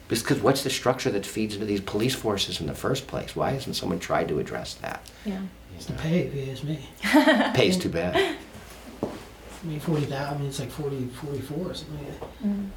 because 0.07 0.39
what's 0.39 0.63
the 0.63 0.69
structure 0.69 1.09
that 1.11 1.25
feeds 1.25 1.55
into 1.55 1.65
these 1.65 1.81
police 1.81 2.13
forces 2.15 2.61
in 2.61 2.67
the 2.67 2.75
first 2.75 3.07
place? 3.07 3.35
Why 3.35 3.51
hasn't 3.51 3.75
someone 3.75 3.99
tried 3.99 4.27
to 4.29 4.39
address 4.39 4.75
that? 4.75 5.01
yeah, 5.25 5.41
it's 5.75 5.85
the 5.87 5.93
pay, 5.93 6.19
if 6.19 6.35
you 6.35 6.51
ask 6.51 6.63
me. 6.63 6.79
Pays 7.55 7.77
too 7.77 7.89
bad. 7.89 8.15
I 8.15 9.67
mean, 9.67 9.79
forty 9.79 10.05
thousand. 10.05 10.35
I 10.35 10.37
mean, 10.37 10.47
it's 10.49 10.59
like 10.59 10.69
40, 10.69 11.07
44 11.07 11.57
or 11.57 11.73
something 11.73 11.97
like 12.05 12.19
that. 12.19 12.47
mm, 12.47 12.69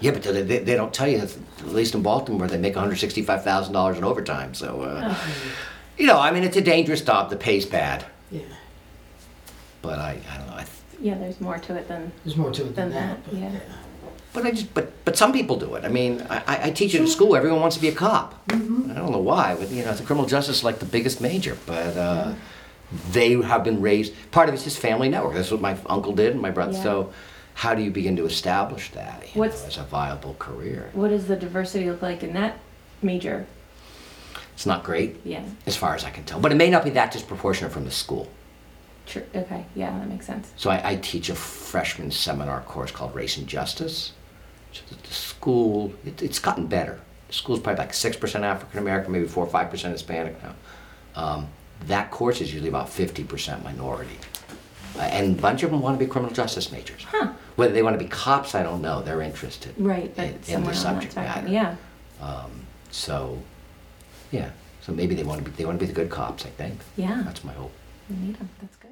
Yeah, 0.00 0.12
but 0.12 0.22
they, 0.22 0.42
they, 0.42 0.58
they 0.60 0.74
don't 0.76 0.94
tell 0.94 1.08
you, 1.08 1.18
at 1.18 1.36
least 1.66 1.96
in 1.96 2.02
Baltimore, 2.02 2.46
they 2.46 2.58
make 2.58 2.74
$165,000 2.76 3.96
in 3.98 4.04
overtime. 4.04 4.54
So, 4.54 4.82
uh, 4.82 5.14
Oh. 5.16 5.26
you 5.98 6.06
know, 6.06 6.20
I 6.20 6.30
mean, 6.30 6.44
it's 6.44 6.56
a 6.56 6.60
dangerous 6.60 7.00
job. 7.00 7.28
The 7.30 7.36
pay's 7.36 7.66
bad. 7.66 8.04
Yeah, 8.30 8.42
But 9.84 9.98
I, 9.98 10.18
I 10.32 10.38
don't 10.38 10.46
know. 10.46 10.54
I, 10.54 10.66
yeah. 11.00 11.14
There's 11.18 11.40
more 11.42 11.58
to 11.58 11.74
it 11.76 11.86
than 11.88 12.10
there's 12.24 12.36
more 12.38 12.50
to 12.50 12.62
it 12.62 12.74
than, 12.74 12.88
Than 12.90 13.08
that, 13.08 13.24
but, 13.26 13.34
yeah. 13.34 13.50
but 14.32 14.46
I 14.46 14.50
just, 14.52 14.72
but, 14.72 15.04
but 15.04 15.14
some 15.18 15.30
people 15.32 15.56
do 15.56 15.74
it. 15.74 15.84
I 15.84 15.88
mean, 15.88 16.26
I, 16.30 16.38
I- 16.46 16.60
I 16.68 16.70
teach 16.70 16.94
at 16.94 17.02
a 17.02 17.06
school. 17.06 17.36
Everyone 17.36 17.60
wants 17.60 17.76
to 17.76 17.82
be 17.82 17.88
a 17.88 17.94
cop. 17.94 18.46
Mhm. 18.48 18.90
I 18.92 18.94
don't 18.94 19.12
know 19.12 19.18
why. 19.18 19.54
But, 19.58 19.70
you 19.70 19.84
know, 19.84 19.92
the 19.92 20.02
criminal 20.02 20.26
justice 20.26 20.58
is 20.58 20.64
like 20.64 20.78
the 20.78 20.86
biggest 20.86 21.20
major. 21.20 21.58
But 21.66 21.96
uh, 21.98 22.34
they 23.12 23.32
have 23.42 23.62
been 23.62 23.82
raised. 23.82 24.14
Part 24.30 24.48
of 24.48 24.54
it's 24.54 24.64
just 24.64 24.78
family 24.78 25.08
network. 25.10 25.34
That's 25.34 25.50
what 25.50 25.60
my 25.60 25.76
uncle 25.86 26.12
did 26.14 26.32
and 26.32 26.40
my 26.40 26.50
brother. 26.50 26.72
Yeah. 26.72 26.82
So, 26.82 27.12
how 27.54 27.74
do 27.74 27.82
you 27.82 27.90
begin 27.90 28.16
to 28.16 28.24
establish 28.24 28.90
that 28.92 29.20
you 29.20 29.26
know, 29.34 29.40
What's- 29.46 29.66
as 29.66 29.76
a 29.76 29.84
viable 29.84 30.34
career? 30.38 30.88
What 30.94 31.08
does 31.10 31.26
the 31.26 31.36
diversity 31.36 31.90
look 31.90 32.00
like 32.00 32.22
in 32.22 32.32
that 32.32 32.56
major? 33.02 33.46
It's 34.54 34.66
not 34.66 34.82
great 34.84 35.20
Yeah. 35.24 35.42
as 35.66 35.76
far 35.76 35.94
as 35.94 36.04
I 36.04 36.10
can 36.10 36.24
tell, 36.24 36.40
but 36.40 36.52
it 36.52 36.54
may 36.56 36.70
not 36.70 36.84
be 36.84 36.90
that 36.90 37.12
disproportionate 37.12 37.72
from 37.72 37.84
the 37.84 37.90
school. 37.90 38.28
True. 39.06 39.24
Okay. 39.34 39.64
Yeah, 39.74 39.90
that 39.98 40.08
makes 40.08 40.26
sense. 40.26 40.52
So 40.56 40.70
I, 40.70 40.90
I 40.92 40.96
teach 40.96 41.28
a 41.28 41.34
freshman 41.34 42.10
seminar 42.10 42.60
course 42.62 42.90
called 42.90 43.14
Race 43.14 43.36
and 43.36 43.46
Justice. 43.46 44.12
So 44.72 44.82
the, 44.88 44.94
the 45.06 45.14
school, 45.14 45.92
it, 46.04 46.22
it's 46.22 46.38
gotten 46.38 46.66
better. 46.66 47.00
The 47.28 47.34
school's 47.34 47.60
probably 47.60 47.80
like 47.84 47.94
six 47.94 48.16
percent 48.16 48.44
African 48.44 48.78
American, 48.80 49.12
maybe 49.12 49.26
four 49.26 49.44
or 49.44 49.50
five 49.50 49.70
percent 49.70 49.92
Hispanic 49.92 50.36
now. 50.42 50.54
Um, 51.16 51.48
that 51.86 52.10
course 52.10 52.40
is 52.40 52.52
usually 52.52 52.68
about 52.70 52.88
fifty 52.88 53.24
percent 53.24 53.62
minority, 53.62 54.16
uh, 54.96 55.02
and 55.02 55.38
a 55.38 55.40
bunch 55.42 55.62
of 55.62 55.70
them 55.70 55.80
want 55.80 55.98
to 55.98 56.04
be 56.04 56.10
criminal 56.10 56.34
justice 56.34 56.72
majors. 56.72 57.04
Huh. 57.04 57.32
Whether 57.56 57.72
they 57.72 57.82
want 57.82 57.98
to 57.98 58.02
be 58.04 58.08
cops, 58.10 58.54
I 58.54 58.62
don't 58.62 58.82
know. 58.82 59.02
They're 59.02 59.22
interested. 59.22 59.74
Right. 59.78 60.12
In, 60.18 60.38
in 60.48 60.62
the 60.62 60.70
that 60.70 60.76
subject 60.76 61.14
matter. 61.16 61.46
Yeah. 61.48 61.76
Um, 62.20 62.50
so, 62.90 63.38
yeah. 64.32 64.50
So 64.80 64.92
maybe 64.92 65.14
they 65.14 65.22
want 65.24 65.44
to 65.44 65.50
be 65.50 65.56
they 65.56 65.64
want 65.64 65.78
to 65.78 65.84
be 65.86 65.92
the 65.92 65.94
good 65.94 66.10
cops. 66.10 66.44
I 66.46 66.50
think 66.50 66.80
Yeah. 66.96 67.22
that's 67.24 67.44
my 67.44 67.52
hope. 67.52 67.72
We 68.10 68.16
need 68.16 68.36
'em. 68.40 68.48
That's 68.60 68.76
good. 68.76 68.83